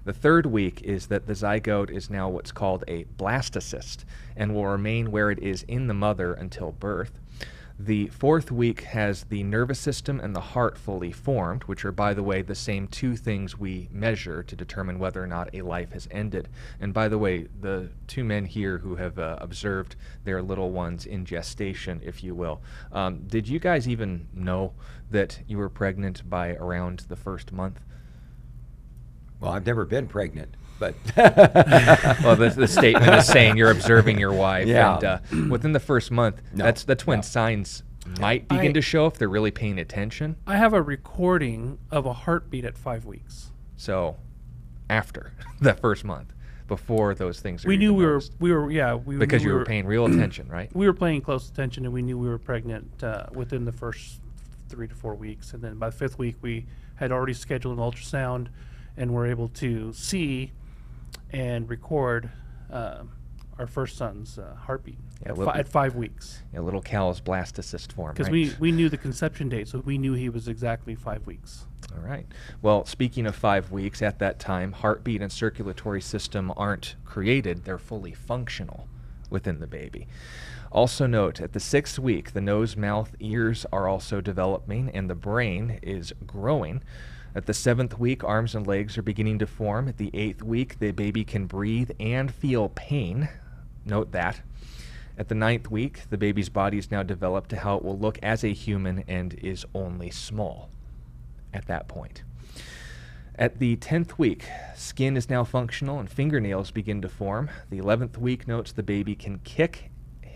The 0.04 0.12
third 0.14 0.46
week 0.46 0.80
is 0.82 1.08
that 1.08 1.26
the 1.26 1.34
zygote 1.34 1.90
is 1.90 2.08
now 2.08 2.28
what's 2.28 2.52
called 2.52 2.84
a 2.88 3.04
blastocyst 3.18 4.04
and 4.34 4.54
will 4.54 4.66
remain 4.66 5.10
where 5.10 5.30
it 5.30 5.38
is 5.40 5.62
in 5.64 5.86
the 5.86 5.94
mother 5.94 6.32
until 6.32 6.72
birth. 6.72 7.12
The 7.82 8.08
fourth 8.08 8.52
week 8.52 8.82
has 8.82 9.24
the 9.24 9.42
nervous 9.42 9.78
system 9.78 10.20
and 10.20 10.36
the 10.36 10.40
heart 10.52 10.76
fully 10.76 11.12
formed, 11.12 11.64
which 11.64 11.82
are, 11.86 11.92
by 11.92 12.12
the 12.12 12.22
way, 12.22 12.42
the 12.42 12.54
same 12.54 12.86
two 12.86 13.16
things 13.16 13.58
we 13.58 13.88
measure 13.90 14.42
to 14.42 14.54
determine 14.54 14.98
whether 14.98 15.22
or 15.22 15.26
not 15.26 15.48
a 15.54 15.62
life 15.62 15.92
has 15.92 16.06
ended. 16.10 16.50
And 16.78 16.92
by 16.92 17.08
the 17.08 17.16
way, 17.16 17.46
the 17.58 17.88
two 18.06 18.22
men 18.22 18.44
here 18.44 18.76
who 18.76 18.96
have 18.96 19.18
uh, 19.18 19.36
observed 19.40 19.96
their 20.24 20.42
little 20.42 20.72
ones 20.72 21.06
in 21.06 21.24
gestation, 21.24 22.02
if 22.04 22.22
you 22.22 22.34
will, 22.34 22.60
um, 22.92 23.26
did 23.26 23.48
you 23.48 23.58
guys 23.58 23.88
even 23.88 24.28
know 24.34 24.74
that 25.10 25.40
you 25.46 25.56
were 25.56 25.70
pregnant 25.70 26.28
by 26.28 26.50
around 26.56 27.06
the 27.08 27.16
first 27.16 27.50
month? 27.50 27.80
Well, 29.40 29.52
I've 29.52 29.64
never 29.64 29.86
been 29.86 30.06
pregnant, 30.06 30.54
but 30.80 30.94
well, 31.16 32.34
the, 32.36 32.52
the 32.56 32.66
statement 32.66 33.14
is 33.14 33.26
saying 33.26 33.56
you're 33.56 33.70
observing 33.70 34.18
your 34.18 34.32
wife, 34.32 34.66
Yeah. 34.66 34.94
and 34.96 35.04
uh, 35.04 35.18
within 35.48 35.72
the 35.72 35.78
first 35.80 36.10
month, 36.10 36.40
No, 36.54 36.64
that's 36.64 36.82
that's 36.82 37.06
when 37.06 37.18
no. 37.18 37.22
signs 37.22 37.84
might 38.18 38.48
begin 38.48 38.70
I- 38.70 38.72
to 38.72 38.82
show 38.82 39.06
if 39.06 39.18
they're 39.18 39.28
really 39.28 39.50
paying 39.52 39.78
attention. 39.78 40.34
I 40.46 40.56
have 40.56 40.72
a 40.72 40.82
recording 40.82 41.78
of 41.92 42.06
a 42.06 42.12
heartbeat 42.12 42.64
at 42.64 42.76
five 42.76 43.04
weeks. 43.04 43.52
So, 43.76 44.16
after 44.88 45.32
that 45.60 45.78
first 45.80 46.04
month, 46.04 46.32
before 46.66 47.14
those 47.14 47.40
things 47.40 47.64
are 47.64 47.68
We 47.68 47.76
knew 47.76 47.92
we 47.94 48.04
were 48.06 48.22
we 48.40 48.52
were 48.52 48.70
yeah 48.70 48.94
we 48.94 49.16
because 49.16 49.44
you 49.44 49.50
we 49.50 49.54
were 49.54 49.64
paying 49.64 49.86
real 49.86 50.06
attention, 50.06 50.48
right? 50.48 50.68
we 50.74 50.86
were 50.86 50.94
paying 50.94 51.20
close 51.20 51.48
attention 51.48 51.84
and 51.84 51.92
we 51.94 52.00
knew 52.02 52.16
we 52.18 52.28
were 52.28 52.38
pregnant 52.38 53.04
uh, 53.04 53.26
within 53.32 53.64
the 53.66 53.72
first 53.72 54.20
three 54.70 54.88
to 54.88 54.94
four 54.94 55.14
weeks 55.16 55.52
and 55.52 55.62
then 55.62 55.74
by 55.78 55.90
the 55.90 55.96
fifth 55.96 56.16
week 56.16 56.36
we 56.42 56.64
had 56.94 57.10
already 57.10 57.32
scheduled 57.34 57.76
an 57.76 57.82
ultrasound 57.82 58.46
and 58.96 59.12
were 59.12 59.26
able 59.26 59.48
to 59.48 59.92
see 59.92 60.52
and 61.32 61.68
record 61.68 62.30
uh, 62.72 63.02
our 63.58 63.66
first 63.66 63.96
son's 63.96 64.38
uh, 64.38 64.54
heartbeat 64.54 64.98
Yeah, 65.22 65.30
at, 65.30 65.38
little- 65.38 65.52
fi- 65.52 65.58
at 65.60 65.68
five 65.68 65.94
weeks 65.96 66.42
A 66.54 66.60
little 66.60 66.80
callus 66.82 67.20
blastocyst 67.20 67.92
form, 67.92 68.12
because 68.12 68.26
right? 68.26 68.32
we, 68.32 68.52
we 68.58 68.72
knew 68.72 68.88
the 68.88 68.96
conception 68.96 69.48
date 69.48 69.68
so 69.68 69.80
we 69.84 69.98
knew 69.98 70.14
he 70.14 70.28
was 70.28 70.48
exactly 70.48 70.94
five 70.94 71.26
weeks 71.26 71.66
All 71.94 72.02
right. 72.08 72.26
Well, 72.62 72.84
speaking 72.84 73.26
of 73.26 73.34
five 73.34 73.70
weeks, 73.72 74.00
at 74.02 74.18
that 74.20 74.38
time, 74.38 74.72
heartbeat 74.72 75.20
and 75.22 75.30
circulatory 75.32 76.00
system 76.00 76.52
aren't 76.56 76.94
created, 77.04 77.64
they're 77.64 77.78
fully 77.78 78.12
functional 78.14 78.86
within 79.28 79.58
the 79.60 79.66
baby. 79.66 80.06
Also, 80.72 81.06
note 81.06 81.40
at 81.40 81.52
the 81.52 81.58
sixth 81.60 81.98
week, 81.98 82.32
the 82.32 82.40
nose, 82.40 82.76
mouth, 82.76 83.16
ears 83.18 83.66
are 83.72 83.88
also 83.88 84.20
developing 84.20 84.88
and 84.90 85.10
the 85.10 85.16
brain 85.16 85.80
is 85.82 86.12
growing. 86.26 86.80
At 87.34 87.46
the 87.46 87.54
seventh 87.54 87.98
week, 87.98 88.24
arms 88.24 88.56
and 88.56 88.66
legs 88.66 88.98
are 88.98 89.02
beginning 89.02 89.38
to 89.38 89.46
form. 89.46 89.86
At 89.86 89.98
the 89.98 90.10
eighth 90.12 90.42
week, 90.42 90.80
the 90.80 90.90
baby 90.90 91.24
can 91.24 91.46
breathe 91.46 91.92
and 92.00 92.32
feel 92.34 92.70
pain. 92.70 93.28
Note 93.84 94.10
that. 94.12 94.40
At 95.16 95.28
the 95.28 95.34
ninth 95.36 95.70
week, 95.70 96.08
the 96.10 96.18
baby's 96.18 96.48
body 96.48 96.78
is 96.78 96.90
now 96.90 97.02
developed 97.02 97.50
to 97.50 97.56
how 97.58 97.76
it 97.76 97.84
will 97.84 97.98
look 97.98 98.18
as 98.22 98.42
a 98.42 98.52
human 98.52 99.04
and 99.06 99.34
is 99.34 99.64
only 99.74 100.10
small 100.10 100.70
at 101.54 101.66
that 101.66 101.86
point. 101.86 102.24
At 103.36 103.58
the 103.58 103.76
10th 103.76 104.18
week, 104.18 104.44
skin 104.74 105.16
is 105.16 105.30
now 105.30 105.44
functional 105.44 106.00
and 106.00 106.10
fingernails 106.10 106.70
begin 106.70 107.00
to 107.02 107.08
form. 107.08 107.48
The 107.70 107.78
11th 107.78 108.18
week 108.18 108.48
notes 108.48 108.72
the 108.72 108.82
baby 108.82 109.14
can 109.14 109.38
kick 109.38 109.90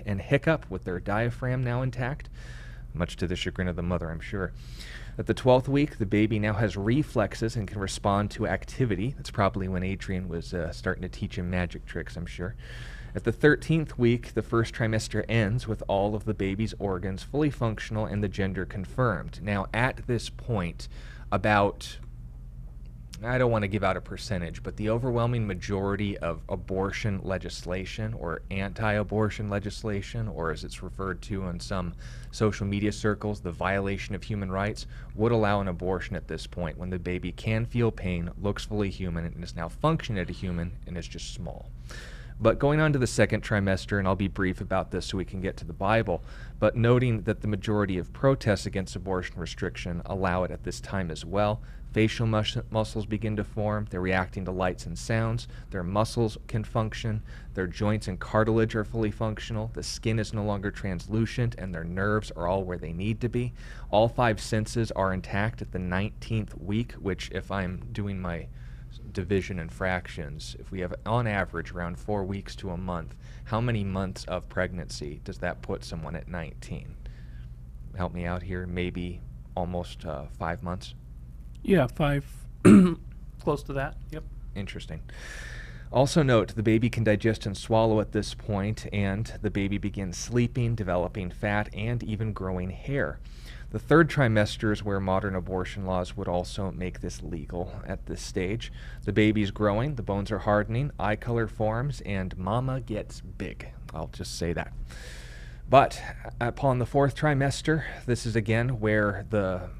and 0.06 0.20
hiccup 0.20 0.70
with 0.70 0.84
their 0.84 1.00
diaphragm 1.00 1.64
now 1.64 1.82
intact, 1.82 2.30
much 2.94 3.16
to 3.16 3.26
the 3.26 3.36
chagrin 3.36 3.68
of 3.68 3.76
the 3.76 3.82
mother, 3.82 4.10
I'm 4.10 4.20
sure. 4.20 4.52
At 5.18 5.26
the 5.26 5.34
12th 5.34 5.68
week, 5.68 5.98
the 5.98 6.06
baby 6.06 6.38
now 6.38 6.54
has 6.54 6.76
reflexes 6.76 7.56
and 7.56 7.68
can 7.68 7.80
respond 7.80 8.30
to 8.32 8.46
activity. 8.46 9.14
That's 9.16 9.30
probably 9.30 9.68
when 9.68 9.82
Adrian 9.82 10.28
was 10.28 10.52
uh, 10.52 10.72
starting 10.72 11.02
to 11.02 11.08
teach 11.08 11.38
him 11.38 11.50
magic 11.50 11.86
tricks, 11.86 12.16
I'm 12.16 12.26
sure. 12.26 12.56
At 13.14 13.22
the 13.22 13.32
13th 13.32 13.96
week, 13.96 14.34
the 14.34 14.42
first 14.42 14.74
trimester 14.74 15.24
ends 15.28 15.68
with 15.68 15.84
all 15.86 16.16
of 16.16 16.24
the 16.24 16.34
baby's 16.34 16.74
organs 16.80 17.22
fully 17.22 17.50
functional 17.50 18.06
and 18.06 18.24
the 18.24 18.28
gender 18.28 18.64
confirmed. 18.64 19.38
Now, 19.40 19.66
at 19.72 20.06
this 20.08 20.28
point, 20.28 20.88
about 21.30 21.98
I 23.22 23.38
don't 23.38 23.50
want 23.50 23.62
to 23.62 23.68
give 23.68 23.84
out 23.84 23.96
a 23.96 24.00
percentage, 24.00 24.62
but 24.62 24.76
the 24.76 24.90
overwhelming 24.90 25.46
majority 25.46 26.18
of 26.18 26.42
abortion 26.48 27.20
legislation 27.22 28.12
or 28.14 28.42
anti 28.50 28.92
abortion 28.94 29.48
legislation, 29.48 30.26
or 30.28 30.50
as 30.50 30.64
it's 30.64 30.82
referred 30.82 31.22
to 31.22 31.46
in 31.46 31.60
some 31.60 31.94
social 32.32 32.66
media 32.66 32.90
circles, 32.90 33.40
the 33.40 33.52
violation 33.52 34.14
of 34.14 34.22
human 34.24 34.50
rights, 34.50 34.86
would 35.14 35.32
allow 35.32 35.60
an 35.60 35.68
abortion 35.68 36.16
at 36.16 36.26
this 36.26 36.46
point 36.46 36.76
when 36.76 36.90
the 36.90 36.98
baby 36.98 37.30
can 37.30 37.64
feel 37.64 37.92
pain, 37.92 38.30
looks 38.42 38.64
fully 38.64 38.90
human, 38.90 39.24
and 39.24 39.44
is 39.44 39.54
now 39.54 39.68
functioning 39.68 40.20
as 40.20 40.28
a 40.28 40.32
human 40.32 40.72
and 40.86 40.98
is 40.98 41.06
just 41.06 41.32
small. 41.34 41.70
But 42.40 42.58
going 42.58 42.80
on 42.80 42.92
to 42.92 42.98
the 42.98 43.06
second 43.06 43.44
trimester, 43.44 43.98
and 43.98 44.08
I'll 44.08 44.16
be 44.16 44.28
brief 44.28 44.60
about 44.60 44.90
this 44.90 45.06
so 45.06 45.16
we 45.16 45.24
can 45.24 45.40
get 45.40 45.56
to 45.58 45.64
the 45.64 45.72
Bible, 45.72 46.22
but 46.58 46.74
noting 46.74 47.22
that 47.22 47.40
the 47.40 47.48
majority 47.48 47.96
of 47.96 48.12
protests 48.12 48.66
against 48.66 48.96
abortion 48.96 49.38
restriction 49.38 50.02
allow 50.04 50.42
it 50.42 50.50
at 50.50 50.64
this 50.64 50.80
time 50.80 51.12
as 51.12 51.24
well. 51.24 51.62
Facial 51.94 52.26
mus- 52.26 52.58
muscles 52.70 53.06
begin 53.06 53.36
to 53.36 53.44
form, 53.44 53.86
they're 53.88 54.00
reacting 54.00 54.44
to 54.44 54.50
lights 54.50 54.84
and 54.84 54.98
sounds, 54.98 55.46
their 55.70 55.84
muscles 55.84 56.36
can 56.48 56.64
function, 56.64 57.22
their 57.54 57.68
joints 57.68 58.08
and 58.08 58.18
cartilage 58.18 58.74
are 58.74 58.84
fully 58.84 59.12
functional, 59.12 59.70
the 59.74 59.82
skin 59.84 60.18
is 60.18 60.34
no 60.34 60.42
longer 60.42 60.72
translucent, 60.72 61.54
and 61.54 61.72
their 61.72 61.84
nerves 61.84 62.32
are 62.32 62.48
all 62.48 62.64
where 62.64 62.78
they 62.78 62.92
need 62.92 63.20
to 63.20 63.28
be. 63.28 63.52
All 63.92 64.08
five 64.08 64.40
senses 64.40 64.90
are 64.90 65.12
intact 65.12 65.62
at 65.62 65.70
the 65.70 65.78
19th 65.78 66.60
week, 66.60 66.94
which, 66.94 67.30
if 67.30 67.52
I'm 67.52 67.80
doing 67.92 68.20
my 68.20 68.48
division 69.12 69.60
and 69.60 69.72
fractions, 69.72 70.56
if 70.58 70.72
we 70.72 70.80
have 70.80 70.94
on 71.06 71.28
average 71.28 71.70
around 71.70 71.96
four 71.96 72.24
weeks 72.24 72.56
to 72.56 72.70
a 72.70 72.76
month, 72.76 73.16
how 73.44 73.60
many 73.60 73.84
months 73.84 74.24
of 74.24 74.48
pregnancy 74.48 75.20
does 75.22 75.38
that 75.38 75.62
put 75.62 75.84
someone 75.84 76.16
at 76.16 76.26
19? 76.26 76.96
Help 77.96 78.12
me 78.12 78.26
out 78.26 78.42
here. 78.42 78.66
Maybe 78.66 79.20
almost 79.54 80.04
uh, 80.04 80.24
five 80.36 80.60
months. 80.60 80.94
Yeah 81.64 81.86
five 81.88 82.24
close 83.40 83.62
to 83.64 83.72
that 83.72 83.96
yep 84.10 84.22
Interesting. 84.54 85.02
Also, 85.92 86.22
note 86.22 86.54
the 86.54 86.62
baby 86.62 86.90
can 86.90 87.04
digest 87.04 87.46
and 87.46 87.56
swallow 87.56 88.00
at 88.00 88.12
this 88.12 88.34
point, 88.34 88.86
and 88.92 89.32
the 89.42 89.50
baby 89.50 89.78
begins 89.78 90.16
sleeping, 90.16 90.74
developing 90.74 91.30
fat, 91.30 91.68
and 91.72 92.02
even 92.02 92.32
growing 92.32 92.70
hair. 92.70 93.20
The 93.70 93.78
third 93.78 94.08
trimester 94.08 94.72
is 94.72 94.84
where 94.84 95.00
modern 95.00 95.34
abortion 95.34 95.84
laws 95.84 96.16
would 96.16 96.28
also 96.28 96.70
make 96.70 97.00
this 97.00 97.22
legal 97.22 97.72
at 97.86 98.06
this 98.06 98.22
stage. 98.22 98.72
The 99.04 99.12
baby's 99.12 99.50
growing, 99.50 99.96
the 99.96 100.02
bones 100.02 100.30
are 100.30 100.38
hardening, 100.40 100.90
eye 100.98 101.16
color 101.16 101.46
forms, 101.46 102.00
and 102.02 102.36
mama 102.38 102.80
gets 102.80 103.20
big. 103.20 103.68
I'll 103.92 104.08
just 104.08 104.38
say 104.38 104.52
that. 104.52 104.72
But 105.68 106.00
upon 106.40 106.78
the 106.78 106.86
fourth 106.86 107.16
trimester, 107.16 107.84
this 108.06 108.26
is 108.26 108.36
again 108.36 108.80
where 108.80 109.26
the 109.30 109.70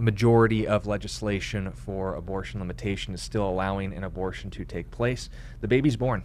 majority 0.00 0.66
of 0.66 0.86
legislation 0.86 1.70
for 1.72 2.14
abortion 2.14 2.60
limitation 2.60 3.14
is 3.14 3.22
still 3.22 3.48
allowing 3.48 3.92
an 3.92 4.04
abortion 4.04 4.50
to 4.50 4.64
take 4.64 4.90
place. 4.90 5.28
The 5.60 5.68
baby's 5.68 5.96
born. 5.96 6.24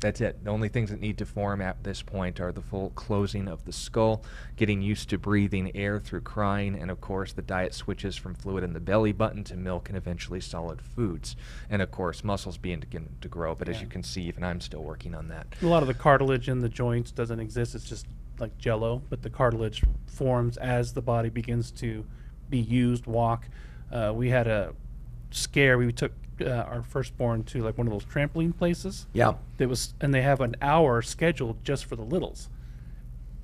That's 0.00 0.22
it. 0.22 0.42
The 0.42 0.50
only 0.50 0.70
things 0.70 0.88
that 0.90 0.98
need 0.98 1.18
to 1.18 1.26
form 1.26 1.60
at 1.60 1.84
this 1.84 2.00
point 2.00 2.40
are 2.40 2.52
the 2.52 2.62
full 2.62 2.88
closing 2.90 3.46
of 3.46 3.66
the 3.66 3.72
skull, 3.72 4.24
getting 4.56 4.80
used 4.80 5.10
to 5.10 5.18
breathing 5.18 5.70
air 5.76 6.00
through 6.00 6.22
crying, 6.22 6.74
and 6.74 6.90
of 6.90 7.02
course, 7.02 7.34
the 7.34 7.42
diet 7.42 7.74
switches 7.74 8.16
from 8.16 8.34
fluid 8.34 8.64
in 8.64 8.72
the 8.72 8.80
belly 8.80 9.12
button 9.12 9.44
to 9.44 9.56
milk 9.56 9.90
and 9.90 9.98
eventually 9.98 10.40
solid 10.40 10.80
foods. 10.80 11.36
And 11.68 11.82
of 11.82 11.90
course, 11.90 12.24
muscles 12.24 12.56
begin 12.56 12.80
to, 12.80 13.02
to 13.20 13.28
grow, 13.28 13.54
but 13.54 13.68
as 13.68 13.82
you 13.82 13.86
can 13.86 14.02
see, 14.02 14.22
even 14.22 14.42
I'm 14.42 14.62
still 14.62 14.82
working 14.82 15.14
on 15.14 15.28
that. 15.28 15.46
a 15.60 15.66
lot 15.66 15.82
of 15.82 15.86
the 15.86 15.92
cartilage 15.92 16.48
in 16.48 16.60
the 16.60 16.70
joints 16.70 17.10
doesn't 17.10 17.38
exist 17.38 17.74
it's 17.74 17.84
just 17.84 18.06
like 18.38 18.56
jello 18.56 19.02
but 19.10 19.20
the 19.20 19.28
cartilage 19.28 19.82
forms 20.06 20.56
as 20.56 20.94
the 20.94 21.02
body 21.02 21.28
begins 21.28 21.70
to 21.70 22.06
be 22.50 22.58
used 22.58 23.06
walk 23.06 23.48
Uh, 23.92 24.12
we 24.14 24.30
had 24.30 24.46
a 24.46 24.72
scare. 25.30 25.76
We 25.78 25.92
took 25.92 26.12
uh, 26.40 26.50
our 26.50 26.82
firstborn 26.82 27.44
to 27.44 27.62
like 27.62 27.76
one 27.76 27.86
of 27.86 27.92
those 27.92 28.04
trampoline 28.04 28.56
places. 28.56 29.06
Yeah. 29.12 29.34
That 29.58 29.68
was, 29.68 29.94
and 30.00 30.14
they 30.14 30.22
have 30.22 30.40
an 30.40 30.56
hour 30.62 31.02
scheduled 31.02 31.64
just 31.64 31.84
for 31.84 31.96
the 31.96 32.02
littles. 32.02 32.48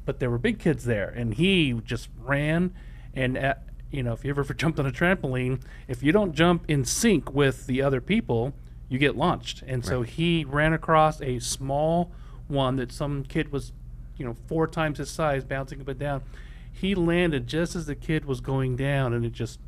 But 0.05 0.21
there 0.21 0.31
were 0.31 0.39
big 0.39 0.59
kids 0.59 0.85
there, 0.85 1.09
and 1.09 1.35
he 1.35 1.73
just 1.85 2.09
ran. 2.23 2.75
And 3.13 3.37
at, 3.37 3.65
you 3.91 4.03
know, 4.03 4.13
if 4.13 4.25
you 4.25 4.31
ever 4.31 4.45
jumped 4.55 4.79
on 4.79 4.87
a 4.87 4.93
trampoline, 4.93 5.61
if 5.89 6.03
you 6.03 6.13
don't 6.13 6.33
jump 6.33 6.65
in 6.69 6.85
sync 6.85 7.33
with 7.35 7.67
the 7.67 7.83
other 7.83 8.01
people, 8.01 8.55
you 8.89 8.99
get 8.99 9.17
launched. 9.17 9.63
And 9.67 9.85
so 9.85 10.03
he 10.03 10.45
ran 10.45 10.73
across 10.73 11.21
a 11.21 11.41
small 11.41 12.13
one 12.47 12.77
that 12.77 12.93
some 12.93 13.25
kid 13.25 13.51
was, 13.51 13.73
you 14.17 14.25
know, 14.25 14.37
four 14.47 14.69
times 14.69 14.99
his 14.99 15.11
size, 15.11 15.43
bouncing 15.43 15.81
up 15.81 15.89
and 15.89 15.99
down. 15.99 16.23
He 16.79 16.95
landed 16.95 17.47
just 17.47 17.75
as 17.75 17.87
the 17.87 17.95
kid 17.95 18.27
was 18.27 18.41
going 18.41 18.77
down, 18.77 19.15
and 19.15 19.25
it 19.25 19.33
just 19.33 19.59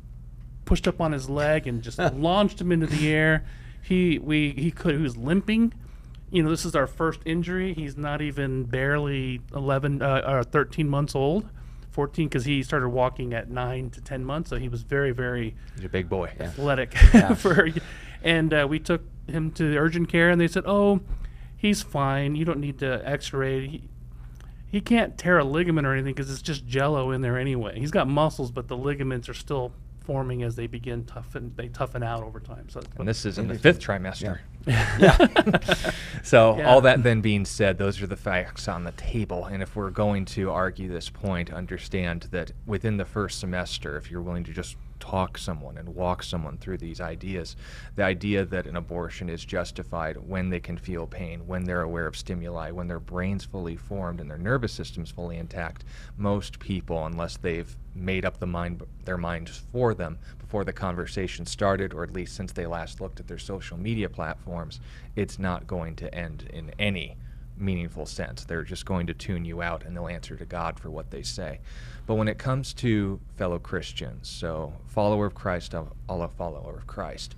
pushed 0.65 0.87
up 0.87 1.01
on 1.01 1.11
his 1.11 1.27
leg 1.29 1.65
and 1.65 1.81
just 1.81 1.97
launched 2.13 2.61
him 2.61 2.71
into 2.71 2.85
the 2.85 3.11
air. 3.11 3.43
He 3.81 4.19
we 4.19 4.51
he 4.51 4.69
could 4.71 4.95
he 4.95 5.01
was 5.01 5.17
limping. 5.17 5.73
You 6.31 6.43
know, 6.43 6.49
this 6.51 6.65
is 6.65 6.75
our 6.75 6.85
first 6.85 7.21
injury. 7.25 7.73
He's 7.73 7.97
not 7.97 8.21
even 8.21 8.65
barely 8.65 9.41
11 9.55 10.03
uh, 10.03 10.21
or 10.27 10.43
13 10.43 10.87
months 10.87 11.15
old. 11.15 11.49
14 11.89 12.27
because 12.27 12.45
he 12.45 12.61
started 12.61 12.89
walking 12.89 13.33
at 13.33 13.49
9 13.49 13.89
to 13.89 13.99
10 14.01 14.23
months, 14.23 14.51
so 14.51 14.57
he 14.57 14.69
was 14.69 14.83
very 14.83 15.11
very 15.11 15.55
He's 15.75 15.85
a 15.85 15.89
big 15.89 16.07
boy. 16.07 16.31
athletic 16.39 16.93
Yeah. 17.13 17.33
for 17.33 17.67
and 18.23 18.53
uh, 18.53 18.67
we 18.69 18.79
took 18.79 19.01
him 19.27 19.49
to 19.53 19.71
the 19.71 19.77
urgent 19.77 20.07
care 20.09 20.29
and 20.29 20.39
they 20.39 20.47
said 20.47 20.63
oh 20.67 21.01
he's 21.57 21.81
fine 21.81 22.35
you 22.35 22.45
don't 22.45 22.59
need 22.59 22.77
to 22.79 23.01
x-ray 23.07 23.67
he, 23.67 23.83
he 24.71 24.81
can't 24.81 25.17
tear 25.17 25.39
a 25.39 25.43
ligament 25.43 25.85
or 25.87 25.93
anything 25.93 26.13
because 26.13 26.31
it's 26.31 26.41
just 26.41 26.65
jello 26.67 27.11
in 27.11 27.21
there 27.21 27.37
anyway 27.37 27.79
he's 27.79 27.91
got 27.91 28.07
muscles 28.07 28.51
but 28.51 28.67
the 28.67 28.77
ligaments 28.77 29.27
are 29.29 29.33
still 29.33 29.71
forming 30.05 30.41
as 30.41 30.55
they 30.55 30.65
begin 30.65 31.03
toughen 31.05 31.53
they 31.55 31.67
toughen 31.67 32.01
out 32.01 32.23
over 32.23 32.39
time 32.39 32.67
so 32.67 32.81
And 32.97 33.07
this 33.07 33.25
is 33.25 33.37
in 33.37 33.47
the 33.47 33.55
fifth 33.57 33.79
trimester. 33.79 34.39
Yeah. 34.65 35.91
So, 36.23 36.57
Yeah. 36.57 36.69
all 36.69 36.81
that 36.81 37.03
then 37.03 37.21
being 37.21 37.45
said, 37.45 37.77
those 37.77 38.01
are 38.01 38.07
the 38.07 38.15
facts 38.17 38.67
on 38.67 38.83
the 38.83 38.91
table. 38.91 39.45
And 39.45 39.63
if 39.63 39.75
we're 39.75 39.89
going 39.89 40.25
to 40.25 40.51
argue 40.51 40.89
this 40.89 41.09
point, 41.09 41.51
understand 41.51 42.27
that 42.31 42.51
within 42.65 42.97
the 42.97 43.05
first 43.05 43.39
semester, 43.39 43.97
if 43.97 44.11
you're 44.11 44.21
willing 44.21 44.43
to 44.43 44.51
just 44.51 44.75
talk 44.99 45.37
someone 45.37 45.77
and 45.77 45.95
walk 45.95 46.23
someone 46.23 46.57
through 46.57 46.77
these 46.77 47.01
ideas, 47.01 47.55
the 47.95 48.03
idea 48.03 48.45
that 48.45 48.67
an 48.67 48.75
abortion 48.75 49.29
is 49.29 49.43
justified 49.43 50.17
when 50.17 50.49
they 50.49 50.59
can 50.59 50.77
feel 50.77 51.07
pain, 51.07 51.47
when 51.47 51.63
they're 51.63 51.81
aware 51.81 52.07
of 52.07 52.15
stimuli, 52.15 52.71
when 52.71 52.87
their 52.87 52.99
brain's 52.99 53.45
fully 53.45 53.75
formed 53.75 54.19
and 54.19 54.29
their 54.29 54.37
nervous 54.37 54.73
system's 54.73 55.11
fully 55.11 55.37
intact, 55.37 55.83
most 56.17 56.59
people, 56.59 57.05
unless 57.05 57.37
they've 57.37 57.75
made 57.95 58.25
up 58.25 58.39
the 58.39 58.47
mind 58.47 58.81
their 59.05 59.17
minds 59.17 59.63
for 59.71 59.93
them 59.93 60.17
before 60.39 60.63
the 60.63 60.73
conversation 60.73 61.45
started 61.45 61.93
or 61.93 62.03
at 62.03 62.13
least 62.13 62.35
since 62.35 62.51
they 62.51 62.65
last 62.65 63.01
looked 63.01 63.19
at 63.19 63.27
their 63.27 63.37
social 63.37 63.77
media 63.77 64.07
platforms 64.07 64.79
it's 65.15 65.39
not 65.39 65.67
going 65.67 65.95
to 65.95 66.13
end 66.13 66.47
in 66.53 66.71
any 66.79 67.17
meaningful 67.59 68.05
sense 68.05 68.45
they're 68.45 68.63
just 68.63 68.85
going 68.85 69.05
to 69.07 69.13
tune 69.13 69.45
you 69.45 69.61
out 69.61 69.83
and 69.85 69.95
they'll 69.95 70.07
answer 70.07 70.35
to 70.35 70.45
god 70.45 70.79
for 70.79 70.89
what 70.89 71.11
they 71.11 71.21
say 71.21 71.59
but 72.05 72.15
when 72.15 72.27
it 72.27 72.37
comes 72.37 72.73
to 72.73 73.19
fellow 73.35 73.59
christians 73.59 74.27
so 74.27 74.73
follower 74.87 75.25
of 75.25 75.35
christ 75.35 75.75
i'll 75.75 76.21
a 76.21 76.27
follower 76.27 76.77
of 76.77 76.87
christ 76.87 77.35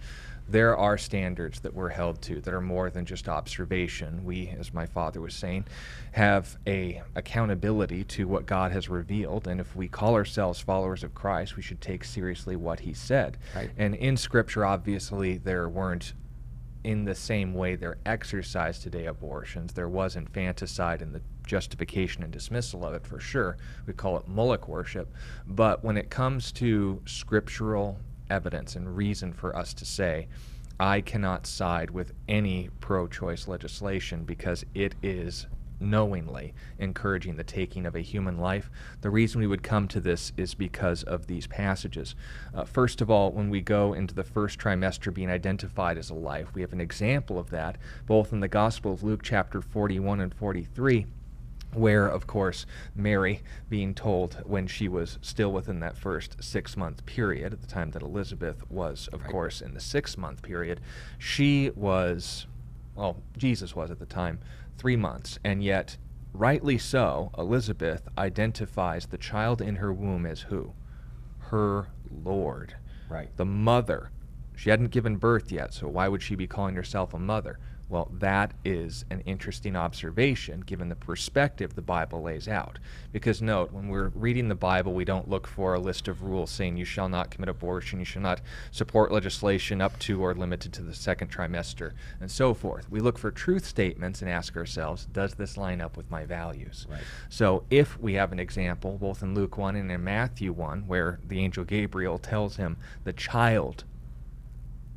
there 0.52 0.76
are 0.76 0.98
standards 0.98 1.62
that 1.62 1.74
we're 1.74 1.90
held 1.90 2.22
to 2.24 2.42
that 2.42 2.54
are 2.54 2.62
more 2.62 2.90
than 2.90 3.06
just 3.06 3.30
observation. 3.30 4.24
We, 4.26 4.50
as 4.60 4.74
my 4.74 4.86
father 4.86 5.22
was 5.22 5.34
saying, 5.34 5.66
have 6.12 6.58
a 6.68 7.02
accountability 7.16 8.04
to 8.04 8.28
what 8.28 8.46
God 8.46 8.72
has 8.74 8.90
revealed, 8.90 9.48
and 9.48 9.62
if 9.62 9.76
we 9.76 9.88
call 9.88 10.14
ourselves 10.16 10.60
followers 10.60 11.04
of 11.04 11.16
Christ, 11.16 11.56
we 11.56 11.62
should 11.62 11.80
take 11.80 12.04
seriously 12.04 12.56
what 12.56 12.82
He 12.82 12.94
said. 12.94 13.38
Right. 13.56 13.70
And 13.78 13.96
in 13.96 14.18
Scripture, 14.18 14.66
obviously, 14.66 15.38
there 15.38 15.70
weren't 15.70 16.14
in 16.84 17.06
the 17.06 17.16
same 17.16 17.54
way 17.54 17.76
they're 17.76 17.98
exercised 18.06 18.82
today 18.82 19.06
abortions. 19.06 19.74
There 19.74 19.90
was 19.90 20.16
infanticide 20.16 21.02
and 21.02 21.14
the 21.14 21.22
justification 21.46 22.24
and 22.24 22.32
dismissal 22.32 22.86
of 22.86 22.94
it 22.94 23.06
for 23.06 23.20
sure. 23.20 23.58
We 23.86 23.94
call 23.94 24.18
it 24.18 24.28
Moloch 24.28 24.68
worship. 24.68 25.14
But 25.46 25.84
when 25.84 25.98
it 25.98 26.10
comes 26.10 26.52
to 26.54 27.02
scriptural 27.06 28.00
evidence 28.30 28.76
and 28.76 28.96
reason 28.96 29.34
for 29.34 29.56
us 29.56 29.74
to 29.76 29.86
say, 29.86 30.28
I 30.80 31.02
cannot 31.02 31.46
side 31.46 31.92
with 31.92 32.14
any 32.28 32.70
pro 32.80 33.08
choice 33.08 33.48
legislation 33.48 34.24
because 34.24 34.66
it 34.74 34.96
is 35.04 35.46
knowingly 35.82 36.54
encouraging 36.80 37.36
the 37.36 37.44
taking 37.44 37.86
of 37.86 37.96
a 37.96 38.02
human 38.02 38.38
life. 38.38 38.70
The 39.02 39.10
reason 39.10 39.42
we 39.42 39.48
would 39.48 39.64
come 39.64 39.88
to 39.90 40.00
this 40.00 40.32
is 40.38 40.54
because 40.54 41.04
of 41.04 41.28
these 41.28 41.48
passages. 41.48 42.16
Uh, 42.54 42.64
first 42.66 43.02
of 43.02 43.10
all, 43.10 43.32
when 43.32 43.50
we 43.50 43.62
go 43.62 43.94
into 43.94 44.14
the 44.14 44.24
first 44.24 44.60
trimester 44.60 45.14
being 45.14 45.30
identified 45.30 45.98
as 45.98 46.10
a 46.10 46.16
life, 46.16 46.54
we 46.54 46.62
have 46.62 46.74
an 46.74 46.82
example 46.82 47.40
of 47.40 47.50
that 47.50 47.78
both 48.06 48.32
in 48.32 48.40
the 48.40 48.48
Gospel 48.48 48.94
of 48.94 49.04
Luke, 49.04 49.22
chapter 49.24 49.62
41 49.62 50.22
and 50.22 50.34
43 50.34 51.06
where, 51.74 52.06
of 52.08 52.28
course, 52.28 52.66
Mary 52.96 53.42
being 53.70 53.94
told 53.94 54.34
when 54.46 54.68
she 54.68 54.90
was 54.90 55.18
still 55.22 55.52
within 55.54 55.80
that 55.80 55.98
first 55.98 56.36
six 56.44 56.76
month 56.76 57.06
period, 57.06 57.54
at 57.54 57.62
the 57.62 57.68
time 57.68 57.92
that 57.92 58.02
Elizabeth 58.02 58.70
was, 58.70 59.08
of 59.14 59.22
Right. 59.22 59.32
course, 59.32 59.62
in 59.62 59.74
the 59.74 59.80
six 59.80 60.18
month 60.18 60.42
period, 60.42 60.82
she 61.18 61.70
was, 61.76 62.46
well, 62.96 63.18
Jesus 63.38 63.74
was 63.76 63.90
at 63.90 64.00
the 64.00 64.06
time, 64.06 64.40
three 64.82 64.96
months, 64.96 65.38
and 65.44 65.64
yet, 65.64 65.96
rightly 66.34 66.76
so, 66.76 67.30
Elizabeth 67.38 68.08
identifies 68.18 69.06
the 69.06 69.18
child 69.18 69.62
in 69.62 69.76
her 69.76 69.94
womb 69.94 70.26
as 70.26 70.42
who? 70.42 70.74
Her 71.38 71.90
Lord. 72.10 72.74
Right. 73.08 73.30
The 73.38 73.46
mother. 73.46 74.10
She 74.56 74.72
hadn't 74.72 74.90
given 74.90 75.18
birth 75.18 75.52
yet, 75.52 75.72
so 75.72 75.88
why 75.88 76.08
would 76.08 76.24
she 76.24 76.34
be 76.34 76.48
calling 76.48 76.74
herself 76.74 77.14
a 77.14 77.20
mother? 77.20 77.60
Well, 77.92 78.10
that 78.20 78.54
is 78.64 79.04
an 79.10 79.20
interesting 79.26 79.76
observation 79.76 80.62
given 80.62 80.88
the 80.88 80.96
perspective 80.96 81.76
the 81.76 81.82
Bible 81.82 82.22
lays 82.22 82.48
out. 82.48 82.80
Because 83.12 83.42
note, 83.42 83.74
when 83.74 83.90
we're 83.90 84.14
reading 84.16 84.48
the 84.48 84.56
Bible, 84.56 84.94
we 84.94 85.04
don't 85.04 85.28
look 85.28 85.46
for 85.46 85.74
a 85.74 85.80
list 85.80 86.08
of 86.08 86.24
rules 86.24 86.50
saying 86.50 86.78
you 86.78 86.86
shall 86.86 87.10
not 87.10 87.32
commit 87.32 87.50
abortion, 87.50 88.00
you 88.00 88.06
shall 88.06 88.22
not 88.22 88.40
support 88.72 89.12
legislation 89.12 89.82
up 89.82 90.00
to 90.00 90.24
or 90.24 90.34
limited 90.34 90.72
to 90.72 90.84
the 90.84 90.96
second 90.96 91.30
trimester, 91.30 91.92
and 92.22 92.32
so 92.32 92.54
forth. 92.54 92.90
We 92.90 93.02
look 93.02 93.18
for 93.18 93.30
truth 93.30 93.66
statements 93.66 94.22
and 94.22 94.32
ask 94.32 94.56
ourselves, 94.56 95.08
does 95.08 95.34
this 95.34 95.58
line 95.58 95.82
up 95.82 95.98
with 95.98 96.10
my 96.10 96.24
values? 96.26 96.88
Right. 96.90 97.02
So 97.28 97.66
if 97.70 98.00
we 98.00 98.14
have 98.14 98.32
an 98.32 98.40
example, 98.40 98.98
both 99.00 99.22
in 99.22 99.36
Luke 99.36 99.58
1 99.58 99.76
and 99.76 99.92
in 99.92 100.02
Matthew 100.02 100.54
1, 100.54 100.88
where 100.88 101.20
the 101.28 101.40
angel 101.40 101.66
Gabriel 101.66 102.18
tells 102.18 102.56
him, 102.56 102.78
the 103.04 103.12
child 103.12 103.84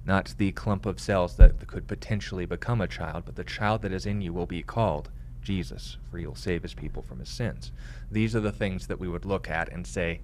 not 0.07 0.35
the 0.39 0.53
clump 0.53 0.87
of 0.87 1.01
cells 1.01 1.37
that 1.37 1.67
could 1.67 1.87
potentially 1.87 2.47
become 2.47 2.81
a 2.81 2.89
child, 2.89 3.25
but 3.25 3.37
the 3.37 3.45
child 3.45 3.83
that 3.83 3.93
is 3.93 4.07
in 4.07 4.21
you 4.21 4.33
will 4.33 4.47
be 4.47 4.63
called 4.63 5.11
Jesus, 5.43 5.99
for 6.11 6.19
he 6.19 6.27
will 6.27 6.35
save 6.35 6.63
his 6.63 6.75
people 6.75 7.03
from 7.03 7.19
his 7.19 7.29
sins. 7.29 7.73
These 8.11 8.35
are 8.35 8.41
the 8.41 8.53
things 8.53 8.87
that 8.87 8.99
we 8.99 9.09
would 9.09 9.25
look 9.25 9.49
at 9.49 9.71
and 9.71 9.87
say, 9.87 10.21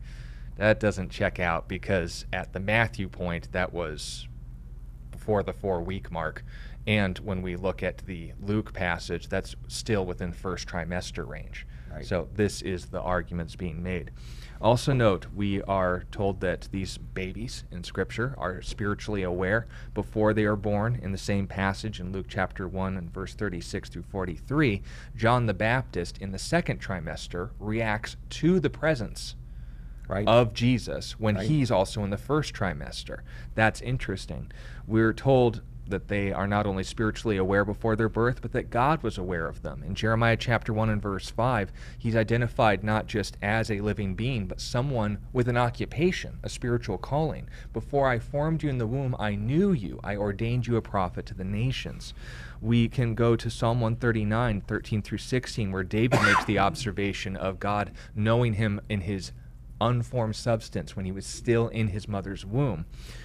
that 0.56 0.80
doesn't 0.80 1.10
check 1.10 1.38
out 1.40 1.68
because 1.68 2.26
at 2.32 2.52
the 2.52 2.60
Matthew 2.60 3.08
point, 3.08 3.50
that 3.52 3.72
was 3.72 4.28
before 5.10 5.42
the 5.42 5.52
four 5.52 5.80
week 5.80 6.10
mark. 6.10 6.44
And 6.86 7.18
when 7.18 7.42
we 7.42 7.56
look 7.56 7.82
at 7.82 7.98
the 7.98 8.32
Luke 8.40 8.72
passage, 8.72 9.28
that's 9.28 9.54
still 9.68 10.04
within 10.04 10.32
first 10.32 10.66
trimester 10.68 11.26
range. 11.26 11.66
Right. 11.90 12.04
So 12.04 12.28
this 12.34 12.62
is 12.62 12.86
the 12.86 13.00
arguments 13.00 13.56
being 13.56 13.82
made. 13.82 14.10
Also 14.61 14.92
note, 14.92 15.27
we 15.35 15.62
are 15.62 16.05
told 16.12 16.40
that 16.40 16.68
these 16.70 16.99
babies 16.99 17.64
in 17.70 17.83
Scripture 17.83 18.35
are 18.37 18.61
spiritually 18.61 19.23
aware 19.23 19.66
before 19.94 20.35
they 20.35 20.44
are 20.44 20.57
born. 20.57 20.99
In 21.03 21.12
the 21.12 21.18
same 21.18 21.46
passage 21.46 21.99
in 21.99 22.12
Luke 22.12 22.27
chapter 22.29 22.68
1 22.68 22.99
and 22.99 23.11
verse 23.12 23.33
36 23.33 23.88
through 23.88 24.03
43, 24.03 24.83
John 25.16 25.46
the 25.46 25.55
Baptist 25.55 26.18
in 26.18 26.33
the 26.33 26.38
second 26.38 26.79
trimester 26.79 27.51
reacts 27.59 28.16
to 28.31 28.61
the 28.61 28.68
presence 28.70 29.35
Right. 30.07 30.29
of 30.29 30.53
Jesus 30.53 31.18
when 31.18 31.37
Right. 31.37 31.49
he's 31.49 31.70
also 31.70 32.05
in 32.05 32.11
the 32.11 32.18
first 32.18 32.53
trimester. 32.53 33.20
That's 33.55 33.81
interesting. 33.81 34.51
We're 34.87 35.14
told 35.14 35.62
that 35.90 36.09
they 36.09 36.33
are 36.33 36.46
not 36.46 36.66
only 36.66 36.83
spiritually 36.83 37.37
aware 37.37 37.64
before 37.64 37.96
their 37.96 38.09
birth, 38.09 38.40
but 38.42 38.53
that 38.53 38.70
God 38.70 39.03
was 39.03 39.18
aware 39.18 39.46
of 39.46 39.62
them. 39.62 39.83
In 39.87 39.94
Jeremiah 39.94 40.37
chapter 40.37 40.72
1 40.72 40.88
and 40.88 41.03
verse 41.03 41.31
5, 41.31 41.72
he's 41.98 42.16
identified 42.16 42.83
not 42.83 43.07
just 43.07 43.37
as 43.42 43.70
a 43.70 43.81
living 43.81 44.14
being, 44.14 44.46
but 44.46 44.61
someone 44.61 45.18
with 45.33 45.48
an 45.48 45.57
occupation, 45.57 46.38
a 46.42 46.48
spiritual 46.48 46.98
calling. 46.98 47.48
Before 47.72 48.09
I 48.09 48.18
formed 48.18 48.62
you 48.62 48.70
in 48.70 48.79
the 48.79 48.87
womb, 48.87 49.14
I 49.18 49.35
knew 49.35 49.73
you. 49.73 50.00
I 50.02 50.17
ordained 50.17 50.67
you 50.67 50.77
a 50.77 50.83
prophet 50.83 51.27
to 51.27 51.35
the 51.35 51.44
nations. 51.44 52.14
We 52.60 52.88
can 52.88 53.14
go 53.14 53.37
to 53.37 53.50
Psalm 53.50 53.81
139, 53.81 54.62
13 54.62 55.02
through 55.02 55.19
16, 55.19 55.73
where 55.73 55.83
David 55.83 56.23
makes 56.23 56.44
the 56.44 56.58
observation 56.58 57.37
of 57.37 57.60
God 57.60 57.92
knowing 58.14 58.54
him 58.54 58.81
in 58.88 59.02
his 59.02 59.33
unformed 59.81 60.37
substance 60.37 60.94
when 60.94 61.06
he 61.06 61.12
was 61.12 61.27
still 61.27 61.69
in 61.69 61.88
his 61.88 62.06
mother's 62.06 62.44
womb. 62.44 62.85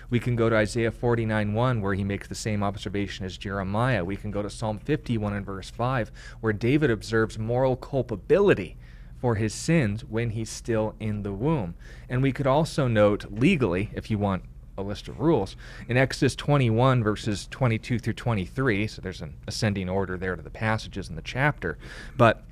We 0.10 0.20
can 0.20 0.36
go 0.36 0.49
to 0.49 0.56
Isaiah 0.56 0.91
49 0.91 1.53
1, 1.53 1.82
where 1.82 1.93
he 1.93 2.03
makes 2.03 2.28
the 2.28 2.36
same 2.36 2.64
observation 2.64 3.26
as 3.26 3.38
Jeremiah. 3.38 4.06
We 4.06 4.16
can 4.16 4.32
go 4.32 4.41
to 4.41 4.49
Psalm 4.49 4.80
51 4.80 5.34
and 5.34 5.45
verse 5.45 5.70
5, 5.70 6.12
where 6.41 6.53
David 6.53 6.91
observes 6.91 7.39
moral 7.39 7.76
culpability 7.76 8.78
for 9.18 9.36
his 9.36 9.53
sins 9.53 10.03
when 10.03 10.32
he's 10.32 10.49
still 10.49 10.95
in 10.99 11.24
the 11.24 11.34
womb. 11.34 11.76
And 12.10 12.22
we 12.22 12.32
could 12.32 12.47
also 12.47 12.88
note 12.88 13.26
legally, 13.32 13.89
if 13.93 14.12
you 14.12 14.18
want 14.18 14.43
a 14.78 14.84
list 14.84 15.08
of 15.08 15.20
rules. 15.20 15.56
In 15.88 15.97
Exodus 15.97 16.36
21, 16.36 17.03
verses 17.03 17.47
22 17.49 17.99
through 17.99 18.14
23, 18.14 18.88
so 18.88 19.01
there's 19.01 19.22
an 19.22 19.36
ascending 19.47 19.89
order 19.89 20.18
there 20.18 20.36
to 20.36 20.41
the 20.41 20.49
passages 20.49 21.10
in 21.10 21.16
the 21.16 21.22
chapter, 21.22 21.78
but 22.18 22.43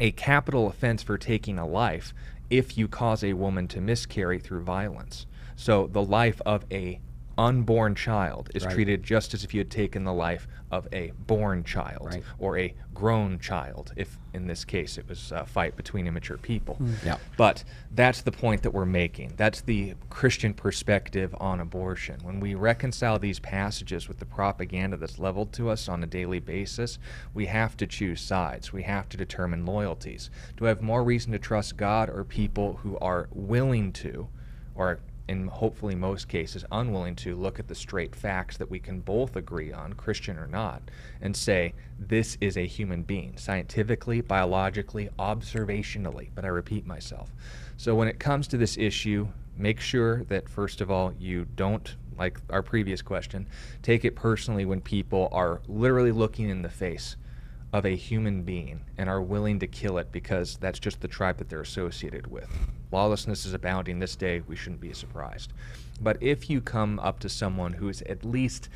a 0.00 0.10
capital 0.12 0.66
offense 0.66 1.02
for 1.02 1.18
taking 1.18 1.58
a 1.58 1.66
life 1.66 2.12
if 2.50 2.76
you 2.76 2.88
cause 2.88 3.22
a 3.22 3.32
woman 3.34 3.68
to 3.68 3.80
miscarry 3.80 4.38
through 4.38 4.62
violence. 4.62 5.26
So 5.56 5.86
the 5.86 6.02
life 6.02 6.40
of 6.46 6.64
a 6.70 7.00
unborn 7.38 7.94
child 7.94 8.50
is 8.54 8.62
Right. 8.66 8.74
treated 8.74 9.02
just 9.02 9.32
as 9.32 9.42
if 9.42 9.54
you 9.54 9.60
had 9.60 9.70
taken 9.70 10.04
the 10.04 10.12
life 10.12 10.46
of 10.70 10.86
a 10.92 11.12
born 11.26 11.64
child 11.64 12.08
Right. 12.12 12.22
or 12.38 12.58
a 12.58 12.74
grown 12.92 13.38
child, 13.38 13.90
if 13.96 14.18
in 14.34 14.46
this 14.48 14.66
case 14.66 14.98
it 14.98 15.08
was 15.08 15.32
a 15.32 15.46
fight 15.46 15.74
between 15.74 16.06
immature 16.06 16.36
people. 16.36 16.76
Mm. 16.78 16.94
Yeah. 17.04 17.16
But 17.38 17.64
that's 17.90 18.20
the 18.20 18.32
point 18.32 18.62
that 18.62 18.72
we're 18.72 18.84
making. 18.84 19.32
That's 19.38 19.62
the 19.62 19.94
Christian 20.10 20.52
perspective 20.52 21.34
on 21.40 21.58
abortion. 21.58 22.20
When 22.22 22.38
we 22.38 22.54
reconcile 22.54 23.18
these 23.18 23.38
passages 23.40 24.08
with 24.08 24.18
the 24.18 24.26
propaganda 24.26 24.98
that's 24.98 25.18
leveled 25.18 25.54
to 25.54 25.70
us 25.70 25.88
on 25.88 26.02
a 26.02 26.06
daily 26.06 26.38
basis, 26.38 26.98
we 27.32 27.46
have 27.46 27.78
to 27.78 27.86
choose 27.86 28.20
sides. 28.20 28.74
We 28.74 28.82
have 28.82 29.08
to 29.08 29.16
determine 29.16 29.64
loyalties. 29.64 30.28
Do 30.58 30.66
I 30.66 30.68
have 30.68 30.82
more 30.82 31.02
reason 31.02 31.32
to 31.32 31.38
trust 31.38 31.78
God 31.78 32.10
or 32.10 32.24
people 32.24 32.74
who 32.82 32.98
are 32.98 33.28
willing 33.32 33.90
to, 33.94 34.28
or 34.74 35.00
in 35.28 35.46
hopefully 35.46 35.94
most 35.94 36.28
cases 36.28 36.64
unwilling 36.72 37.16
to 37.16 37.36
look 37.36 37.58
at 37.58 37.68
the 37.68 37.74
straight 37.74 38.14
facts 38.14 38.56
that 38.56 38.70
we 38.70 38.78
can 38.78 39.00
both 39.00 39.36
agree 39.36 39.72
on, 39.72 39.92
Christian 39.94 40.38
or 40.38 40.46
not, 40.46 40.82
and 41.20 41.36
say 41.36 41.74
this 41.98 42.36
is 42.40 42.56
a 42.56 42.66
human 42.66 43.02
being, 43.02 43.36
scientifically, 43.36 44.20
biologically, 44.20 45.08
observationally. 45.18 46.28
But 46.34 46.44
I 46.44 46.48
repeat 46.48 46.86
myself. 46.86 47.30
So 47.76 47.94
when 47.94 48.08
it 48.08 48.18
comes 48.18 48.48
to 48.48 48.56
this 48.56 48.76
issue, 48.76 49.28
make 49.56 49.80
sure 49.80 50.24
that 50.24 50.48
first 50.48 50.80
of 50.80 50.90
all 50.90 51.12
you 51.18 51.46
don't 51.56 51.96
like 52.18 52.38
our 52.50 52.62
previous 52.62 53.02
question 53.02 53.46
take 53.82 54.04
it 54.04 54.14
personally 54.14 54.64
when 54.64 54.80
people 54.80 55.28
are 55.32 55.60
literally 55.68 56.12
looking 56.12 56.48
in 56.48 56.62
the 56.62 56.68
face 56.68 57.16
of 57.72 57.86
a 57.86 57.96
human 57.96 58.42
being 58.42 58.80
and 58.98 59.08
are 59.08 59.22
willing 59.22 59.58
to 59.58 59.66
kill 59.66 59.98
it 59.98 60.12
because 60.12 60.58
that's 60.58 60.78
just 60.78 61.00
the 61.00 61.08
tribe 61.08 61.38
that 61.38 61.48
they're 61.48 61.62
associated 61.62 62.26
with. 62.26 62.48
Lawlessness 62.90 63.46
is 63.46 63.54
abounding 63.54 63.98
this 63.98 64.14
day, 64.14 64.42
we 64.46 64.56
shouldn't 64.56 64.80
be 64.80 64.92
surprised. 64.92 65.52
But 66.00 66.22
if 66.22 66.50
you 66.50 66.60
come 66.60 66.98
up 66.98 67.18
to 67.20 67.28
someone 67.28 67.72
who 67.72 67.88
is 67.88 68.02
at 68.02 68.24
least 68.24 68.68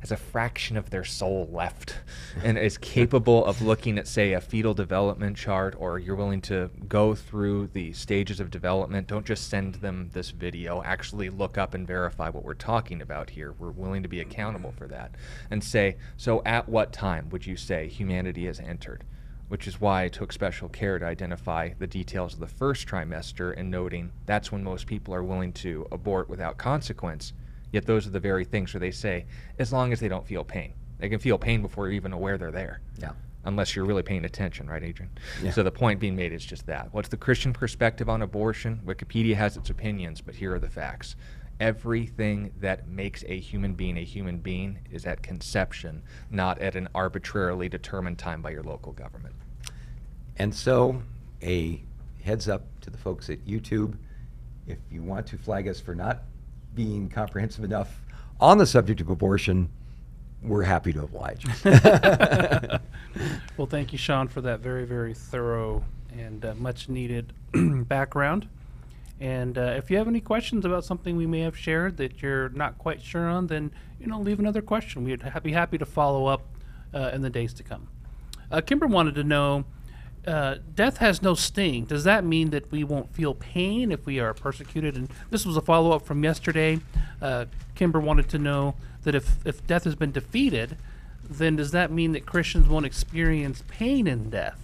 has 0.00 0.10
a 0.10 0.16
fraction 0.16 0.76
of 0.76 0.90
their 0.90 1.04
soul 1.04 1.48
left 1.52 2.00
and 2.42 2.56
is 2.58 2.78
capable 2.78 3.44
of 3.44 3.60
looking 3.60 3.98
at, 3.98 4.08
say, 4.08 4.32
a 4.32 4.40
fetal 4.40 4.74
development 4.74 5.36
chart, 5.36 5.74
or 5.78 5.98
you're 5.98 6.16
willing 6.16 6.40
to 6.40 6.70
go 6.88 7.14
through 7.14 7.68
the 7.68 7.92
stages 7.92 8.40
of 8.40 8.50
development, 8.50 9.06
don't 9.06 9.26
just 9.26 9.48
send 9.48 9.76
them 9.76 10.08
this 10.12 10.30
video. 10.30 10.82
Actually, 10.82 11.28
look 11.28 11.58
up 11.58 11.74
and 11.74 11.86
verify 11.86 12.30
what 12.30 12.44
we're 12.44 12.54
talking 12.54 13.02
about 13.02 13.30
here. 13.30 13.52
We're 13.58 13.70
willing 13.70 14.02
to 14.02 14.08
be 14.08 14.20
accountable 14.20 14.72
for 14.72 14.88
that. 14.88 15.14
And 15.50 15.62
say, 15.62 15.96
so 16.16 16.42
at 16.46 16.68
what 16.68 16.92
time 16.92 17.28
would 17.28 17.46
you 17.46 17.56
say 17.56 17.86
humanity 17.88 18.46
has 18.46 18.58
entered? 18.58 19.04
Which 19.48 19.66
is 19.66 19.80
why 19.80 20.04
I 20.04 20.08
took 20.08 20.32
special 20.32 20.68
care 20.68 20.98
to 20.98 21.04
identify 21.04 21.70
the 21.78 21.86
details 21.86 22.34
of 22.34 22.40
the 22.40 22.46
first 22.46 22.86
trimester 22.86 23.52
and 23.56 23.70
noting 23.70 24.12
that's 24.24 24.50
when 24.50 24.64
most 24.64 24.86
people 24.86 25.12
are 25.12 25.24
willing 25.24 25.52
to 25.54 25.86
abort 25.92 26.30
without 26.30 26.56
consequence. 26.56 27.32
Yet 27.72 27.86
those 27.86 28.06
are 28.06 28.10
the 28.10 28.20
very 28.20 28.44
things 28.44 28.72
where 28.74 28.80
they 28.80 28.90
say, 28.90 29.26
as 29.58 29.72
long 29.72 29.92
as 29.92 30.00
they 30.00 30.08
don't 30.08 30.26
feel 30.26 30.44
pain. 30.44 30.74
They 30.98 31.08
can 31.08 31.18
feel 31.18 31.38
pain 31.38 31.62
before 31.62 31.86
you're 31.86 31.94
even 31.94 32.12
aware 32.12 32.36
they're 32.36 32.50
there. 32.50 32.80
Yeah. 32.98 33.12
Unless 33.44 33.74
you're 33.74 33.86
really 33.86 34.02
paying 34.02 34.26
attention, 34.26 34.68
right, 34.68 34.82
Adrian? 34.82 35.10
Yeah. 35.42 35.50
So 35.52 35.62
the 35.62 35.70
point 35.70 35.98
being 35.98 36.14
made 36.14 36.32
is 36.32 36.44
just 36.44 36.66
that. 36.66 36.92
What's 36.92 37.08
the 37.08 37.16
Christian 37.16 37.54
perspective 37.54 38.08
on 38.08 38.20
abortion? 38.20 38.80
Wikipedia 38.84 39.34
has 39.34 39.56
its 39.56 39.70
opinions, 39.70 40.20
but 40.20 40.34
here 40.34 40.54
are 40.54 40.58
the 40.58 40.68
facts. 40.68 41.16
Everything 41.58 42.52
that 42.60 42.88
makes 42.88 43.24
a 43.26 43.38
human 43.38 43.74
being 43.74 43.96
a 43.96 44.04
human 44.04 44.38
being 44.38 44.78
is 44.90 45.06
at 45.06 45.22
conception, 45.22 46.02
not 46.30 46.58
at 46.58 46.74
an 46.74 46.88
arbitrarily 46.94 47.68
determined 47.68 48.18
time 48.18 48.42
by 48.42 48.50
your 48.50 48.62
local 48.62 48.92
government. 48.92 49.34
And 50.36 50.54
so, 50.54 51.02
a 51.42 51.82
heads 52.22 52.48
up 52.48 52.66
to 52.82 52.90
the 52.90 52.98
folks 52.98 53.30
at 53.30 53.44
YouTube 53.46 53.96
if 54.66 54.78
you 54.90 55.02
want 55.02 55.26
to 55.28 55.38
flag 55.38 55.66
us 55.66 55.80
for 55.80 55.94
not 55.94 56.22
being 56.84 57.10
comprehensive 57.10 57.62
enough 57.62 58.00
on 58.40 58.56
the 58.56 58.64
subject 58.64 59.02
of 59.02 59.10
abortion, 59.10 59.68
we're 60.42 60.62
happy 60.62 60.92
to 60.94 61.02
oblige. 61.02 61.44
Well, 63.56 63.66
thank 63.66 63.92
you, 63.92 63.98
Sean, 63.98 64.28
for 64.28 64.40
that 64.42 64.60
very, 64.60 64.86
very 64.86 65.12
thorough 65.12 65.84
and 66.16 66.42
uh, 66.44 66.54
much 66.54 66.88
needed 66.88 67.32
background. 67.88 68.48
And 69.18 69.58
uh, 69.58 69.74
if 69.76 69.90
you 69.90 69.98
have 69.98 70.08
any 70.08 70.20
questions 70.20 70.64
about 70.64 70.84
something 70.84 71.16
we 71.16 71.26
may 71.26 71.40
have 71.40 71.58
shared 71.58 71.98
that 71.98 72.22
you're 72.22 72.48
not 72.50 72.78
quite 72.78 73.02
sure 73.02 73.28
on, 73.28 73.48
then 73.48 73.72
you 73.98 74.06
know 74.06 74.18
leave 74.20 74.38
another 74.38 74.62
question. 74.62 75.04
We'd 75.04 75.20
ha- 75.20 75.40
be 75.40 75.52
happy 75.52 75.76
to 75.76 75.84
follow 75.84 76.26
up 76.26 76.42
uh, 76.94 77.10
in 77.12 77.20
the 77.20 77.28
days 77.28 77.52
to 77.54 77.62
come. 77.62 77.88
Uh, 78.50 78.62
Kimber 78.62 78.86
wanted 78.86 79.16
to 79.16 79.24
know: 79.24 79.64
uh, 80.26 80.56
Death 80.74 80.98
has 80.98 81.22
no 81.22 81.34
sting. 81.34 81.84
Does 81.84 82.04
that 82.04 82.24
mean 82.24 82.50
that 82.50 82.70
we 82.70 82.84
won't 82.84 83.14
feel 83.14 83.34
pain 83.34 83.90
if 83.90 84.04
we 84.06 84.20
are 84.20 84.34
persecuted? 84.34 84.96
And 84.96 85.10
this 85.30 85.46
was 85.46 85.56
a 85.56 85.62
follow 85.62 85.92
up 85.92 86.04
from 86.04 86.22
yesterday. 86.22 86.80
Uh, 87.22 87.46
Kimber 87.74 88.00
wanted 88.00 88.28
to 88.30 88.38
know 88.38 88.74
that 89.02 89.14
if 89.14 89.46
if 89.46 89.66
death 89.66 89.84
has 89.84 89.94
been 89.94 90.12
defeated, 90.12 90.76
then 91.28 91.56
does 91.56 91.70
that 91.70 91.90
mean 91.90 92.12
that 92.12 92.26
Christians 92.26 92.68
won't 92.68 92.84
experience 92.84 93.62
pain 93.68 94.06
in 94.06 94.30
death? 94.30 94.58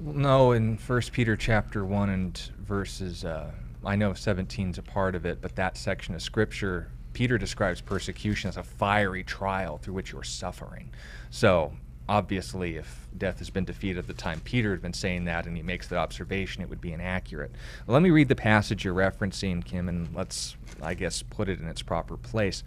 No, 0.00 0.52
in 0.52 0.76
First 0.78 1.12
Peter 1.12 1.36
chapter 1.36 1.84
one 1.84 2.10
and 2.10 2.38
verses, 2.60 3.24
uh, 3.24 3.50
I 3.84 3.96
know 3.96 4.14
17 4.14 4.70
is 4.70 4.78
a 4.78 4.82
part 4.82 5.14
of 5.14 5.26
it, 5.26 5.40
but 5.40 5.56
that 5.56 5.76
section 5.76 6.14
of 6.14 6.22
scripture, 6.22 6.88
Peter 7.12 7.38
describes 7.38 7.80
persecution 7.80 8.48
as 8.48 8.56
a 8.56 8.62
fiery 8.62 9.24
trial 9.24 9.78
through 9.78 9.94
which 9.94 10.12
you 10.12 10.18
are 10.18 10.24
suffering. 10.24 10.90
So 11.30 11.72
obviously, 12.08 12.76
if 12.76 13.06
death 13.16 13.38
has 13.38 13.50
been 13.50 13.64
defeated 13.64 13.98
at 13.98 14.06
the 14.06 14.14
time 14.14 14.40
Peter 14.40 14.70
had 14.70 14.82
been 14.82 14.92
saying 14.92 15.24
that, 15.24 15.46
and 15.46 15.56
he 15.56 15.62
makes 15.62 15.88
that 15.88 15.98
observation, 15.98 16.62
it 16.62 16.68
would 16.68 16.80
be 16.80 16.92
inaccurate. 16.92 17.52
Let 17.86 18.02
me 18.02 18.10
read 18.10 18.28
the 18.28 18.36
passage 18.36 18.84
you're 18.84 18.94
referencing, 18.94 19.64
Kim, 19.64 19.88
and 19.88 20.14
let's, 20.14 20.56
I 20.82 20.94
guess, 20.94 21.22
put 21.22 21.48
it 21.48 21.60
in 21.60 21.68
its 21.68 21.82
proper 21.82 22.16
place. 22.16 22.62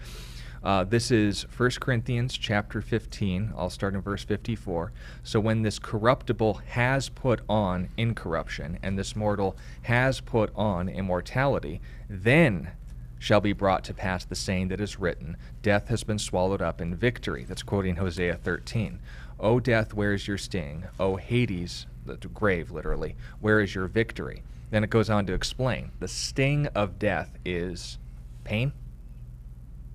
Uh, 0.61 0.83
this 0.83 1.09
is 1.09 1.43
1 1.55 1.71
Corinthians 1.79 2.37
chapter 2.37 2.81
15. 2.81 3.53
I'll 3.57 3.69
start 3.69 3.93
in 3.93 4.01
verse 4.01 4.23
54. 4.25 4.91
So 5.23 5.39
when 5.39 5.61
this 5.61 5.79
corruptible 5.79 6.55
has 6.67 7.07
put 7.07 7.41
on 7.47 7.89
incorruption, 7.95 8.77
and 8.83 8.99
this 8.99 9.15
mortal 9.15 9.55
has 9.83 10.19
put 10.19 10.51
on 10.55 10.89
immortality, 10.89 11.79
then 12.09 12.71
shall 13.19 13.41
be 13.41 13.53
brought 13.53 13.83
to 13.83 13.93
pass 13.93 14.25
the 14.25 14.35
saying 14.35 14.69
that 14.69 14.81
is 14.81 14.99
written, 14.99 15.37
Death 15.61 15.89
has 15.89 16.03
been 16.03 16.17
swallowed 16.17 16.61
up 16.61 16.81
in 16.81 16.95
victory. 16.95 17.43
That's 17.43 17.61
quoting 17.63 17.97
Hosea 17.97 18.35
13. 18.37 18.99
O 19.39 19.59
death, 19.59 19.93
where 19.93 20.13
is 20.13 20.27
your 20.27 20.37
sting? 20.37 20.85
O 20.99 21.17
Hades, 21.17 21.85
the 22.05 22.15
grave 22.15 22.71
literally, 22.71 23.15
where 23.39 23.59
is 23.59 23.75
your 23.75 23.87
victory? 23.87 24.41
Then 24.71 24.83
it 24.83 24.89
goes 24.89 25.09
on 25.09 25.25
to 25.27 25.33
explain 25.33 25.91
the 25.99 26.07
sting 26.07 26.67
of 26.67 26.97
death 26.99 27.37
is 27.45 27.97
pain, 28.43 28.71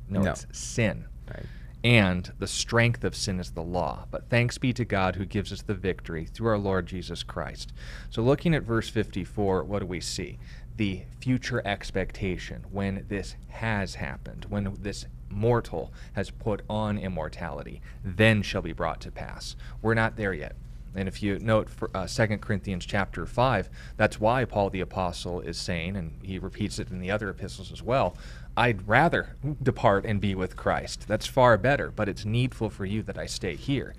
no, 0.08 0.20
No. 0.22 0.30
it's 0.32 0.46
sin. 0.52 1.04
Right. 1.28 1.46
And 1.82 2.32
the 2.38 2.46
strength 2.46 3.04
of 3.04 3.14
sin 3.14 3.38
is 3.38 3.50
the 3.50 3.62
law. 3.62 4.06
But 4.10 4.30
thanks 4.30 4.56
be 4.56 4.72
to 4.72 4.86
God 4.86 5.16
who 5.16 5.26
gives 5.26 5.52
us 5.52 5.60
the 5.60 5.74
victory 5.74 6.24
through 6.24 6.48
our 6.48 6.58
Lord 6.58 6.86
Jesus 6.86 7.22
Christ. 7.22 7.74
So, 8.08 8.22
looking 8.22 8.54
at 8.54 8.62
verse 8.62 8.88
54, 8.88 9.64
what 9.64 9.80
do 9.80 9.86
we 9.86 10.00
see? 10.00 10.38
The 10.76 11.02
future 11.20 11.62
expectation 11.64 12.64
when 12.70 13.04
this 13.08 13.36
has 13.48 13.96
happened, 13.96 14.46
when 14.48 14.76
this 14.80 15.06
mortal 15.30 15.92
has 16.14 16.30
put 16.30 16.62
on 16.68 16.98
immortality, 16.98 17.80
then 18.04 18.42
shall 18.42 18.62
be 18.62 18.72
brought 18.72 19.00
to 19.02 19.10
pass. 19.10 19.56
We're 19.82 19.94
not 19.94 20.16
there 20.16 20.32
yet. 20.32 20.56
And 20.96 21.08
if 21.08 21.22
you 21.22 21.38
note 21.40 21.68
for, 21.68 21.90
uh, 21.94 22.06
2 22.06 22.38
Corinthians 22.38 22.86
chapter 22.86 23.26
5, 23.26 23.68
that's 23.96 24.20
why 24.20 24.44
Paul 24.44 24.70
the 24.70 24.80
Apostle 24.80 25.40
is 25.40 25.56
saying, 25.56 25.96
and 25.96 26.12
he 26.22 26.38
repeats 26.38 26.78
it 26.78 26.90
in 26.90 27.00
the 27.00 27.10
other 27.10 27.28
epistles 27.28 27.72
as 27.72 27.82
well, 27.82 28.16
I'd 28.56 28.86
rather 28.86 29.34
depart 29.60 30.06
and 30.06 30.20
be 30.20 30.36
with 30.36 30.54
Christ. 30.54 31.08
That's 31.08 31.26
far 31.26 31.58
better, 31.58 31.90
but 31.90 32.08
it's 32.08 32.24
needful 32.24 32.70
for 32.70 32.84
you 32.84 33.02
that 33.02 33.18
I 33.18 33.26
stay 33.26 33.56
here. 33.56 33.94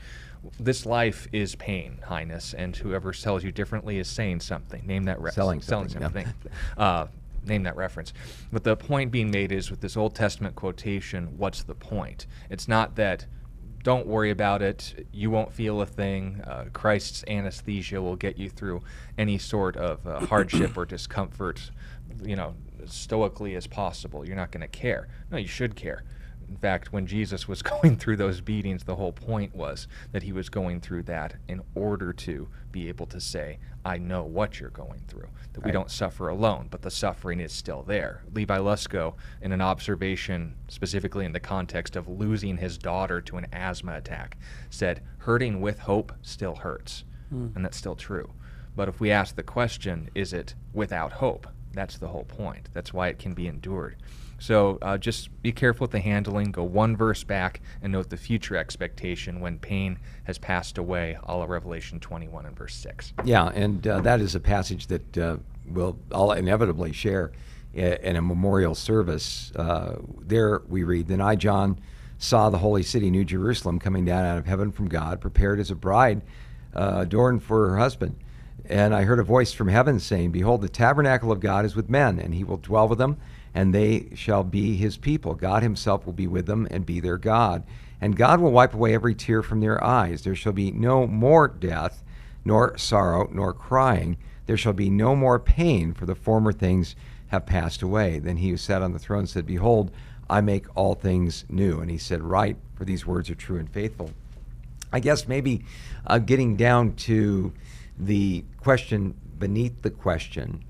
This 0.59 0.85
life 0.85 1.27
is 1.31 1.55
pain, 1.55 1.99
Highness, 2.05 2.53
and 2.53 2.75
whoever 2.75 3.11
tells 3.11 3.43
you 3.43 3.51
differently 3.51 3.99
is 3.99 4.07
saying 4.07 4.41
something. 4.41 4.85
Name 4.85 5.03
that 5.05 5.21
re- 5.21 5.31
Selling 5.31 5.61
selling 5.61 5.89
something, 5.89 6.27
yeah. 6.77 6.83
uh, 6.83 7.07
name 7.45 7.63
that 7.63 7.75
reference. 7.75 8.13
But 8.51 8.63
the 8.63 8.75
point 8.75 9.11
being 9.11 9.31
made 9.31 9.51
is 9.51 9.69
with 9.69 9.81
this 9.81 9.97
Old 9.97 10.15
Testament 10.15 10.55
quotation, 10.55 11.37
what's 11.37 11.63
the 11.63 11.75
point? 11.75 12.27
It's 12.49 12.67
not 12.67 12.95
that 12.95 13.25
don't 13.83 14.07
worry 14.07 14.31
about 14.31 14.63
it, 14.63 15.07
you 15.11 15.29
won't 15.29 15.53
feel 15.53 15.79
a 15.81 15.85
thing. 15.85 16.41
Uh, 16.45 16.65
Christ's 16.73 17.23
anesthesia 17.27 18.01
will 18.01 18.15
get 18.15 18.35
you 18.35 18.49
through 18.49 18.81
any 19.15 19.37
sort 19.37 19.77
of 19.77 20.05
uh, 20.07 20.19
hardship 20.25 20.75
or 20.75 20.85
discomfort, 20.85 21.69
you 22.23 22.35
know, 22.35 22.55
stoically 22.85 23.55
as 23.55 23.67
possible. 23.67 24.25
You're 24.25 24.35
not 24.35 24.51
going 24.51 24.61
to 24.61 24.67
care. 24.67 25.07
No, 25.29 25.37
you 25.37 25.47
should 25.47 25.75
care. 25.75 26.03
In 26.49 26.57
fact, 26.57 26.93
when 26.93 27.07
Jesus 27.07 27.47
was 27.47 27.61
going 27.81 27.97
through 27.97 28.17
those 28.17 28.41
beatings, 28.41 28.83
the 28.83 28.95
whole 28.95 29.11
point 29.11 29.55
was 29.55 29.87
that 30.11 30.23
he 30.23 30.31
was 30.31 30.49
going 30.49 30.81
through 30.81 31.03
that 31.03 31.35
in 31.47 31.61
order 31.73 32.13
to 32.13 32.47
be 32.71 32.87
able 32.87 33.05
to 33.07 33.19
say, 33.19 33.59
I 33.83 33.97
know 33.97 34.23
what 34.23 34.59
you're 34.59 34.71
going 34.71 35.01
through. 35.07 35.29
That 35.53 35.63
we 35.63 35.71
don't 35.71 35.91
suffer 35.91 36.27
alone, 36.27 36.67
but 36.71 36.81
the 36.81 36.91
suffering 36.91 37.39
is 37.39 37.53
still 37.53 37.83
there. 37.83 38.23
Levi 38.33 38.57
Lusko, 38.57 39.13
in 39.41 39.51
an 39.51 39.61
observation 39.61 40.55
specifically 40.67 41.25
in 41.25 41.31
the 41.33 41.39
context 41.39 41.95
of 41.95 42.07
losing 42.07 42.57
his 42.57 42.77
daughter 42.77 43.21
to 43.21 43.37
an 43.37 43.47
asthma 43.53 43.95
attack, 43.95 44.37
said, 44.69 45.01
Hurting 45.19 45.61
with 45.61 45.79
hope 45.79 46.11
still 46.23 46.55
hurts. 46.55 47.03
Hmm. 47.29 47.49
And 47.55 47.63
that's 47.63 47.77
still 47.77 47.95
true. 47.95 48.31
But 48.75 48.89
if 48.89 48.99
we 48.99 49.11
ask 49.11 49.35
the 49.35 49.43
question, 49.43 50.09
is 50.15 50.33
it 50.33 50.55
without 50.73 51.13
hope? 51.13 51.47
That's 51.73 51.97
the 51.97 52.07
whole 52.07 52.25
point. 52.25 52.69
That's 52.73 52.93
why 52.93 53.09
it 53.09 53.19
can 53.19 53.33
be 53.33 53.47
endured. 53.47 53.97
So 54.37 54.77
uh, 54.81 54.97
just 54.97 55.29
be 55.41 55.51
careful 55.51 55.85
with 55.85 55.91
the 55.91 55.99
handling. 55.99 56.51
Go 56.51 56.63
one 56.63 56.95
verse 56.95 57.23
back 57.23 57.61
and 57.81 57.93
note 57.93 58.09
the 58.09 58.17
future 58.17 58.55
expectation 58.55 59.39
when 59.39 59.59
pain 59.59 59.97
has 60.25 60.37
passed 60.37 60.77
away, 60.77 61.17
all 61.23 61.41
of 61.41 61.49
Revelation 61.49 61.99
21 61.99 62.45
and 62.45 62.57
verse 62.57 62.75
6. 62.75 63.13
Yeah, 63.23 63.47
and 63.47 63.87
uh, 63.87 64.01
that 64.01 64.19
is 64.19 64.35
a 64.35 64.39
passage 64.39 64.87
that 64.87 65.17
uh, 65.17 65.37
we'll 65.65 65.97
all 66.11 66.31
inevitably 66.31 66.91
share 66.91 67.31
in 67.73 68.15
a 68.15 68.21
memorial 68.21 68.73
service. 68.73 69.51
Uh, 69.55 69.97
there 70.21 70.61
we 70.67 70.83
read, 70.83 71.07
Then 71.07 71.21
I, 71.21 71.35
John, 71.35 71.79
saw 72.17 72.49
the 72.49 72.59
holy 72.59 72.83
city, 72.83 73.11
New 73.11 73.25
Jerusalem, 73.25 73.79
coming 73.79 74.05
down 74.05 74.25
out 74.25 74.37
of 74.37 74.45
heaven 74.45 74.71
from 74.71 74.87
God, 74.87 75.19
prepared 75.19 75.59
as 75.59 75.71
a 75.71 75.75
bride 75.75 76.21
uh, 76.73 76.99
adorned 76.99 77.43
for 77.43 77.69
her 77.69 77.77
husband. 77.77 78.15
And 78.67 78.95
I 78.95 79.03
heard 79.03 79.19
a 79.19 79.23
voice 79.23 79.53
from 79.53 79.67
heaven 79.67 79.99
saying, 79.99 80.31
Behold, 80.31 80.61
the 80.61 80.69
tabernacle 80.69 81.31
of 81.31 81.39
God 81.39 81.65
is 81.65 81.75
with 81.75 81.89
men, 81.89 82.17
and 82.19 82.33
he 82.33 82.43
will 82.43 82.57
dwell 82.57 82.87
with 82.87 82.97
them, 82.97 83.17
and 83.55 83.73
they 83.73 84.09
shall 84.13 84.43
be 84.43 84.75
his 84.75 84.97
people. 84.97 85.33
God 85.33 85.63
himself 85.63 86.05
will 86.05 86.13
be 86.13 86.27
with 86.27 86.45
them 86.45 86.67
and 86.69 86.85
be 86.85 86.99
their 86.99 87.17
God. 87.17 87.63
And 88.01 88.17
God 88.17 88.41
will 88.41 88.51
wipe 88.51 88.73
away 88.73 88.93
every 88.93 89.15
tear 89.15 89.41
from 89.41 89.61
their 89.61 89.81
eyes. 89.81 90.23
There 90.23 90.35
shall 90.35 90.51
be 90.51 90.71
no 90.71 91.07
more 91.07 91.47
death, 91.47 92.03
nor 92.43 92.77
sorrow, 92.77 93.29
nor 93.31 93.53
crying. 93.53 94.17
There 94.45 94.57
shall 94.57 94.73
be 94.73 94.89
no 94.89 95.15
more 95.15 95.39
pain, 95.39 95.93
for 95.93 96.05
the 96.05 96.15
former 96.15 96.51
things 96.51 96.95
have 97.27 97.45
passed 97.45 97.81
away. 97.81 98.19
Then 98.19 98.37
he 98.37 98.49
who 98.49 98.57
sat 98.57 98.81
on 98.81 98.91
the 98.91 98.99
throne 98.99 99.25
said, 99.25 99.47
Behold, 99.47 99.89
I 100.29 100.41
make 100.41 100.65
all 100.75 100.93
things 100.93 101.45
new. 101.47 101.79
And 101.79 101.89
he 101.89 101.97
said, 101.97 102.21
Right, 102.21 102.57
for 102.75 102.83
these 102.83 103.07
words 103.07 103.29
are 103.29 103.35
true 103.35 103.57
and 103.57 103.69
faithful. 103.69 104.11
I 104.91 104.99
guess 104.99 105.29
maybe 105.29 105.63
uh, 106.05 106.19
getting 106.19 106.57
down 106.57 106.93
to 106.95 107.53
the 107.97 108.43
question 108.59 109.15
beneath 109.39 109.81
the 109.81 109.89
question, 109.89 110.63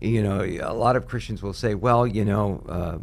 you 0.00 0.22
know, 0.22 0.40
a 0.42 0.74
lot 0.74 0.96
of 0.96 1.06
Christians 1.06 1.42
will 1.42 1.52
say, 1.52 1.74
well, 1.74 2.06
you 2.06 2.24
know, 2.24 2.62
uh, 2.68 2.98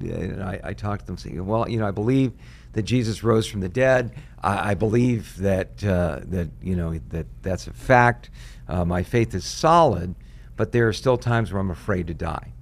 and 0.00 0.42
I, 0.42 0.60
I 0.62 0.72
talk 0.74 1.00
to 1.00 1.06
them 1.06 1.16
saying, 1.18 1.44
well, 1.44 1.68
you 1.68 1.78
know, 1.78 1.86
I 1.86 1.90
believe 1.90 2.32
that 2.72 2.82
Jesus 2.82 3.24
rose 3.24 3.46
from 3.46 3.60
the 3.60 3.68
dead. 3.68 4.14
I, 4.42 4.70
I 4.70 4.74
believe 4.74 5.36
that 5.38 5.82
uh, 5.84 6.20
that 6.24 6.48
you 6.62 6.76
know 6.76 6.98
that 7.10 7.26
that's 7.42 7.66
a 7.66 7.72
fact. 7.72 8.30
Uh, 8.68 8.84
my 8.84 9.02
faith 9.02 9.34
is 9.34 9.44
solid, 9.44 10.14
but 10.56 10.70
there 10.72 10.86
are 10.86 10.92
still 10.92 11.16
times 11.16 11.50
where 11.52 11.60
I'm 11.60 11.70
afraid 11.70 12.06
to 12.08 12.14
die. 12.14 12.52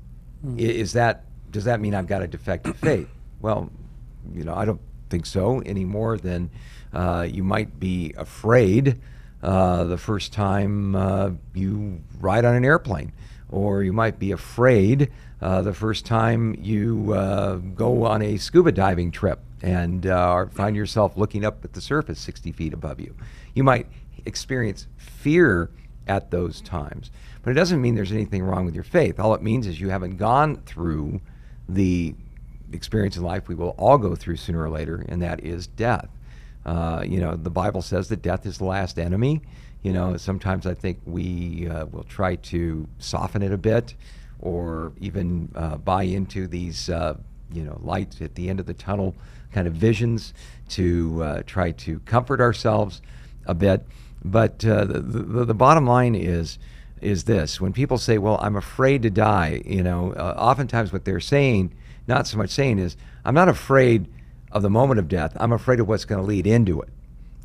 I- 0.46 0.60
Is 0.60 0.92
that 0.94 1.24
does 1.50 1.64
that 1.64 1.80
mean 1.80 1.94
I've 1.94 2.06
got 2.06 2.22
a 2.22 2.26
defective 2.26 2.76
faith? 2.88 3.08
Well, 3.40 3.70
you 4.32 4.44
know, 4.44 4.54
I 4.54 4.64
don't 4.64 4.80
think 5.10 5.26
so 5.26 5.60
any 5.66 5.84
more 5.84 6.16
than 6.16 6.50
uh, 6.94 7.26
you 7.30 7.44
might 7.44 7.78
be 7.78 8.14
afraid 8.16 8.98
uh, 9.42 9.84
the 9.84 9.98
first 9.98 10.32
time 10.32 10.96
uh, 10.96 11.30
you 11.52 12.00
ride 12.20 12.44
on 12.46 12.54
an 12.54 12.64
airplane, 12.64 13.12
or 13.50 13.82
you 13.82 13.92
might 13.92 14.18
be 14.18 14.32
afraid 14.32 15.10
uh, 15.40 15.62
the 15.62 15.72
first 15.74 16.06
time 16.06 16.56
you 16.60 17.12
uh, 17.12 17.56
go 17.56 18.04
on 18.04 18.22
a 18.22 18.36
scuba 18.36 18.72
diving 18.72 19.10
trip 19.10 19.40
and 19.62 20.06
uh, 20.06 20.46
find 20.46 20.76
yourself 20.76 21.16
looking 21.16 21.44
up 21.44 21.64
at 21.64 21.72
the 21.72 21.80
surface 21.80 22.18
60 22.20 22.52
feet 22.52 22.72
above 22.72 23.00
you. 23.00 23.14
You 23.54 23.64
might 23.64 23.86
experience 24.24 24.86
fear 24.96 25.70
at 26.06 26.30
those 26.30 26.60
times, 26.60 27.10
but 27.42 27.50
it 27.50 27.54
doesn't 27.54 27.80
mean 27.80 27.94
there's 27.94 28.12
anything 28.12 28.42
wrong 28.42 28.64
with 28.64 28.74
your 28.74 28.84
faith. 28.84 29.18
All 29.18 29.34
it 29.34 29.42
means 29.42 29.66
is 29.66 29.80
you 29.80 29.90
haven't 29.90 30.16
gone 30.16 30.56
through 30.66 31.20
the 31.68 32.14
experience 32.72 33.16
in 33.16 33.22
life 33.22 33.48
we 33.48 33.54
will 33.54 33.74
all 33.78 33.98
go 33.98 34.14
through 34.14 34.36
sooner 34.36 34.62
or 34.62 34.70
later, 34.70 35.04
and 35.08 35.22
that 35.22 35.40
is 35.40 35.66
death. 35.66 36.08
Uh, 36.64 37.04
you 37.06 37.20
know, 37.20 37.36
the 37.36 37.50
Bible 37.50 37.80
says 37.80 38.08
that 38.08 38.22
death 38.22 38.44
is 38.44 38.58
the 38.58 38.64
last 38.64 38.98
enemy. 38.98 39.40
You 39.82 39.92
know, 39.92 40.16
sometimes 40.16 40.66
I 40.66 40.74
think 40.74 40.98
we 41.04 41.68
uh, 41.68 41.86
will 41.86 42.04
try 42.04 42.36
to 42.36 42.88
soften 42.98 43.42
it 43.42 43.52
a 43.52 43.58
bit 43.58 43.94
or 44.40 44.92
even 45.00 45.50
uh, 45.54 45.76
buy 45.76 46.02
into 46.02 46.46
these, 46.46 46.90
uh, 46.90 47.16
you 47.52 47.62
know, 47.62 47.78
lights 47.82 48.20
at 48.20 48.34
the 48.34 48.48
end 48.48 48.60
of 48.60 48.66
the 48.66 48.74
tunnel 48.74 49.14
kind 49.52 49.66
of 49.66 49.74
visions 49.74 50.34
to 50.70 51.22
uh, 51.22 51.42
try 51.46 51.70
to 51.70 52.00
comfort 52.00 52.40
ourselves 52.40 53.00
a 53.46 53.54
bit. 53.54 53.86
But 54.24 54.64
uh, 54.64 54.84
the, 54.84 55.00
the, 55.00 55.44
the 55.44 55.54
bottom 55.54 55.86
line 55.86 56.14
is, 56.14 56.58
is 57.00 57.24
this 57.24 57.60
when 57.60 57.72
people 57.72 57.98
say, 57.98 58.18
well, 58.18 58.38
I'm 58.42 58.56
afraid 58.56 59.02
to 59.02 59.10
die, 59.10 59.62
you 59.64 59.82
know, 59.82 60.12
uh, 60.14 60.34
oftentimes 60.36 60.92
what 60.92 61.04
they're 61.04 61.20
saying, 61.20 61.72
not 62.08 62.26
so 62.26 62.38
much 62.38 62.50
saying 62.50 62.78
is, 62.78 62.96
I'm 63.24 63.34
not 63.34 63.48
afraid 63.48 64.08
of 64.52 64.62
the 64.62 64.70
moment 64.70 64.98
of 64.98 65.08
death. 65.08 65.36
I'm 65.36 65.52
afraid 65.52 65.80
of 65.80 65.88
what's 65.88 66.04
going 66.04 66.20
to 66.20 66.26
lead 66.26 66.46
into 66.46 66.80
it. 66.80 66.88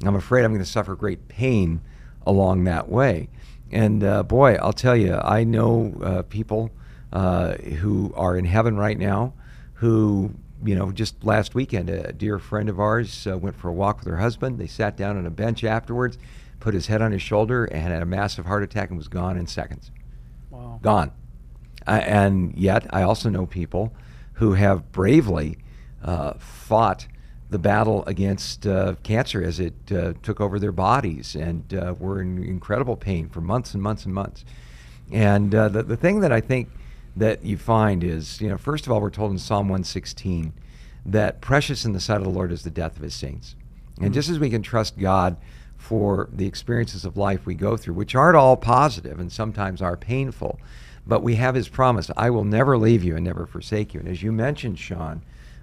I'm 0.04 0.16
afraid 0.16 0.44
I'm 0.44 0.52
going 0.52 0.64
to 0.64 0.70
suffer 0.70 0.96
great 0.96 1.28
pain 1.28 1.82
along 2.26 2.64
that 2.66 2.90
way. 2.90 3.30
And 3.72 4.04
uh, 4.04 4.24
boy, 4.24 4.56
I'll 4.56 4.74
tell 4.74 4.96
you, 4.96 5.16
I 5.16 5.44
know 5.44 5.94
uh, 6.04 6.22
people 6.24 6.72
uh, 7.14 7.54
who 7.54 8.14
are 8.16 8.38
in 8.38 8.46
heaven 8.46 8.78
right 8.78 8.98
now 8.98 9.34
who, 9.76 10.34
you 10.64 10.76
know, 10.76 10.92
just 10.92 11.24
last 11.24 11.56
weekend, 11.56 11.90
a 11.90 12.12
dear 12.14 12.38
friend 12.38 12.70
of 12.70 12.80
ours 12.80 13.26
uh, 13.26 13.38
went 13.38 13.56
for 13.56 13.70
a 13.70 13.74
walk 13.74 14.00
with 14.00 14.08
her 14.08 14.18
husband. 14.18 14.60
They 14.60 14.68
sat 14.68 14.96
down 14.96 15.18
on 15.18 15.26
a 15.26 15.32
bench 15.32 15.64
afterwards, 15.64 16.18
put 16.60 16.74
his 16.74 16.88
head 16.88 17.02
on 17.02 17.12
his 17.12 17.22
shoulder, 17.22 17.66
and 17.66 17.92
had 17.92 18.02
a 18.02 18.06
massive 18.06 18.46
heart 18.46 18.62
attack 18.62 18.90
and 18.90 18.98
was 18.98 19.08
gone 19.08 19.38
in 19.38 19.48
seconds 19.48 19.90
Wow. 20.52 20.80
gone. 20.82 21.12
And 21.88 22.54
yet, 22.56 22.86
I 22.92 23.02
also 23.02 23.30
know 23.30 23.46
people 23.46 23.94
who 24.34 24.54
have 24.54 24.92
bravely 24.92 25.58
uh, 26.04 26.34
fought 26.38 27.08
the 27.52 27.60
battle 27.60 28.04
against 28.08 28.66
uh, 28.66 28.96
cancer 29.04 29.44
as 29.44 29.60
it 29.60 29.74
uh, 29.92 30.14
took 30.24 30.40
over 30.40 30.58
their 30.58 30.72
bodies 30.72 31.36
and 31.36 31.74
uh, 31.74 31.94
were 32.00 32.22
in 32.22 32.42
incredible 32.42 32.96
pain 32.96 33.28
for 33.28 33.42
months 33.42 33.74
and 33.74 33.84
months 33.84 34.06
and 34.06 34.14
months. 34.14 34.46
And 35.12 35.54
uh, 35.54 35.68
the, 35.68 35.84
the 35.84 35.98
thing 35.98 36.22
that 36.22 36.32
I 36.32 36.40
think 36.40 36.70
that 37.18 37.44
you 37.44 37.58
find 37.58 38.06
is, 38.06 38.40
you 38.40 38.48
know, 38.48 38.58
first 38.58 38.86
of 38.86 38.92
all, 38.94 39.02
we're 39.02 39.10
told 39.10 39.32
in 39.32 39.38
Psalm 39.38 39.68
116 39.68 40.54
that 41.06 41.42
precious 41.42 41.84
in 41.84 41.92
the 41.92 42.00
sight 42.00 42.18
of 42.18 42.24
the 42.24 42.30
Lord 42.30 42.54
is 42.54 42.64
the 42.64 42.70
death 42.70 42.96
of 42.96 43.04
his 43.04 43.14
saints. 43.14 43.56
And 44.00 44.14
just 44.14 44.30
as 44.30 44.40
we 44.40 44.50
can 44.50 44.62
trust 44.62 44.98
God 44.98 45.36
for 45.78 46.30
the 46.32 46.48
experiences 46.48 47.04
of 47.04 47.18
life 47.18 47.46
we 47.46 47.54
go 47.54 47.76
through, 47.76 47.96
which 47.96 48.16
aren't 48.16 48.38
all 48.38 48.56
positive 48.56 49.20
and 49.20 49.30
sometimes 49.30 49.82
are 49.82 49.98
painful, 49.98 50.58
but 51.06 51.22
we 51.22 51.36
have 51.36 51.56
his 51.56 51.68
promise 51.68 52.10
I 52.16 52.30
will 52.30 52.46
never 52.46 52.78
leave 52.78 53.04
you 53.04 53.16
and 53.18 53.26
never 53.26 53.46
forsake 53.46 53.94
you. 53.94 54.00
And 54.00 54.08
as 54.08 54.24
you 54.24 54.32
mentioned, 54.32 54.80
Sean, 54.80 55.22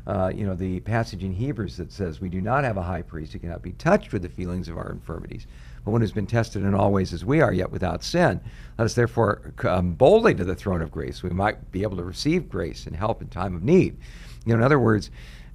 uh, 0.09 0.33
you 0.35 0.47
know, 0.47 0.55
the 0.55 0.81
passage 0.81 1.23
in 1.23 1.35
Hebrews 1.35 1.77
that 1.77 1.93
says, 1.93 2.19
We 2.19 2.31
do 2.31 2.41
not 2.41 2.65
have 2.65 2.79
a 2.79 2.83
high 2.83 3.03
priest 3.03 3.35
who 3.35 3.39
cannot 3.39 3.61
be 3.61 3.73
touched 3.73 4.11
with 4.11 4.23
the 4.23 4.29
feelings 4.31 4.69
of 4.69 4.79
our 4.79 4.91
infirmities, 4.91 5.47
but 5.85 5.91
one 5.91 6.01
who's 6.01 6.13
been 6.13 6.27
tested 6.27 6.63
in 6.63 6.75
all 6.75 6.91
ways 6.91 7.13
as 7.13 7.27
we 7.27 7.43
are, 7.43 7.53
yet 7.53 7.71
without 7.71 8.03
sin. 8.03 8.41
Let 8.79 8.87
us 8.87 8.95
therefore 8.95 9.53
come 9.57 9.93
boldly 9.93 10.35
to 10.37 10.45
the 10.45 10.55
throne 10.55 10.81
of 10.81 10.91
grace. 10.91 11.23
We 11.23 11.29
might 11.29 11.71
be 11.73 11.83
able 11.83 11.99
to 11.99 12.05
receive 12.05 12.49
grace 12.49 12.87
and 12.87 12.97
help 12.97 13.21
in 13.21 13.29
time 13.29 13.55
of 13.55 13.63
need. 13.63 13.99
You 14.47 14.55
know, 14.55 14.61
in 14.61 14.63
other 14.63 14.79
words, 14.79 15.11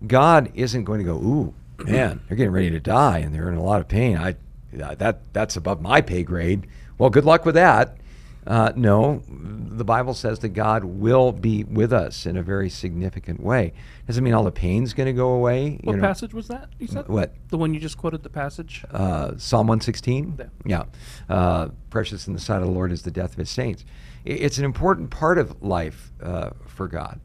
God 0.06 0.51
isn't 0.54 0.84
going 0.84 0.99
to 0.99 1.06
go, 1.06 1.16
Ooh, 1.16 1.54
man, 1.84 2.22
they're 2.28 2.38
getting 2.38 2.54
ready 2.54 2.70
to 2.70 2.80
die 2.80 3.20
and 3.20 3.34
they're 3.34 3.49
in 3.49 3.58
a 3.58 3.64
lot 3.64 3.82
of 3.82 3.88
pain. 3.88 4.18
I, 4.18 4.36
that, 4.72 5.34
that's 5.34 5.56
above 5.56 5.82
my 5.82 5.99
pay 5.99 6.22
grade. 6.22 6.68
Well, 6.99 7.10
good 7.10 7.26
luck 7.26 7.43
with 7.43 7.56
that. 7.56 7.97
Uh, 8.46 8.72
no, 8.76 9.22
the 9.28 9.86
Bible 9.86 10.14
says 10.14 10.39
that 10.39 10.50
God 10.50 10.84
will 10.84 11.32
be 11.32 11.64
with 11.64 11.94
us 11.94 12.26
in 12.26 12.36
a 12.38 12.44
very 12.44 12.70
significant 12.70 13.41
way. 13.41 13.74
Doesn't 14.08 14.24
mean 14.24 14.34
all 14.34 14.44
the 14.44 14.52
pain's 14.52 14.94
going 14.94 15.08
to 15.08 15.14
go 15.14 15.30
away. 15.30 15.80
What 15.84 15.94
you 15.96 16.02
know. 16.02 16.08
passage 16.08 16.34
was 16.34 16.48
that? 16.50 16.70
You 16.80 16.88
said 16.88 17.08
What? 17.08 17.34
the 17.50 17.58
one 17.58 17.74
you 17.74 17.80
just 17.80 17.98
quoted. 17.98 18.22
The 18.24 18.30
passage. 18.30 18.84
Uh, 18.91 19.38
Psalm 19.38 19.68
116? 19.68 20.36
Yeah. 20.66 20.84
Yeah. 21.30 21.34
Uh, 21.36 21.70
precious 21.89 22.28
in 22.28 22.34
the 22.34 22.39
sight 22.39 22.58
of 22.62 22.68
the 22.68 22.72
Lord 22.74 22.91
is 22.91 23.04
the 23.04 23.12
death 23.12 23.32
of 23.32 23.38
his 23.38 23.50
saints. 23.50 23.86
It's 24.26 24.58
an 24.58 24.66
important 24.66 25.10
part 25.10 25.38
of 25.38 25.62
life 25.62 26.12
uh, 26.22 26.52
for 26.68 26.88
God. 26.88 27.20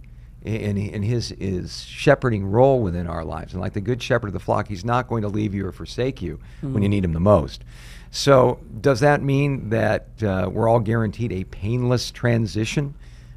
and 0.44 0.78
in 0.78 1.02
his, 1.02 1.30
his 1.38 1.82
shepherding 1.84 2.46
role 2.46 2.80
within 2.80 3.06
our 3.08 3.24
lives. 3.24 3.52
And 3.52 3.60
like 3.60 3.72
the 3.72 3.80
good 3.80 4.00
shepherd 4.02 4.28
of 4.28 4.32
the 4.32 4.40
flock, 4.40 4.68
he's 4.68 4.84
not 4.84 5.08
going 5.08 5.22
to 5.22 5.28
leave 5.28 5.52
you 5.54 5.66
or 5.66 5.72
forsake 5.72 6.22
you 6.22 6.38
when 6.60 6.82
you 6.82 6.88
need 6.88 7.04
him 7.04 7.12
the 7.12 7.20
most. 7.20 7.64
So, 8.10 8.58
does 8.80 9.00
that 9.00 9.22
mean 9.22 9.70
that 9.70 10.06
uh, 10.22 10.48
we're 10.50 10.68
all 10.68 10.80
guaranteed 10.80 11.32
a 11.32 11.44
painless 11.44 12.10
transition 12.10 12.94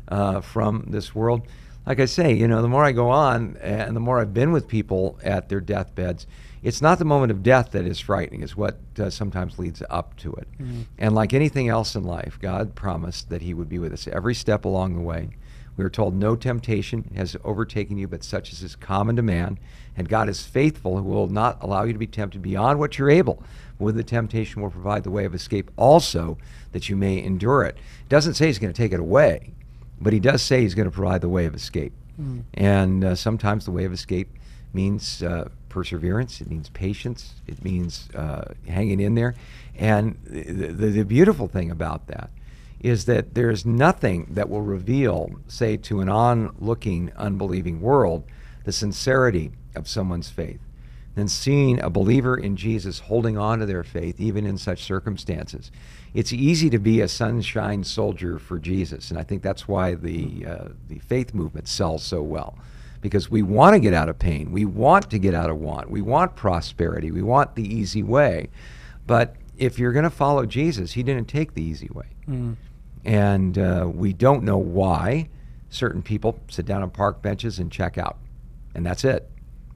uh, 0.07 0.41
from 0.41 0.86
this 0.88 1.13
world? 1.13 1.41
Like 1.86 1.99
I 1.99 2.05
say, 2.05 2.34
you 2.34 2.47
know, 2.47 2.61
the 2.61 2.69
more 2.69 2.86
I 2.86 2.91
go 2.91 3.09
on 3.09 3.57
and 3.57 3.95
the 3.95 3.99
more 3.99 4.19
I've 4.19 4.34
been 4.34 4.51
with 4.51 4.67
people 4.67 5.19
at 5.24 5.49
their 5.49 5.59
deathbeds, 5.59 6.28
it's 6.63 6.82
not 6.82 6.99
the 6.99 7.05
moment 7.05 7.32
of 7.32 7.41
death 7.41 7.72
that 7.72 7.86
is 7.86 7.99
frightening, 7.99 8.43
it's 8.43 8.55
what 8.55 8.78
uh, 8.99 9.09
sometimes 9.09 9.57
leads 9.57 9.82
up 9.89 10.15
to 10.17 10.32
it. 10.34 10.47
And 10.99 11.15
like 11.15 11.34
anything 11.34 11.69
else 11.69 11.95
in 11.95 12.03
life, 12.03 12.38
God 12.39 12.76
promised 12.76 13.30
that 13.30 13.41
He 13.41 13.53
would 13.55 13.67
be 13.67 13.80
with 13.80 13.91
us 13.93 14.07
every 14.07 14.36
step 14.36 14.63
along 14.63 14.95
the 14.95 15.01
way. 15.01 15.30
We 15.76 15.84
are 15.84 15.89
told, 15.89 16.13
No 16.13 16.36
temptation 16.36 17.11
has 17.15 17.36
overtaken 17.43 17.97
you, 17.97 18.07
but 18.07 18.24
such 18.24 18.53
as 18.53 18.61
is 18.61 18.76
common 18.76 19.15
to 19.15 19.24
man. 19.24 19.57
And 19.97 20.07
God 20.07 20.30
is 20.30 20.45
faithful, 20.45 20.97
who 20.97 21.03
will 21.03 21.28
not 21.28 21.57
allow 21.61 21.84
you 21.84 21.93
to 21.93 21.99
be 21.99 22.07
tempted 22.07 22.41
beyond 22.41 22.78
what 22.78 22.97
you're 22.97 23.09
able. 23.09 23.43
With 23.82 23.96
the 23.96 24.04
temptation 24.04 24.62
will 24.62 24.70
provide 24.70 25.04
the 25.04 25.12
way 25.12 25.26
of 25.26 25.34
escape 25.34 25.72
also, 25.76 26.38
that 26.72 26.88
you 26.88 26.96
may 26.96 27.22
endure 27.22 27.64
it. 27.64 27.76
It 27.76 28.10
doesn't 28.10 28.36
say 28.36 28.48
He's 28.48 28.60
going 28.60 28.72
to 28.72 28.78
take 28.78 28.94
it 28.94 29.00
away, 29.00 29.54
but 30.00 30.14
He 30.14 30.20
does 30.20 30.44
say 30.44 30.62
He's 30.62 30.76
going 30.76 30.86
to 30.86 30.92
provide 30.92 31.22
the 31.22 31.30
way 31.30 31.46
of 31.46 31.56
escape. 31.56 31.94
Mm. 32.22 32.44
And 32.54 33.04
uh, 33.04 33.16
sometimes 33.16 33.66
the 33.66 33.72
way 33.72 33.86
of 33.86 33.92
escape 33.92 34.30
means 34.72 35.24
uh, 35.24 35.50
perseverance, 35.68 36.42
it 36.42 36.50
means 36.50 36.70
patience, 36.70 37.34
it 37.48 37.64
means 37.64 38.08
uh, 38.14 38.54
hanging 38.68 39.00
in 39.00 39.16
there. 39.16 39.34
And 39.76 40.18
the, 40.26 40.68
the, 40.68 40.88
the 40.88 41.04
beautiful 41.04 41.48
thing 41.48 41.72
about 41.72 42.08
that 42.08 42.30
is 42.80 43.06
that 43.06 43.34
there's 43.34 43.66
nothing 43.66 44.28
that 44.32 44.50
will 44.50 44.62
reveal, 44.62 45.32
say, 45.48 45.78
to 45.78 46.02
an 46.02 46.10
onlooking, 46.10 47.12
unbelieving 47.16 47.82
world, 47.82 48.24
the 48.64 48.72
sincerity 48.72 49.52
of 49.76 49.88
someone's 49.88 50.30
faith 50.30 50.60
than 51.16 51.28
seeing 51.28 51.82
a 51.82 51.89
believer 51.89 52.38
in 52.38 52.55
Jesus 52.55 52.99
holding 52.99 53.38
on 53.38 53.59
to 53.59 53.66
their 53.66 53.84
faith, 53.84 54.20
even 54.20 54.45
in 54.45 54.57
such 54.57 54.84
circumstances. 54.84 55.72
It's 56.14 56.32
easy 56.32 56.70
to 56.70 56.80
be 56.80 57.01
a 57.01 57.07
sunshine 57.07 57.84
soldier 57.84 58.39
for 58.39 58.59
Jesus, 58.59 59.12
and 59.12 59.20
I 59.20 59.24
think 59.24 59.41
that's 59.41 59.68
why 59.68 59.95
the 59.95 60.45
uh, 60.45 60.68
the 60.88 60.99
faith 60.99 61.34
movement 61.34 61.68
sells 61.68 62.03
so 62.03 62.22
well, 62.22 62.57
because 63.01 63.30
we 63.30 63.41
want 63.41 63.74
to 63.74 63.80
get 63.80 63.93
out 63.93 64.09
of 64.09 64.20
pain, 64.20 64.51
we 64.51 64.66
want 64.66 65.09
to 65.09 65.20
get 65.20 65.34
out 65.34 65.49
of 65.49 65.57
want, 65.57 65.89
we 65.89 66.01
want 66.01 66.36
prosperity, 66.36 67.12
we 67.12 67.22
want 67.22 67.55
the 67.55 67.64
easy 67.64 68.03
way, 68.03 68.49
but 69.05 69.36
if 69.57 69.78
you're 69.78 69.91
going 69.91 70.03
to 70.03 70.09
follow 70.09 70.45
Jesus, 70.45 70.93
He 70.93 71.03
didn't 71.03 71.28
take 71.28 71.53
the 71.53 71.62
easy 71.62 71.89
way. 71.93 72.07
Mm. 72.28 72.55
And 73.05 73.57
uh, 73.57 73.89
we 73.93 74.14
don't 74.14 74.43
know 74.43 74.57
why 74.57 75.30
certain 75.70 76.01
people 76.01 76.39
sit 76.49 76.66
down 76.66 76.82
on 76.82 76.89
park 76.89 77.22
benches 77.22 77.59
and 77.59 77.72
check 77.72 77.97
out. 77.97 78.18
And 78.74 78.86
that's 78.86 79.03
it. 79.03 79.30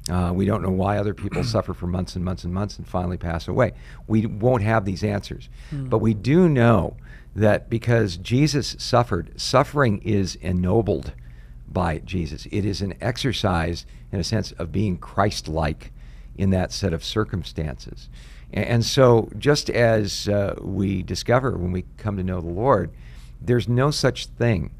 Uh, 0.09 0.31
we 0.33 0.45
don't 0.45 0.61
know 0.61 0.69
why 0.69 0.97
other 0.97 1.13
people 1.13 1.43
suffer 1.43 1.73
for 1.73 1.87
months 1.87 2.15
and 2.15 2.23
months 2.23 2.43
and 2.43 2.53
months 2.53 2.77
and 2.77 2.87
finally 2.87 3.17
pass 3.17 3.47
away. 3.47 3.73
We 4.07 4.25
won't 4.25 4.63
have 4.63 4.85
these 4.85 5.03
answers. 5.03 5.49
Mm. 5.71 5.89
But 5.89 5.99
we 5.99 6.13
do 6.13 6.47
know 6.47 6.95
that 7.35 7.69
because 7.69 8.17
Jesus 8.17 8.75
suffered, 8.79 9.39
suffering 9.39 9.99
is 10.03 10.35
ennobled 10.35 11.13
by 11.67 11.99
Jesus. 11.99 12.45
It 12.51 12.65
is 12.65 12.81
an 12.81 12.93
exercise, 13.01 13.85
in 14.11 14.19
a 14.19 14.23
sense, 14.23 14.51
of 14.53 14.71
being 14.71 14.97
Christ 14.97 15.47
like 15.47 15.91
in 16.37 16.51
that 16.51 16.71
set 16.71 16.93
of 16.93 17.03
circumstances. 17.03 18.09
And, 18.53 18.65
and 18.65 18.85
so, 18.85 19.29
just 19.37 19.69
as 19.69 20.29
uh, 20.29 20.55
we 20.61 21.03
discover 21.03 21.57
when 21.57 21.71
we 21.71 21.85
come 21.97 22.17
to 22.17 22.23
know 22.23 22.41
the 22.41 22.47
Lord, 22.47 22.91
there's 23.41 23.67
no 23.67 23.91
such 23.91 24.27
thing 24.27 24.71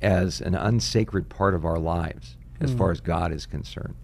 as 0.00 0.40
an 0.40 0.54
unsacred 0.54 1.28
part 1.28 1.54
of 1.54 1.64
our 1.64 1.78
lives 1.78 2.36
as 2.60 2.72
mm. 2.74 2.78
far 2.78 2.90
as 2.90 3.00
God 3.00 3.32
is 3.32 3.46
concerned. 3.46 3.94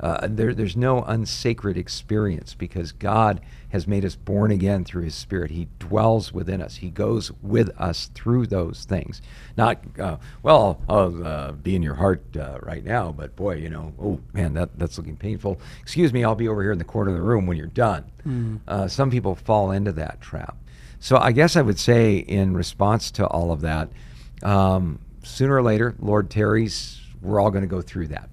Uh, 0.00 0.26
there, 0.30 0.54
there's 0.54 0.76
no 0.76 1.02
unsacred 1.02 1.76
experience 1.76 2.54
because 2.54 2.92
God 2.92 3.40
has 3.68 3.86
made 3.86 4.04
us 4.04 4.16
born 4.16 4.50
again 4.50 4.84
through 4.84 5.02
His 5.02 5.14
Spirit. 5.14 5.50
He 5.50 5.68
dwells 5.78 6.32
within 6.32 6.62
us. 6.62 6.76
He 6.76 6.90
goes 6.90 7.30
with 7.42 7.70
us 7.78 8.10
through 8.14 8.46
those 8.46 8.84
things. 8.84 9.20
Not, 9.56 9.78
uh, 9.98 10.16
well, 10.42 10.80
I'll 10.88 11.26
uh, 11.26 11.52
be 11.52 11.76
in 11.76 11.82
your 11.82 11.94
heart 11.94 12.22
uh, 12.36 12.58
right 12.62 12.84
now, 12.84 13.12
but 13.12 13.36
boy, 13.36 13.56
you 13.56 13.68
know, 13.68 13.92
oh 14.00 14.20
man, 14.32 14.54
that, 14.54 14.78
that's 14.78 14.96
looking 14.96 15.16
painful. 15.16 15.60
Excuse 15.82 16.12
me, 16.12 16.24
I'll 16.24 16.34
be 16.34 16.48
over 16.48 16.62
here 16.62 16.72
in 16.72 16.78
the 16.78 16.84
corner 16.84 17.10
of 17.10 17.16
the 17.16 17.22
room 17.22 17.46
when 17.46 17.56
you're 17.56 17.66
done. 17.66 18.04
Mm. 18.26 18.90
some 18.90 19.10
people 19.10 19.34
fall 19.34 19.70
into 19.70 19.92
that 19.92 20.20
trap. 20.20 20.56
So 20.98 21.16
I 21.16 21.32
guess 21.32 21.56
I 21.56 21.62
would 21.62 21.78
say, 21.78 22.16
in 22.16 22.54
response 22.54 23.10
to 23.12 23.26
all 23.26 23.52
of 23.52 23.62
that, 23.62 23.88
um, 24.42 24.98
sooner 25.22 25.56
or 25.56 25.62
later, 25.62 25.94
Lord 25.98 26.30
tarries, 26.30 27.00
we're 27.22 27.40
all 27.40 27.50
going 27.50 27.62
to 27.62 27.68
go 27.68 27.82
through 27.82 28.08
that. 28.08 28.29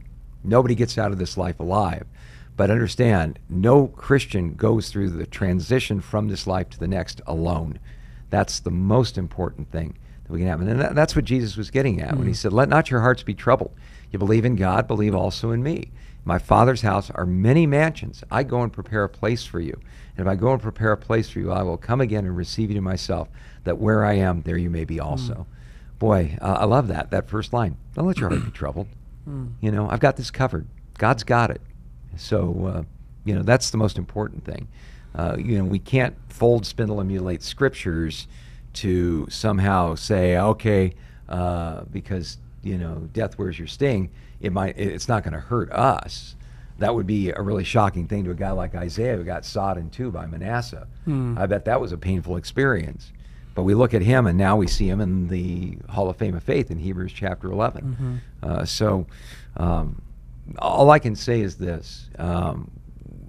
Nobody 0.48 0.76
gets 0.76 0.98
out 0.98 1.12
of 1.12 1.20
this 1.20 1.38
life 1.38 1.60
alive. 1.60 2.06
But 2.56 2.72
understand, 2.72 3.38
no 3.50 3.88
Christian 3.88 4.56
goes 4.56 4.90
through 4.90 5.12
the 5.12 5.28
transition 5.28 6.02
from 6.02 6.28
this 6.28 6.48
life 6.48 6.70
to 6.72 6.80
the 6.80 6.88
next 6.88 7.22
alone. 7.28 7.78
That's 8.32 8.60
the 8.60 8.72
most 8.72 9.18
important 9.18 9.72
thing 9.72 9.96
that 10.24 10.34
we 10.34 10.40
can 10.40 10.48
have. 10.48 10.62
And 10.62 10.98
that's 10.98 11.16
what 11.16 11.26
Jesus 11.26 11.56
was 11.56 11.70
getting 11.70 12.02
at 12.02 12.10
mm-hmm. 12.10 12.18
when 12.18 12.28
he 12.28 12.34
mm. 12.34 12.38
said, 12.38 12.54
Let 12.54 12.70
not 12.70 12.90
your 12.90 13.02
hearts 13.02 13.22
be 13.22 13.36
troubled. 13.36 13.74
You 14.12 14.18
believe 14.18 14.46
in 14.46 14.56
God, 14.56 14.88
believe 14.88 15.14
also 15.14 15.52
in 15.52 15.62
me. 15.62 15.92
My 16.26 16.40
Father's 16.40 16.82
house 16.82 17.10
are 17.12 17.26
many 17.26 17.66
mansions. 17.66 18.24
I 18.32 18.44
go 18.44 18.62
and 18.62 18.74
prepare 18.74 19.04
a 19.04 19.10
place 19.10 19.46
for 19.46 19.60
you. 19.60 19.80
And 20.18 20.26
if 20.26 20.30
I 20.30 20.36
go 20.36 20.52
and 20.52 20.62
prepare 20.62 20.92
a 20.92 20.98
place 20.98 21.30
for 21.30 21.40
you, 21.40 21.52
I 21.52 21.62
will 21.62 21.78
come 21.78 22.02
again 22.02 22.26
and 22.26 22.36
receive 22.36 22.70
you 22.70 22.76
to 22.76 22.82
myself, 22.82 23.30
that 23.64 23.78
where 23.78 24.04
I 24.04 24.14
am, 24.14 24.42
there 24.42 24.58
you 24.58 24.70
may 24.70 24.84
be 24.84 25.00
also. 25.00 25.34
Mm. 25.34 26.00
Boy, 26.00 26.38
uh, 26.42 26.58
I 26.60 26.66
love 26.66 26.88
that, 26.88 27.12
that 27.12 27.30
first 27.30 27.54
line. 27.54 27.78
Don't 27.94 28.08
let 28.08 28.18
your 28.18 28.30
heart 28.30 28.44
be 28.44 28.52
troubled. 28.52 28.88
Mm. 29.28 29.52
You 29.62 29.72
know, 29.72 29.90
I've 29.90 30.00
got 30.00 30.18
this 30.18 30.32
covered. 30.32 30.68
God's 30.98 31.24
got 31.24 31.52
it. 31.52 31.62
So, 32.16 32.66
uh, 32.66 32.84
you 33.26 33.36
know, 33.36 33.44
that's 33.44 33.70
the 33.70 33.78
most 33.78 33.98
important 33.98 34.46
thing. 34.46 34.68
Uh, 35.14 35.36
you 35.38 35.58
know, 35.58 35.64
we 35.66 35.80
can't 35.80 36.16
fold, 36.30 36.66
spindle, 36.66 37.00
and 37.00 37.08
mutilate 37.08 37.44
scriptures 37.44 38.28
to 38.74 39.28
somehow 39.30 39.96
say, 39.96 40.38
okay, 40.38 40.94
uh, 41.28 41.82
because 41.92 42.38
you 42.64 42.78
know, 42.78 43.08
death 43.14 43.38
where's 43.38 43.58
your 43.58 43.68
sting, 43.68 44.10
it 44.42 44.52
might 44.52 44.78
it's 44.78 45.08
not 45.08 45.24
going 45.24 45.34
to 45.34 45.40
hurt 45.40 45.72
us. 45.72 46.36
That 46.80 46.94
would 46.94 47.08
be 47.08 47.32
a 47.32 47.42
really 47.42 47.64
shocking 47.64 48.08
thing 48.08 48.26
to 48.26 48.32
a 48.32 48.36
guy 48.36 48.52
like 48.52 48.76
Isaiah 48.76 49.18
who 49.18 49.24
got 49.24 49.46
sawed 49.46 49.78
in 49.78 49.90
two 49.90 50.12
by 50.12 50.28
Manasseh. 50.28 50.88
Hmm. 51.06 51.36
I 51.38 51.48
bet 51.48 51.66
that 51.66 51.82
was 51.82 51.92
a 51.92 51.98
painful 51.98 52.36
experience. 52.38 53.12
But 53.58 53.64
we 53.64 53.74
look 53.74 53.96
at 53.96 54.04
him, 54.04 54.28
and 54.28 54.38
now 54.38 54.56
we 54.56 54.68
see 54.68 54.88
him 54.88 55.02
in 55.02 55.30
the 55.30 55.80
Hall 55.90 56.12
of 56.12 56.16
Fame 56.18 56.36
of 56.36 56.44
Faith 56.44 56.70
in 56.70 56.78
Hebrews 56.78 57.12
chapter 57.12 57.52
11. 57.52 57.82
Mm-hmm. 57.82 58.16
Uh, 58.44 58.66
so, 58.66 59.08
um, 59.56 60.00
all 60.60 60.92
I 60.92 61.00
can 61.00 61.16
say 61.16 61.42
is 61.42 61.56
this: 61.56 62.08
um, 62.20 62.70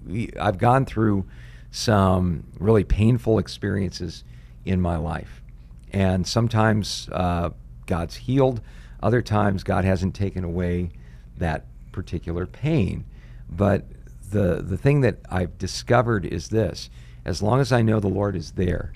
we, 0.07 0.31
I've 0.39 0.59
gone 0.59 0.85
through 0.85 1.24
some 1.70 2.45
really 2.59 2.85
painful 2.85 3.39
experiences 3.39 4.22
in 4.66 4.83
my 4.83 4.99
life, 4.99 5.41
and 5.95 6.26
sometimes 6.26 7.09
uh, 7.11 7.49
God's 7.87 8.16
healed 8.16 8.61
other 9.03 9.22
times, 9.22 9.64
God 9.64 9.87
hasn't 9.87 10.14
taken 10.14 10.45
away 10.45 10.91
that 11.39 11.64
particular 11.91 12.45
pain. 12.45 13.07
But 13.49 13.87
the, 14.31 14.61
the 14.61 14.76
thing 14.76 15.01
that 15.01 15.20
I've 15.31 15.57
discovered 15.57 16.26
is 16.26 16.51
this 16.51 16.91
as 17.24 17.41
long 17.41 17.61
as 17.61 17.72
I 17.72 17.81
know 17.81 17.99
the 17.99 18.09
Lord 18.09 18.37
is 18.37 18.53
there, 18.53 18.93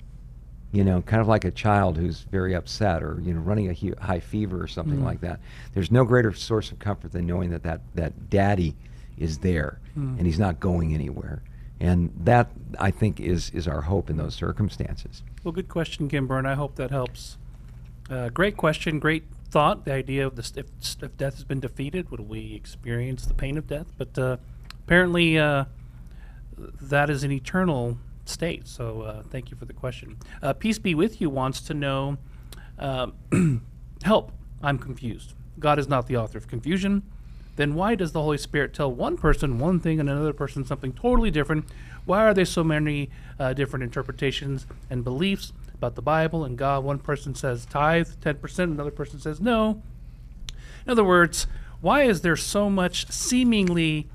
you 0.73 0.83
know, 0.83 1.01
kind 1.03 1.21
of 1.21 1.27
like 1.27 1.45
a 1.45 1.51
child 1.51 1.97
who's 1.97 2.21
very 2.21 2.55
upset 2.55 3.03
or, 3.03 3.21
you 3.21 3.31
know, 3.31 3.39
running 3.39 3.69
a 3.69 4.03
high 4.03 4.19
fever 4.19 4.61
or 4.61 4.67
something 4.67 4.99
mm. 4.99 5.05
like 5.05 5.21
that, 5.21 5.39
there's 5.75 5.91
no 5.91 6.03
greater 6.03 6.33
source 6.33 6.71
of 6.71 6.79
comfort 6.79 7.11
than 7.11 7.27
knowing 7.27 7.51
that 7.51 7.61
that, 7.61 7.81
that 7.93 8.31
daddy 8.31 8.75
is 9.15 9.37
there 9.37 9.79
mm. 9.97 10.17
and 10.17 10.25
he's 10.25 10.39
not 10.39 10.59
going 10.59 10.95
anywhere. 10.95 11.43
And 11.79 12.11
that, 12.23 12.49
I 12.79 12.89
think, 12.89 13.19
is, 13.19 13.51
is 13.51 13.67
our 13.67 13.81
hope 13.81 14.09
in 14.09 14.17
those 14.17 14.33
circumstances. 14.33 15.21
Well, 15.43 15.51
good 15.51 15.69
question, 15.69 16.09
Kimber, 16.09 16.39
and 16.39 16.47
I 16.47 16.55
hope 16.55 16.75
that 16.77 16.89
helps. 16.89 17.37
Uh, 18.09 18.29
great 18.29 18.57
question, 18.57 18.97
great 18.97 19.25
thought, 19.51 19.85
the 19.85 19.93
idea 19.93 20.25
of 20.25 20.35
this, 20.35 20.53
if, 20.55 20.65
if 21.03 21.15
death 21.17 21.35
has 21.35 21.43
been 21.43 21.59
defeated, 21.59 22.09
would 22.09 22.21
we 22.21 22.55
experience 22.55 23.27
the 23.27 23.35
pain 23.35 23.59
of 23.59 23.67
death? 23.67 23.87
But 23.95 24.17
uh, 24.17 24.37
apparently, 24.85 25.37
uh, 25.37 25.65
that 26.57 27.11
is 27.11 27.23
an 27.23 27.31
eternal 27.31 27.99
state. 28.25 28.67
So 28.67 29.01
uh, 29.01 29.23
thank 29.23 29.51
you 29.51 29.57
for 29.57 29.65
the 29.65 29.73
question. 29.73 30.17
Uh, 30.41 30.53
Peace 30.53 30.79
be 30.79 30.95
with 30.95 31.21
you 31.21 31.29
wants 31.29 31.61
to 31.61 31.73
know 31.73 32.17
um, 32.79 33.13
help. 34.03 34.31
I'm 34.61 34.77
confused. 34.77 35.33
God 35.59 35.79
is 35.79 35.87
not 35.87 36.07
the 36.07 36.17
author 36.17 36.37
of 36.37 36.47
confusion. 36.47 37.03
Then 37.55 37.75
why 37.75 37.95
does 37.95 38.13
the 38.13 38.21
Holy 38.21 38.37
Spirit 38.39 38.73
tell 38.73 38.91
one 38.91 39.17
person 39.17 39.59
one 39.59 39.79
thing 39.79 39.99
and 39.99 40.09
another 40.09 40.33
person 40.33 40.65
something 40.65 40.93
totally 40.93 41.29
different? 41.29 41.65
Why 42.05 42.23
are 42.23 42.33
there 42.33 42.45
so 42.45 42.63
many 42.63 43.09
uh, 43.39 43.53
different 43.53 43.83
interpretations 43.83 44.65
and 44.89 45.03
beliefs? 45.03 45.53
about 45.83 45.95
the 45.95 46.01
Bible 46.01 46.45
and 46.45 46.57
God. 46.57 46.85
One 46.85 46.97
person 46.97 47.35
says 47.35 47.65
tithe 47.65 48.07
10%, 48.21 48.59
another 48.59 48.89
person 48.89 49.19
says 49.19 49.41
no. 49.41 49.81
In 50.85 50.91
other 50.91 51.03
words, 51.03 51.45
why 51.81 52.03
is 52.03 52.21
there 52.21 52.37
so 52.37 52.69
much 52.69 53.11
seemingly 53.11 54.07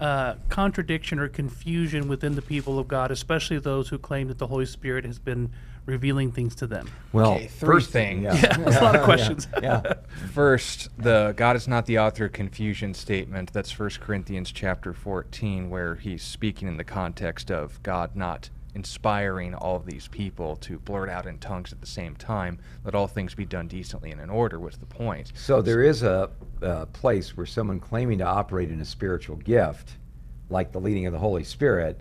uh, 0.00 0.34
contradiction 0.48 1.18
or 1.18 1.28
confusion 1.28 2.08
within 2.08 2.34
the 2.34 2.42
people 2.42 2.78
of 2.78 2.88
God, 2.88 3.10
especially 3.10 3.58
those 3.58 3.88
who 3.88 3.98
claim 3.98 4.28
that 4.28 4.38
the 4.38 4.46
Holy 4.46 4.66
Spirit 4.66 5.04
has 5.04 5.18
been 5.18 5.50
revealing 5.86 6.30
things 6.30 6.54
to 6.56 6.66
them? 6.66 6.88
Well, 7.12 7.32
okay, 7.32 7.48
first 7.48 7.90
thing, 7.90 8.22
yeah, 8.22 8.34
yeah 8.34 8.56
that's 8.58 8.76
a 8.76 8.84
lot 8.84 8.94
of 8.94 9.02
questions. 9.04 9.48
Yeah, 9.62 9.80
yeah. 9.84 9.94
First, 10.32 10.90
the 10.98 11.34
God 11.36 11.56
is 11.56 11.66
not 11.66 11.86
the 11.86 11.98
author 11.98 12.26
of 12.26 12.32
confusion 12.32 12.94
statement. 12.94 13.52
That's 13.52 13.76
1 13.76 13.90
Corinthians 14.00 14.52
chapter 14.52 14.92
14, 14.92 15.70
where 15.70 15.96
he's 15.96 16.22
speaking 16.22 16.68
in 16.68 16.76
the 16.76 16.84
context 16.84 17.50
of 17.50 17.82
God 17.82 18.14
not 18.14 18.50
inspiring 18.74 19.54
all 19.54 19.76
of 19.76 19.86
these 19.86 20.08
people 20.08 20.56
to 20.56 20.78
blurt 20.78 21.08
out 21.08 21.26
in 21.26 21.38
tongues 21.38 21.72
at 21.72 21.80
the 21.80 21.86
same 21.86 22.14
time. 22.16 22.58
Let 22.84 22.94
all 22.94 23.06
things 23.08 23.34
be 23.34 23.44
done 23.44 23.68
decently 23.68 24.10
and 24.10 24.20
in 24.20 24.30
order 24.30 24.60
was 24.60 24.76
the 24.76 24.86
point. 24.86 25.32
So 25.34 25.62
there 25.62 25.82
is 25.82 26.02
a, 26.02 26.30
a 26.60 26.86
place 26.86 27.36
where 27.36 27.46
someone 27.46 27.80
claiming 27.80 28.18
to 28.18 28.26
operate 28.26 28.70
in 28.70 28.80
a 28.80 28.84
spiritual 28.84 29.36
gift, 29.36 29.96
like 30.50 30.72
the 30.72 30.80
leading 30.80 31.06
of 31.06 31.12
the 31.12 31.18
Holy 31.18 31.44
Spirit, 31.44 32.00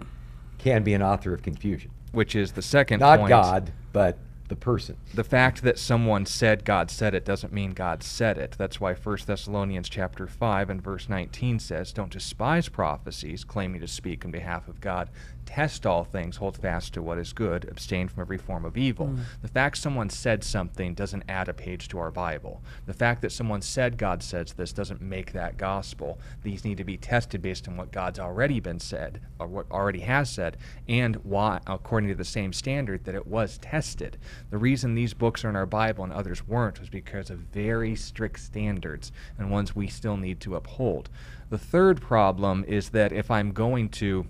can 0.58 0.84
be 0.84 0.94
an 0.94 1.02
author 1.02 1.34
of 1.34 1.42
confusion. 1.42 1.92
Which 2.12 2.36
is 2.36 2.52
the 2.52 2.62
second 2.62 3.00
Not 3.00 3.20
point. 3.20 3.30
God, 3.30 3.72
but 3.94 4.18
the 4.48 4.56
person. 4.56 4.96
the 5.14 5.24
fact 5.24 5.62
that 5.64 5.78
someone 5.78 6.26
said 6.26 6.64
God 6.64 6.90
said 6.90 7.14
it 7.14 7.26
doesn't 7.26 7.52
mean 7.52 7.72
God 7.72 8.02
said 8.02 8.38
it. 8.38 8.56
That's 8.58 8.80
why 8.80 8.94
1 8.94 9.18
Thessalonians 9.26 9.90
chapter 9.90 10.26
5 10.26 10.70
and 10.70 10.82
verse 10.82 11.10
19 11.10 11.60
says, 11.60 11.92
"Don't 11.92 12.12
despise 12.12 12.70
prophecies 12.70 13.44
claiming 13.44 13.82
to 13.82 13.88
speak 13.88 14.24
on 14.24 14.32
behalf 14.32 14.68
of 14.68 14.80
God. 14.80 15.10
Test 15.48 15.88
all 15.88 16.04
things, 16.04 16.38
hold 16.38 16.58
fast 16.58 16.94
to 16.94 17.02
what 17.02 17.18
is 17.18 17.34
good, 17.34 17.66
abstain 17.66 18.08
from 18.08 18.22
every 18.22 18.38
form 18.38 18.66
of 18.66 18.78
evil." 18.78 19.08
Mm. 19.08 19.20
The 19.42 19.48
fact 19.48 19.78
someone 19.78 20.10
said 20.10 20.44
something 20.44 20.94
doesn't 20.94 21.24
add 21.28 21.48
a 21.50 21.54
page 21.54 21.88
to 21.88 21.98
our 21.98 22.12
Bible. 22.12 22.62
The 22.86 22.94
fact 22.94 23.22
that 23.22 23.32
someone 23.32 23.62
said 23.62 23.98
God 23.98 24.22
says 24.22 24.54
this 24.54 24.74
doesn't 24.74 25.02
make 25.02 25.32
that 25.32 25.58
gospel. 25.58 26.20
These 26.44 26.64
need 26.64 26.78
to 26.78 26.84
be 26.84 26.98
tested 26.98 27.42
based 27.42 27.68
on 27.68 27.78
what 27.78 27.92
God's 27.92 28.20
already 28.20 28.60
been 28.60 28.80
said 28.80 29.22
or 29.40 29.48
what 29.48 29.72
already 29.72 30.02
has 30.02 30.30
said 30.30 30.58
and 30.88 31.16
why 31.18 31.60
according 31.66 32.10
to 32.10 32.16
the 32.16 32.26
same 32.26 32.54
standard 32.54 33.06
that 33.06 33.16
it 33.16 33.26
was 33.26 33.58
tested. 33.58 34.18
The 34.50 34.58
reason 34.58 34.94
these 34.94 35.14
books 35.14 35.44
are 35.44 35.50
in 35.50 35.56
our 35.56 35.66
Bible 35.66 36.04
and 36.04 36.14
others 36.14 36.48
weren't 36.48 36.80
was 36.80 36.90
because 36.90 37.30
of 37.30 37.40
very 37.40 37.96
strict 37.96 38.40
standards 38.40 39.12
and 39.40 39.50
ones 39.50 39.76
we 39.76 39.88
still 39.88 40.18
need 40.18 40.40
to 40.42 40.56
uphold. 40.56 41.10
The 41.50 41.58
third 41.58 42.02
problem 42.02 42.66
is 42.68 42.90
that 42.90 43.14
if 43.14 43.32
I'm 43.32 43.54
going 43.54 43.90
to 43.90 44.28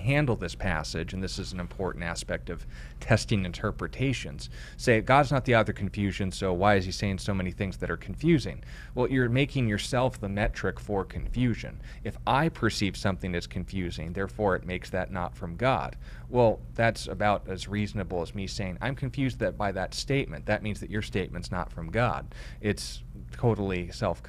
handle 0.00 0.36
this 0.36 0.54
passage, 0.54 1.12
and 1.12 1.22
this 1.22 1.38
is 1.38 1.52
an 1.52 1.60
important 1.60 2.04
aspect 2.04 2.50
of 2.50 2.66
testing 2.98 3.44
interpretations. 3.44 4.50
Say, 4.76 5.00
God's 5.00 5.30
not 5.30 5.44
the 5.44 5.54
author 5.56 5.72
of 5.72 5.76
confusion, 5.76 6.32
so 6.32 6.52
why 6.52 6.74
is 6.74 6.84
he 6.84 6.92
saying 6.92 7.18
so 7.18 7.34
many 7.34 7.50
things 7.50 7.76
that 7.78 7.90
are 7.90 7.96
confusing? 7.96 8.64
Well, 8.94 9.08
you're 9.08 9.28
making 9.28 9.68
yourself 9.68 10.20
the 10.20 10.28
metric 10.28 10.80
for 10.80 11.04
confusion. 11.04 11.80
If 12.04 12.16
I 12.26 12.48
perceive 12.48 12.96
something 12.96 13.34
as 13.34 13.46
confusing, 13.46 14.12
therefore 14.12 14.56
it 14.56 14.66
makes 14.66 14.90
that 14.90 15.12
not 15.12 15.36
from 15.36 15.56
God. 15.56 15.96
Well, 16.28 16.60
that's 16.74 17.06
about 17.06 17.48
as 17.48 17.68
reasonable 17.68 18.22
as 18.22 18.34
me 18.34 18.46
saying, 18.46 18.78
I'm 18.80 18.94
confused 18.94 19.38
that 19.40 19.58
by 19.58 19.72
that 19.72 19.94
statement. 19.94 20.46
That 20.46 20.62
means 20.62 20.80
that 20.80 20.90
your 20.90 21.02
statement's 21.02 21.50
not 21.50 21.70
from 21.72 21.90
God. 21.90 22.34
It's 22.60 23.02
totally 23.32 23.90
self 23.90 24.22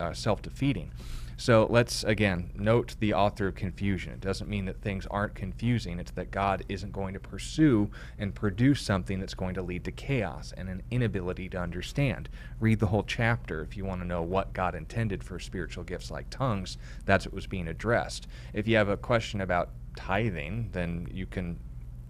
uh, 0.00 0.12
self 0.12 0.42
defeating. 0.42 0.92
So 1.40 1.68
let's 1.70 2.02
again 2.02 2.50
note 2.56 2.96
the 2.98 3.14
author 3.14 3.46
of 3.46 3.54
confusion. 3.54 4.12
It 4.12 4.20
doesn't 4.20 4.50
mean 4.50 4.64
that 4.64 4.82
things 4.82 5.06
aren't 5.06 5.36
confusing, 5.36 6.00
it's 6.00 6.10
that 6.10 6.32
God 6.32 6.64
isn't 6.68 6.90
going 6.90 7.14
to 7.14 7.20
pursue 7.20 7.92
and 8.18 8.34
produce 8.34 8.82
something 8.82 9.20
that's 9.20 9.34
going 9.34 9.54
to 9.54 9.62
lead 9.62 9.84
to 9.84 9.92
chaos 9.92 10.52
and 10.56 10.68
an 10.68 10.82
inability 10.90 11.48
to 11.50 11.56
understand. 11.56 12.28
Read 12.58 12.80
the 12.80 12.88
whole 12.88 13.04
chapter 13.04 13.62
if 13.62 13.76
you 13.76 13.84
want 13.84 14.00
to 14.00 14.06
know 14.06 14.20
what 14.20 14.52
God 14.52 14.74
intended 14.74 15.22
for 15.22 15.38
spiritual 15.38 15.84
gifts 15.84 16.10
like 16.10 16.28
tongues. 16.28 16.76
That's 17.04 17.24
what 17.24 17.34
was 17.34 17.46
being 17.46 17.68
addressed. 17.68 18.26
If 18.52 18.66
you 18.66 18.74
have 18.74 18.88
a 18.88 18.96
question 18.96 19.40
about 19.40 19.70
tithing, 19.94 20.70
then 20.72 21.06
you 21.08 21.26
can 21.26 21.60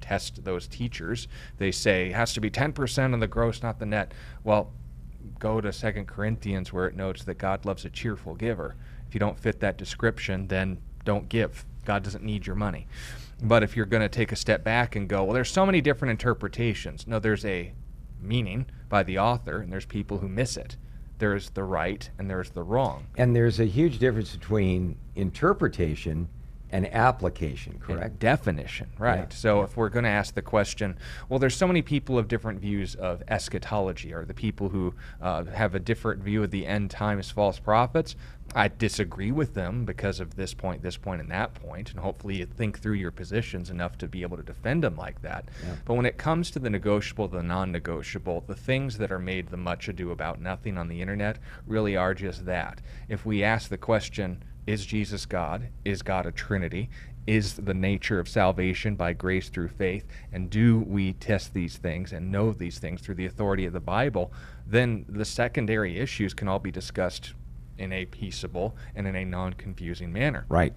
test 0.01 0.43
those 0.43 0.67
teachers. 0.67 1.29
They 1.59 1.71
say 1.71 2.09
it 2.09 2.15
has 2.15 2.33
to 2.33 2.41
be 2.41 2.51
10% 2.51 3.13
of 3.13 3.21
the 3.21 3.27
gross, 3.27 3.63
not 3.63 3.79
the 3.79 3.85
net. 3.85 4.15
Well, 4.43 4.73
go 5.39 5.61
to 5.61 5.71
Second 5.71 6.09
Corinthians 6.09 6.73
where 6.73 6.87
it 6.87 6.97
notes 6.97 7.25
that 7.25 7.37
God 7.37 7.67
loves 7.67 7.85
a 7.85 7.91
cheerful 7.91 8.35
giver. 8.35 8.75
If 9.09 9.15
you 9.15 9.21
don't 9.21 9.39
fit 9.39 9.61
that 9.61 9.79
description, 9.79 10.49
then 10.49 10.79
don't 11.05 11.29
give. 11.29 11.65
God 11.85 12.03
doesn't 12.03 12.23
need 12.23 12.47
your 12.47 12.57
money. 12.57 12.87
But 13.43 13.63
if 13.63 13.77
you're 13.77 13.87
going 13.87 14.03
to 14.03 14.09
take 14.09 14.33
a 14.33 14.37
step 14.37 14.63
back 14.65 14.97
and 14.97 15.09
go, 15.09 15.25
well, 15.25 15.33
there's 15.33 15.51
so 15.51 15.65
many 15.65 15.81
different 15.81 16.11
interpretations. 16.11 17.07
No, 17.07 17.19
there's 17.19 17.45
a 17.45 17.73
meaning 18.21 18.67
by 18.89 19.03
the 19.03 19.19
author, 19.19 19.61
and 19.61 19.73
there's 19.73 19.87
people 19.87 20.19
who 20.19 20.29
miss 20.29 20.57
it. 20.57 20.77
There's 21.19 21.51
the 21.51 21.65
right 21.65 22.09
and 22.19 22.31
there's 22.31 22.51
the 22.51 22.63
wrong. 22.63 23.07
And 23.17 23.35
there's 23.35 23.59
a 23.59 23.65
huge 23.65 23.99
difference 23.99 24.37
between 24.37 24.97
interpretation 25.17 26.29
and 26.71 26.93
application, 26.93 27.79
correct? 27.79 28.05
And 28.05 28.19
definition, 28.19 28.89
right. 28.99 29.27
Yeah. 29.31 29.37
So 29.37 29.59
yeah. 29.59 29.65
if 29.65 29.77
we're 29.77 29.89
going 29.89 30.05
to 30.05 30.11
ask 30.11 30.35
the 30.35 30.43
question, 30.43 30.97
well, 31.29 31.39
there's 31.39 31.57
so 31.57 31.67
many 31.67 31.83
people 31.83 32.19
of 32.19 32.29
different 32.29 32.61
views 32.61 32.95
of 32.95 33.23
eschatology, 33.29 34.13
or 34.13 34.25
the 34.25 34.35
people 34.35 34.69
who 34.69 34.95
uh, 35.21 35.45
have 35.45 35.75
a 35.75 35.79
different 35.79 36.23
view 36.23 36.43
of 36.43 36.51
the 36.51 36.67
end 36.67 36.91
times 36.91 37.31
false 37.31 37.59
prophets. 37.59 38.17
I 38.55 38.69
disagree 38.69 39.31
with 39.31 39.53
them 39.53 39.85
because 39.85 40.21
of 40.21 40.35
this 40.35 40.55
point, 40.55 40.83
this 40.83 40.97
point, 40.97 41.21
and 41.21 41.31
that 41.31 41.53
point, 41.53 41.91
and 41.91 42.01
hopefully 42.01 42.37
you 42.37 42.47
think 42.47 42.81
through 42.81 42.95
your 42.95 43.11
positions 43.11 43.69
enough 43.69 43.99
to 43.99 44.09
be 44.09 44.23
able 44.23 44.39
to 44.39 44.43
defend 44.43 44.83
them 44.83 44.97
like 44.97 45.21
that. 45.21 45.51
Yeah. 45.63 45.75
But 45.85 45.95
when 45.95 46.07
it 46.07 46.17
comes 46.17 46.51
to 46.53 46.59
the 46.59 46.71
negotiable, 46.71 47.29
the 47.29 47.43
non-negotiable, 47.43 48.45
the 48.47 48.55
things 48.55 48.97
that 48.99 49.13
are 49.13 49.19
made 49.19 49.49
the 49.49 49.59
much 49.59 49.89
ado 49.89 50.13
about 50.13 50.41
nothing 50.41 50.79
on 50.79 50.89
the 50.89 51.03
internet 51.03 51.39
really 51.67 51.95
are 51.95 52.15
just 52.15 52.47
that. 52.47 52.81
If 53.09 53.27
we 53.27 53.45
ask 53.45 53.69
the 53.69 53.77
question, 53.77 54.43
is 54.69 54.85
Jesus 54.85 55.25
God? 55.25 55.69
Is 55.87 56.03
God 56.03 56.27
a 56.27 56.31
Trinity? 56.31 56.91
Is 57.27 57.55
the 57.55 57.73
nature 57.73 58.21
of 58.21 58.29
salvation 58.29 58.97
by 58.97 59.15
grace 59.15 59.49
through 59.49 59.69
faith? 59.69 60.05
And 60.31 60.51
do 60.51 60.81
we 60.81 61.15
test 61.15 61.55
these 61.55 61.79
things 61.79 62.13
and 62.13 62.31
know 62.31 62.53
these 62.53 62.79
things 62.79 63.01
through 63.01 63.15
the 63.15 63.25
authority 63.25 63.65
of 63.65 63.73
the 63.73 63.81
Bible? 63.81 64.31
Then 64.67 65.07
the 65.09 65.25
secondary 65.25 65.99
issues 65.99 66.35
can 66.35 66.49
all 66.49 66.59
be 66.59 66.71
discussed 66.71 67.33
in 67.79 67.95
a 67.95 68.05
peaceable 68.05 68.77
and 68.95 69.07
in 69.07 69.17
a 69.17 69.25
non 69.25 69.55
confusing 69.55 70.13
manner. 70.13 70.45
Right. 70.51 70.75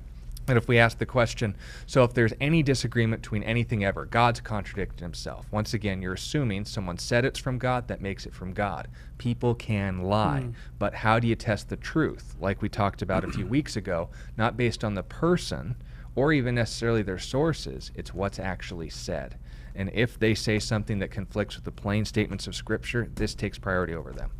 And 0.48 0.58
if 0.58 0.68
we 0.68 0.80
ask 0.80 0.98
the 0.98 1.06
question, 1.06 1.56
so 1.86 2.04
if 2.04 2.14
there's 2.14 2.34
any 2.42 2.64
disagreement 2.64 3.22
between 3.22 3.44
anything 3.44 3.84
ever, 3.86 4.06
God's 4.06 4.42
contradicted 4.42 5.00
himself. 5.00 5.46
Once 5.52 5.74
again, 5.74 6.02
you're 6.02 6.14
assuming 6.14 6.66
someone 6.66 6.98
said 6.98 7.26
it's 7.26 7.40
from 7.40 7.58
God, 7.58 7.88
that 7.88 8.02
makes 8.02 8.26
it 8.26 8.34
from 8.34 8.52
God. 8.52 8.88
People 9.18 9.54
can 9.54 10.04
lie, 10.04 10.46
mm. 10.46 10.54
but 10.80 10.94
how 10.96 11.20
do 11.20 11.28
you 11.28 11.36
test 11.36 11.70
the 11.70 11.78
truth? 11.78 12.36
Like 12.40 12.62
we 12.62 12.70
talked 12.70 13.02
about 13.02 13.24
a 13.24 13.32
few 13.32 13.46
weeks 13.48 13.76
ago, 13.76 14.10
not 14.36 14.58
based 14.58 14.84
on 14.84 14.96
the 14.96 15.04
person 15.04 15.76
or 16.16 16.34
even 16.34 16.56
necessarily 16.56 17.04
their 17.04 17.20
sources, 17.20 17.92
it's 17.96 18.14
what's 18.14 18.40
actually 18.40 18.90
said. 18.90 19.38
And 19.74 19.90
if 19.94 20.20
they 20.20 20.36
say 20.36 20.60
something 20.60 21.00
that 21.00 21.12
conflicts 21.12 21.56
with 21.56 21.64
the 21.64 21.72
plain 21.72 22.04
statements 22.04 22.48
of 22.48 22.56
Scripture, 22.56 23.10
this 23.16 23.34
takes 23.34 23.58
priority 23.58 23.94
over 23.94 24.12
them 24.12 24.32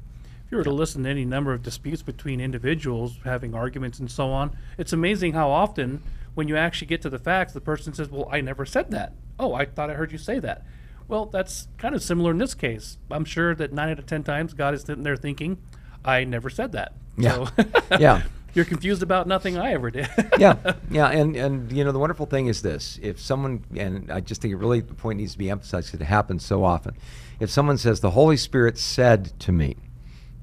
you 0.52 0.58
were 0.58 0.64
to 0.64 0.72
listen 0.72 1.04
to 1.04 1.10
any 1.10 1.26
number 1.26 1.54
of 1.54 1.64
disputes 1.64 2.02
between 2.02 2.42
individuals 2.42 3.18
having 3.24 3.56
arguments 3.56 4.00
and 4.00 4.12
so 4.12 4.30
on, 4.32 4.56
it's 4.78 4.94
amazing 4.94 5.34
how 5.34 5.50
often 5.50 6.04
when 6.34 6.48
you 6.48 6.58
actually 6.58 6.88
get 6.88 7.02
to 7.02 7.10
the 7.10 7.20
facts, 7.20 7.54
the 7.54 7.62
person 7.62 7.94
says, 7.94 8.10
Well, 8.10 8.28
I 8.32 8.42
never 8.42 8.66
said 8.66 8.92
that. 8.92 9.14
Oh, 9.40 9.54
I 9.54 9.66
thought 9.66 9.90
I 9.90 9.94
heard 9.94 10.12
you 10.12 10.18
say 10.18 10.40
that. 10.40 10.66
Well, 11.08 11.26
that's 11.26 11.68
kind 11.78 11.96
of 11.96 12.04
similar 12.04 12.32
in 12.32 12.38
this 12.38 12.54
case. 12.54 12.98
I'm 13.10 13.26
sure 13.26 13.56
that 13.56 13.74
nine 13.74 13.90
out 13.90 14.00
of 14.00 14.06
10 14.06 14.24
times 14.24 14.54
God 14.54 14.74
is 14.74 14.82
sitting 14.82 15.04
there 15.04 15.18
thinking, 15.18 15.58
I 16.06 16.24
never 16.24 16.50
said 16.50 16.72
that. 16.74 16.94
Yeah. 17.18 17.46
So 17.46 17.66
yeah. 18.00 18.24
You're 18.54 18.66
confused 18.66 19.02
about 19.02 19.28
nothing 19.28 19.58
I 19.58 19.72
ever 19.72 19.90
did. 19.90 20.10
yeah, 20.38 20.58
yeah, 20.90 21.08
and 21.08 21.38
and 21.38 21.72
you 21.72 21.86
know 21.86 21.94
the 21.94 22.00
wonderful 22.00 22.26
thing 22.26 22.48
is 22.48 22.62
this: 22.62 23.00
if 23.02 23.18
someone 23.18 23.64
and 23.78 24.12
I 24.12 24.20
just 24.20 24.42
think 24.42 24.52
it 24.52 24.58
really 24.58 24.82
the 24.82 24.94
point 24.94 25.20
needs 25.20 25.32
to 25.32 25.38
be 25.38 25.50
emphasized 25.50 25.88
because 25.88 26.02
it 26.02 26.08
happens 26.10 26.44
so 26.46 26.66
often. 26.66 26.98
If 27.40 27.50
someone 27.50 27.78
says 27.78 28.02
the 28.02 28.12
Holy 28.12 28.36
Spirit 28.36 28.78
said 28.78 29.40
to 29.40 29.54
me, 29.54 29.78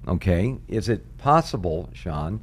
Okay, 0.07 0.59
is 0.69 0.89
it 0.89 1.19
possible, 1.19 1.91
Sean, 1.93 2.41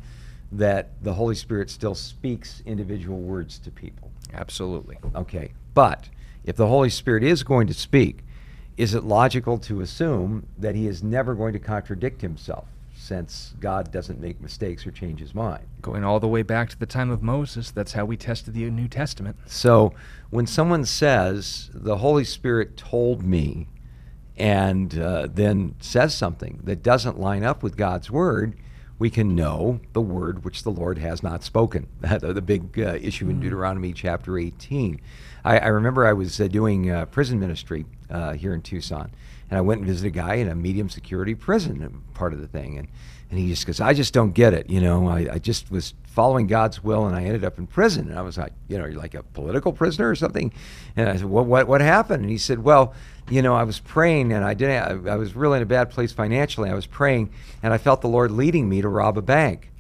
that 0.51 0.89
the 1.01 1.13
Holy 1.13 1.35
Spirit 1.35 1.69
still 1.69 1.95
speaks 1.95 2.61
individual 2.65 3.19
words 3.19 3.57
to 3.59 3.71
people? 3.71 4.11
Absolutely. 4.33 4.97
Okay, 5.15 5.51
but 5.73 6.09
if 6.43 6.55
the 6.55 6.67
Holy 6.67 6.89
Spirit 6.89 7.23
is 7.23 7.43
going 7.43 7.67
to 7.67 7.73
speak, 7.73 8.23
is 8.77 8.93
it 8.93 9.03
logical 9.03 9.57
to 9.59 9.81
assume 9.81 10.45
that 10.57 10.75
he 10.75 10.87
is 10.87 11.01
never 11.01 11.33
going 11.33 11.53
to 11.53 11.59
contradict 11.59 12.21
himself? 12.21 12.65
since 13.05 13.53
God 13.59 13.91
doesn't 13.91 14.19
make 14.19 14.41
mistakes 14.41 14.87
or 14.87 14.91
change 14.91 15.19
his 15.19 15.35
mind. 15.35 15.63
Going 15.81 16.03
all 16.03 16.19
the 16.19 16.27
way 16.27 16.41
back 16.41 16.69
to 16.69 16.79
the 16.79 16.85
time 16.85 17.11
of 17.11 17.21
Moses, 17.21 17.69
that's 17.69 17.93
how 17.93 18.05
we 18.05 18.17
tested 18.17 18.53
the 18.53 18.69
New 18.71 18.87
Testament. 18.87 19.35
So 19.45 19.93
when 20.31 20.47
someone 20.47 20.85
says, 20.85 21.69
the 21.73 21.97
Holy 21.97 22.23
Spirit 22.23 22.77
told 22.77 23.23
me, 23.23 23.67
and 24.37 24.97
uh, 24.99 25.27
then 25.31 25.75
says 25.79 26.13
something 26.13 26.59
that 26.63 26.83
doesn't 26.83 27.19
line 27.19 27.43
up 27.43 27.63
with 27.63 27.77
God's 27.77 28.11
word, 28.11 28.55
we 28.97 29.09
can 29.09 29.35
know 29.35 29.79
the 29.93 30.01
word 30.01 30.45
which 30.45 30.63
the 30.63 30.71
Lord 30.71 30.97
has 30.97 31.21
not 31.21 31.43
spoken. 31.43 31.87
That's 32.01 32.23
the 32.23 32.41
big 32.41 32.79
uh, 32.79 32.97
issue 33.01 33.29
in 33.29 33.37
mm. 33.37 33.41
Deuteronomy 33.41 33.93
chapter 33.93 34.37
18. 34.37 35.01
I, 35.43 35.59
I 35.59 35.67
remember 35.67 36.05
I 36.05 36.13
was 36.13 36.39
uh, 36.39 36.47
doing 36.47 36.89
uh, 36.89 37.05
prison 37.05 37.39
ministry 37.39 37.85
uh, 38.09 38.33
here 38.33 38.53
in 38.53 38.61
Tucson, 38.61 39.11
and 39.49 39.57
I 39.57 39.61
went 39.61 39.79
and 39.79 39.87
visited 39.87 40.15
a 40.15 40.17
guy 40.17 40.35
in 40.35 40.47
a 40.47 40.55
medium 40.55 40.89
security 40.89 41.35
prison, 41.35 41.83
uh, 41.83 41.89
part 42.17 42.33
of 42.33 42.39
the 42.39 42.47
thing, 42.47 42.77
and 42.77 42.87
and 43.29 43.39
he 43.39 43.47
just 43.49 43.65
goes, 43.65 43.81
I 43.81 43.93
just 43.93 44.13
don't 44.13 44.33
get 44.33 44.53
it. 44.53 44.69
You 44.69 44.81
know, 44.81 45.07
I, 45.07 45.27
I 45.33 45.39
just 45.39 45.71
was 45.71 45.93
following 46.05 46.47
God's 46.47 46.83
will 46.83 47.07
and 47.07 47.15
I 47.15 47.23
ended 47.23 47.43
up 47.43 47.57
in 47.57 47.67
prison. 47.67 48.09
And 48.09 48.17
I 48.17 48.21
was 48.21 48.37
like, 48.37 48.53
you 48.67 48.77
know, 48.77 48.85
you're 48.85 48.99
like 48.99 49.15
a 49.15 49.23
political 49.23 49.73
prisoner 49.73 50.09
or 50.09 50.15
something. 50.15 50.53
And 50.95 51.09
I 51.09 51.17
said, 51.17 51.25
what, 51.25 51.45
what, 51.45 51.67
what 51.67 51.81
happened? 51.81 52.21
And 52.21 52.29
he 52.29 52.37
said, 52.37 52.59
well, 52.59 52.93
you 53.29 53.41
know, 53.41 53.55
I 53.55 53.63
was 53.63 53.79
praying 53.79 54.31
and 54.31 54.45
I 54.45 54.53
didn't, 54.53 55.07
I, 55.07 55.13
I 55.13 55.15
was 55.15 55.35
really 55.35 55.57
in 55.57 55.63
a 55.63 55.65
bad 55.65 55.89
place 55.89 56.11
financially. 56.11 56.69
I 56.69 56.75
was 56.75 56.85
praying 56.85 57.31
and 57.63 57.73
I 57.73 57.77
felt 57.79 58.01
the 58.01 58.07
Lord 58.07 58.31
leading 58.31 58.69
me 58.69 58.81
to 58.81 58.87
rob 58.87 59.17
a 59.17 59.21
bank. 59.21 59.71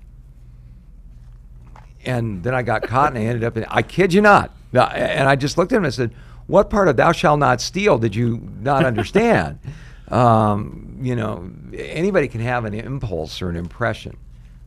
And 2.03 2.43
then 2.43 2.53
I 2.53 2.63
got 2.63 2.83
caught 2.83 3.09
and 3.09 3.17
I 3.17 3.21
ended 3.21 3.43
up 3.43 3.57
in, 3.57 3.65
I 3.69 3.83
kid 3.83 4.13
you 4.13 4.21
not. 4.21 4.51
And 4.73 5.29
I 5.29 5.35
just 5.35 5.57
looked 5.57 5.71
at 5.71 5.77
him 5.77 5.83
and 5.83 5.93
I 5.93 5.95
said, 5.95 6.13
what 6.47 6.69
part 6.69 6.87
of 6.87 6.97
thou 6.97 7.11
shalt 7.11 7.39
not 7.39 7.61
steal 7.61 7.97
did 7.97 8.15
you 8.15 8.47
not 8.59 8.85
understand? 8.85 9.59
um, 10.09 10.97
you 11.01 11.15
know, 11.15 11.49
anybody 11.73 12.27
can 12.27 12.41
have 12.41 12.65
an 12.65 12.73
impulse 12.73 13.41
or 13.41 13.49
an 13.49 13.55
impression, 13.55 14.17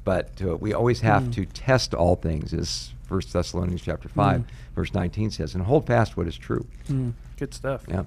but 0.05 0.31
uh, 0.45 0.57
we 0.57 0.73
always 0.73 1.01
have 1.01 1.25
mm. 1.25 1.35
to 1.35 1.47
test 1.47 1.95
all 1.95 2.17
things, 2.17 2.53
as 2.53 2.93
First 3.05 3.33
Thessalonians 3.33 3.83
chapter 3.83 4.09
five, 4.09 4.41
mm. 4.41 4.47
verse 4.75 4.93
nineteen 4.95 5.31
says, 5.31 5.55
and 5.55 5.65
hold 5.65 5.87
fast 5.87 6.17
what 6.17 6.27
is 6.27 6.37
true. 6.37 6.67
Mm. 6.89 7.13
Good 7.37 7.55
stuff. 7.55 7.85
Yeah. 7.89 8.05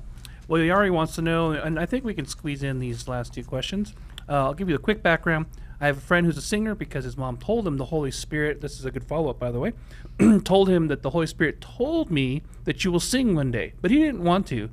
Well, 0.47 0.61
Yari 0.61 0.91
wants 0.91 1.15
to 1.15 1.21
know, 1.21 1.51
and 1.51 1.79
I 1.79 1.85
think 1.85 2.03
we 2.03 2.13
can 2.13 2.25
squeeze 2.25 2.61
in 2.63 2.79
these 2.79 3.07
last 3.07 3.33
two 3.33 3.43
questions. 3.43 3.93
Uh, 4.27 4.45
I'll 4.45 4.53
give 4.53 4.67
you 4.67 4.75
a 4.75 4.79
quick 4.79 5.01
background. 5.01 5.45
I 5.79 5.87
have 5.87 5.97
a 5.97 6.01
friend 6.01 6.27
who's 6.27 6.37
a 6.37 6.41
singer 6.43 6.75
because 6.75 7.05
his 7.05 7.17
mom 7.17 7.37
told 7.37 7.65
him 7.65 7.77
the 7.77 7.85
Holy 7.85 8.11
Spirit, 8.11 8.61
this 8.61 8.77
is 8.77 8.85
a 8.85 8.91
good 8.91 9.03
follow 9.03 9.31
up, 9.31 9.39
by 9.39 9.49
the 9.49 9.59
way, 9.59 9.73
told 10.43 10.69
him 10.69 10.89
that 10.89 11.01
the 11.01 11.09
Holy 11.09 11.25
Spirit 11.25 11.59
told 11.59 12.11
me 12.11 12.43
that 12.65 12.85
you 12.85 12.91
will 12.91 12.99
sing 12.99 13.33
one 13.33 13.49
day, 13.49 13.73
but 13.81 13.89
he 13.89 13.97
didn't 13.97 14.23
want 14.23 14.45
to. 14.47 14.69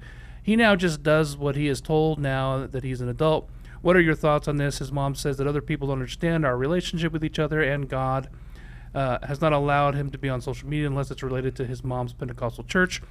He 0.49 0.57
now 0.57 0.76
just 0.76 1.03
does 1.03 1.36
what 1.36 1.57
he 1.57 1.68
is 1.68 1.82
told 1.82 2.18
now 2.18 2.66
that 2.66 2.82
he's 2.82 3.03
an 3.03 3.09
adult. 3.11 3.51
What 3.82 3.96
are 3.96 4.01
your 4.01 4.14
thoughts 4.14 4.49
on 4.49 4.57
this? 4.57 4.78
His 4.78 4.90
mom 4.90 5.14
says 5.14 5.36
that 5.36 5.46
other 5.46 5.61
people 5.61 5.88
don't 5.88 5.99
understand 5.99 6.46
our 6.46 6.57
relationship 6.57 7.12
with 7.12 7.22
each 7.22 7.38
other, 7.38 7.61
and 7.61 7.86
God 7.86 8.30
uh, 8.94 9.18
has 9.24 9.42
not 9.42 9.53
allowed 9.53 9.94
him 9.94 10.09
to 10.09 10.16
be 10.16 10.30
on 10.30 10.40
social 10.40 10.66
media 10.66 10.86
unless 10.86 11.11
it's 11.11 11.22
related 11.22 11.55
to 11.57 11.66
his 11.66 11.84
mom's 11.84 12.14
Pentecostal 12.14 12.64
church. 12.64 13.03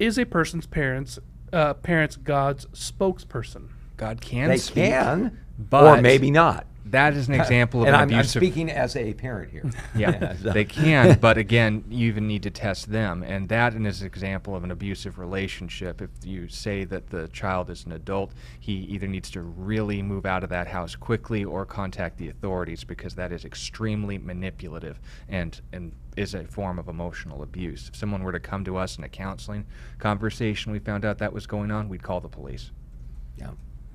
Is 0.00 0.18
a 0.18 0.24
person's 0.24 0.66
parents 0.66 1.20
uh, 1.52 1.74
parents 1.74 2.16
God's 2.16 2.66
spokesperson? 2.72 3.68
God 3.96 4.20
can 4.20 4.48
they 4.48 4.56
speak, 4.56 4.86
can, 4.86 5.44
but 5.56 5.98
or 5.98 6.02
maybe 6.02 6.32
not. 6.32 6.66
That 6.86 7.14
is 7.14 7.28
an 7.28 7.34
example 7.40 7.82
of 7.82 7.88
and 7.88 7.96
an 7.96 8.02
I'm, 8.02 8.14
I'm 8.14 8.24
speaking 8.24 8.70
as 8.70 8.96
a 8.96 9.14
parent 9.14 9.50
here. 9.50 9.64
Yeah, 9.94 10.34
so- 10.42 10.52
they 10.52 10.64
can, 10.64 11.18
but 11.20 11.38
again, 11.38 11.84
you 11.88 12.08
even 12.08 12.26
need 12.26 12.42
to 12.42 12.50
test 12.50 12.90
them, 12.90 13.22
and 13.22 13.48
that 13.48 13.74
is 13.74 14.00
an 14.00 14.06
example 14.06 14.56
of 14.56 14.64
an 14.64 14.70
abusive 14.70 15.18
relationship. 15.18 16.02
If 16.02 16.10
you 16.24 16.48
say 16.48 16.84
that 16.84 17.10
the 17.10 17.28
child 17.28 17.70
is 17.70 17.84
an 17.86 17.92
adult, 17.92 18.32
he 18.60 18.72
either 18.72 19.06
needs 19.06 19.30
to 19.30 19.42
really 19.42 20.02
move 20.02 20.26
out 20.26 20.42
of 20.42 20.50
that 20.50 20.66
house 20.66 20.96
quickly 20.96 21.44
or 21.44 21.64
contact 21.64 22.18
the 22.18 22.28
authorities 22.28 22.84
because 22.84 23.14
that 23.14 23.32
is 23.32 23.44
extremely 23.44 24.18
manipulative 24.18 25.00
and 25.28 25.60
and 25.72 25.92
is 26.16 26.34
a 26.34 26.44
form 26.44 26.78
of 26.78 26.88
emotional 26.88 27.42
abuse. 27.42 27.88
If 27.88 27.96
someone 27.96 28.22
were 28.22 28.32
to 28.32 28.40
come 28.40 28.64
to 28.64 28.76
us 28.76 28.98
in 28.98 29.04
a 29.04 29.08
counseling 29.08 29.66
conversation, 29.98 30.70
we 30.72 30.78
found 30.78 31.04
out 31.04 31.18
that 31.18 31.32
was 31.32 31.46
going 31.46 31.70
on, 31.70 31.88
we'd 31.88 32.02
call 32.02 32.20
the 32.20 32.28
police. 32.28 32.70
Yeah, 33.36 33.50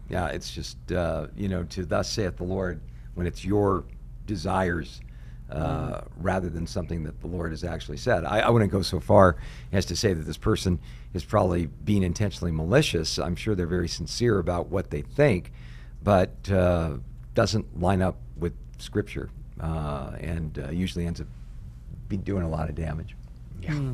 yeah. 0.09 0.27
It's 0.27 0.51
just 0.51 0.91
uh, 0.91 1.27
you 1.35 1.47
know 1.47 1.63
to 1.65 1.85
thus 1.85 2.09
saith 2.09 2.37
the 2.37 2.43
Lord 2.43 2.81
when 3.15 3.27
it's 3.27 3.43
your 3.43 3.83
desires 4.25 5.01
uh, 5.51 6.01
rather 6.17 6.49
than 6.49 6.67
something 6.67 7.03
that 7.03 7.19
the 7.21 7.27
Lord 7.27 7.51
has 7.51 7.63
actually 7.63 7.97
said. 7.97 8.23
I, 8.23 8.41
I 8.41 8.49
wouldn't 8.49 8.71
go 8.71 8.81
so 8.81 8.99
far 8.99 9.37
as 9.71 9.85
to 9.87 9.95
say 9.95 10.13
that 10.13 10.23
this 10.23 10.37
person 10.37 10.79
is 11.13 11.23
probably 11.23 11.65
being 11.65 12.03
intentionally 12.03 12.51
malicious. 12.51 13.17
I'm 13.17 13.35
sure 13.35 13.55
they're 13.55 13.65
very 13.65 13.87
sincere 13.87 14.37
about 14.39 14.67
what 14.67 14.91
they 14.91 15.01
think, 15.01 15.51
but 16.03 16.49
uh, 16.51 16.97
doesn't 17.33 17.79
line 17.79 18.01
up 18.01 18.17
with 18.37 18.53
Scripture 18.77 19.29
uh, 19.59 20.11
and 20.19 20.59
uh, 20.59 20.71
usually 20.71 21.05
ends 21.05 21.19
up 21.19 21.27
be 22.07 22.17
doing 22.17 22.43
a 22.43 22.49
lot 22.49 22.69
of 22.69 22.75
damage. 22.75 23.15
Yeah. 23.61 23.93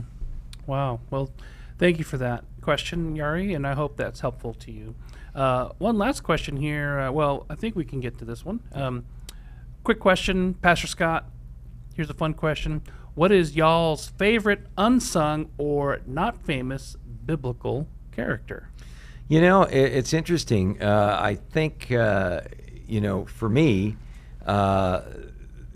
Wow. 0.67 0.99
Well, 1.11 1.29
thank 1.77 1.99
you 1.99 2.03
for 2.03 2.17
that 2.17 2.43
question, 2.61 3.15
Yari, 3.15 3.55
and 3.55 3.67
I 3.67 3.73
hope 3.73 3.97
that's 3.97 4.19
helpful 4.19 4.53
to 4.55 4.71
you. 4.71 4.95
Uh, 5.35 5.69
one 5.79 5.97
last 5.97 6.23
question 6.23 6.55
here. 6.55 6.99
Uh, 6.99 7.11
well, 7.11 7.45
I 7.49 7.55
think 7.55 7.75
we 7.75 7.83
can 7.83 7.99
get 7.99 8.17
to 8.19 8.25
this 8.25 8.45
one. 8.45 8.61
Um, 8.71 9.05
quick 9.83 9.99
question, 9.99 10.53
Pastor 10.53 10.87
Scott. 10.87 11.25
Here's 11.93 12.09
a 12.09 12.13
fun 12.13 12.33
question. 12.33 12.81
What 13.15 13.31
is 13.31 13.55
y'all's 13.55 14.07
favorite 14.07 14.65
unsung 14.77 15.49
or 15.57 15.99
not 16.05 16.41
famous 16.45 16.95
biblical 17.25 17.87
character? 18.11 18.69
You 19.27 19.41
know, 19.41 19.63
it, 19.63 19.93
it's 19.93 20.13
interesting. 20.13 20.81
Uh, 20.81 21.17
I 21.19 21.35
think, 21.35 21.91
uh, 21.91 22.41
you 22.87 23.01
know, 23.01 23.25
for 23.25 23.49
me, 23.49 23.97
uh, 24.45 25.01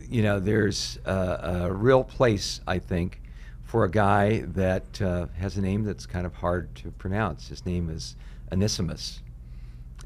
you 0.10 0.24
know, 0.24 0.40
there's 0.40 1.00
a, 1.06 1.66
a 1.66 1.74
real 1.74 2.04
place, 2.04 2.62
I 2.66 2.80
think, 2.80 3.22
for 3.64 3.84
a 3.84 3.92
guy 3.92 4.42
that 4.54 5.02
uh, 5.02 5.28
has 5.38 5.58
a 5.58 5.62
name 5.62 5.84
that's 5.84 6.06
kind 6.06 6.26
of 6.26 6.34
hard 6.34 6.74
to 6.76 6.92
pronounce. 6.92 7.50
His 7.50 7.66
name 7.66 7.90
is 7.90 8.16
Onesimus. 8.52 9.22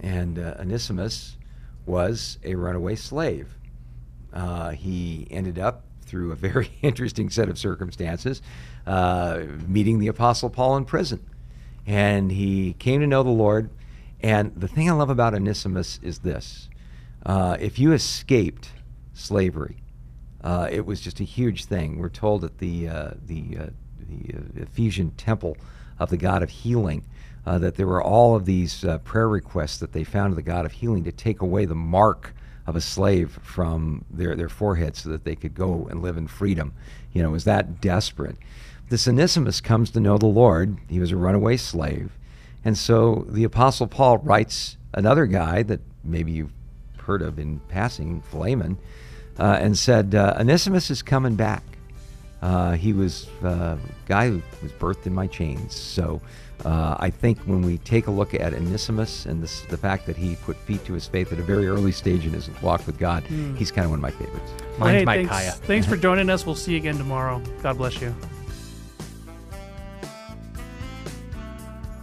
And 0.02 0.40
uh, 0.40 0.56
Onesimus 0.60 1.38
was 1.86 2.38
a 2.44 2.56
runaway 2.56 2.96
slave. 2.96 3.58
Uh, 4.34 4.72
he 4.72 5.28
ended 5.30 5.60
up, 5.60 5.84
through 6.02 6.32
a 6.32 6.36
very 6.36 6.72
interesting 6.82 7.30
set 7.30 7.50
of 7.50 7.58
circumstances, 7.58 8.42
uh, 8.86 9.42
meeting 9.68 10.00
the 10.00 10.08
Apostle 10.08 10.50
Paul 10.50 10.78
in 10.78 10.86
prison. 10.86 11.26
And 11.86 12.32
he 12.32 12.74
came 12.74 13.02
to 13.02 13.08
know 13.08 13.24
the 13.24 13.30
Lord. 13.30 13.70
And 14.22 14.56
the 14.56 14.68
thing 14.68 14.90
I 14.90 14.94
love 14.94 15.10
about 15.10 15.34
Onesimus 15.34 16.00
is 16.02 16.20
this 16.20 16.70
uh, 17.26 17.58
if 17.60 17.78
you 17.80 17.94
escaped 17.94 18.70
slavery, 19.14 19.78
uh, 20.44 20.68
it 20.72 20.86
was 20.86 21.00
just 21.00 21.20
a 21.20 21.24
huge 21.24 21.66
thing. 21.66 22.00
We're 22.00 22.10
told 22.10 22.42
that 22.42 22.58
the, 22.58 22.88
the, 23.26 23.72
the 24.08 24.62
Ephesian 24.62 25.12
temple 25.12 25.58
of 26.00 26.10
the 26.10 26.18
God 26.18 26.44
of 26.44 26.50
healing, 26.50 27.06
uh, 27.46 27.60
that 27.60 27.76
there 27.76 27.88
were 27.88 28.02
all 28.02 28.36
of 28.36 28.46
these 28.46 28.84
uh, 28.86 28.98
prayer 29.00 29.28
requests 29.28 29.78
that 29.80 29.92
they 29.92 30.04
found 30.04 30.32
to 30.32 30.36
the 30.36 30.42
God 30.42 30.66
of 30.66 30.72
healing 30.72 31.04
to 31.04 31.12
take 31.12 31.42
away 31.42 31.66
the 31.66 31.76
mark 31.76 32.34
of 32.66 32.76
a 32.76 32.82
slave 32.82 33.38
from 33.44 34.06
their, 34.10 34.36
their 34.36 34.50
forehead 34.50 34.96
so 34.96 35.10
that 35.10 35.26
they 35.26 35.36
could 35.36 35.54
go 35.54 35.88
and 35.90 36.02
live 36.02 36.18
in 36.18 36.28
freedom. 36.28 36.74
You 37.12 37.24
know, 37.24 37.32
was 37.32 37.44
that 37.44 37.82
desperate. 37.82 38.38
This 38.90 39.08
Onesimus 39.08 39.60
comes 39.62 39.90
to 39.92 40.00
know 40.00 40.18
the 40.18 40.26
Lord. 40.26 40.78
He 40.90 41.00
was 41.00 41.12
a 41.12 41.18
runaway 41.18 41.58
slave. 41.58 42.12
And 42.64 42.78
so 42.78 43.26
the 43.28 43.44
Apostle 43.44 43.88
Paul 43.88 44.20
writes 44.20 44.78
another 44.94 45.26
guy 45.26 45.64
that 45.64 45.82
maybe 46.04 46.32
you've 46.32 46.54
heard 47.00 47.22
of 47.22 47.40
in 47.40 47.60
passing, 47.68 48.22
Philemon, 48.22 48.78
uh, 49.38 49.58
and 49.60 49.78
said, 49.78 50.16
uh, 50.16 50.36
Onesimus 50.40 50.90
is 50.90 51.02
coming 51.02 51.36
back. 51.36 51.64
Uh, 52.42 52.74
he 52.74 52.94
was 52.94 53.28
uh, 53.44 53.78
a 53.78 53.80
guy 54.06 54.30
who 54.30 54.42
was 54.62 54.72
birthed 54.74 55.06
in 55.06 55.14
my 55.14 55.28
chains. 55.28 55.76
So 55.76 56.22
uh, 56.66 56.96
I 57.00 57.10
think 57.10 57.40
when 57.40 57.62
we 57.62 57.78
take 57.80 58.08
a 58.08 58.12
look 58.12 58.34
at 58.34 58.54
Onesimus 58.54 59.26
and 59.26 59.44
this, 59.44 59.62
the 59.62 59.78
fact 59.78 60.06
that 60.06 60.16
he 60.16 60.36
put 60.38 60.56
feet 60.56 60.84
to 60.86 60.94
his 60.94 61.08
faith 61.08 61.34
at 61.34 61.40
a 61.40 61.44
very 61.44 61.68
early 61.68 61.92
stage 61.92 62.26
in 62.26 62.34
his 62.34 62.50
walk 62.62 62.86
with 62.88 62.98
God, 62.98 63.24
he's 63.58 63.72
kind 63.72 63.86
of 63.86 63.92
one 63.92 64.00
of 64.00 64.02
my 64.02 64.12
favorites. 64.12 64.52
Mine's 64.78 65.00
hey, 65.00 65.06
Micaiah. 65.06 65.28
thanks, 65.28 65.60
thanks 65.68 65.88
for 65.88 65.98
joining 66.08 66.30
us. 66.30 66.46
We'll 66.46 66.56
see 66.56 66.72
you 66.72 66.78
again 66.78 66.98
tomorrow. 66.98 67.42
God 67.62 67.78
bless 67.78 68.00
you. 68.02 68.16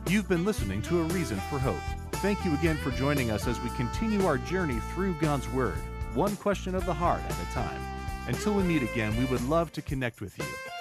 You've 0.09 0.29
been 0.29 0.45
listening 0.45 0.83
to 0.83 1.01
A 1.01 1.05
Reason 1.05 1.39
for 1.49 1.59
Hope. 1.59 1.77
Thank 2.15 2.45
you 2.45 2.53
again 2.55 2.77
for 2.79 2.91
joining 2.91 3.31
us 3.31 3.47
as 3.47 3.59
we 3.61 3.71
continue 3.71 4.27
our 4.27 4.39
journey 4.39 4.79
through 4.93 5.15
God's 5.15 5.49
Word, 5.51 5.77
one 6.15 6.37
question 6.37 6.75
of 6.75 6.85
the 6.85 6.93
heart 6.93 7.23
at 7.23 7.31
a 7.31 7.55
time. 7.55 7.81
Until 8.27 8.55
we 8.55 8.65
meet 8.65 8.83
again, 8.83 9.17
we 9.17 9.25
would 9.27 9.43
love 9.49 9.73
to 9.73 9.83
connect 9.83 10.21
with 10.21 10.37
you. 10.37 10.45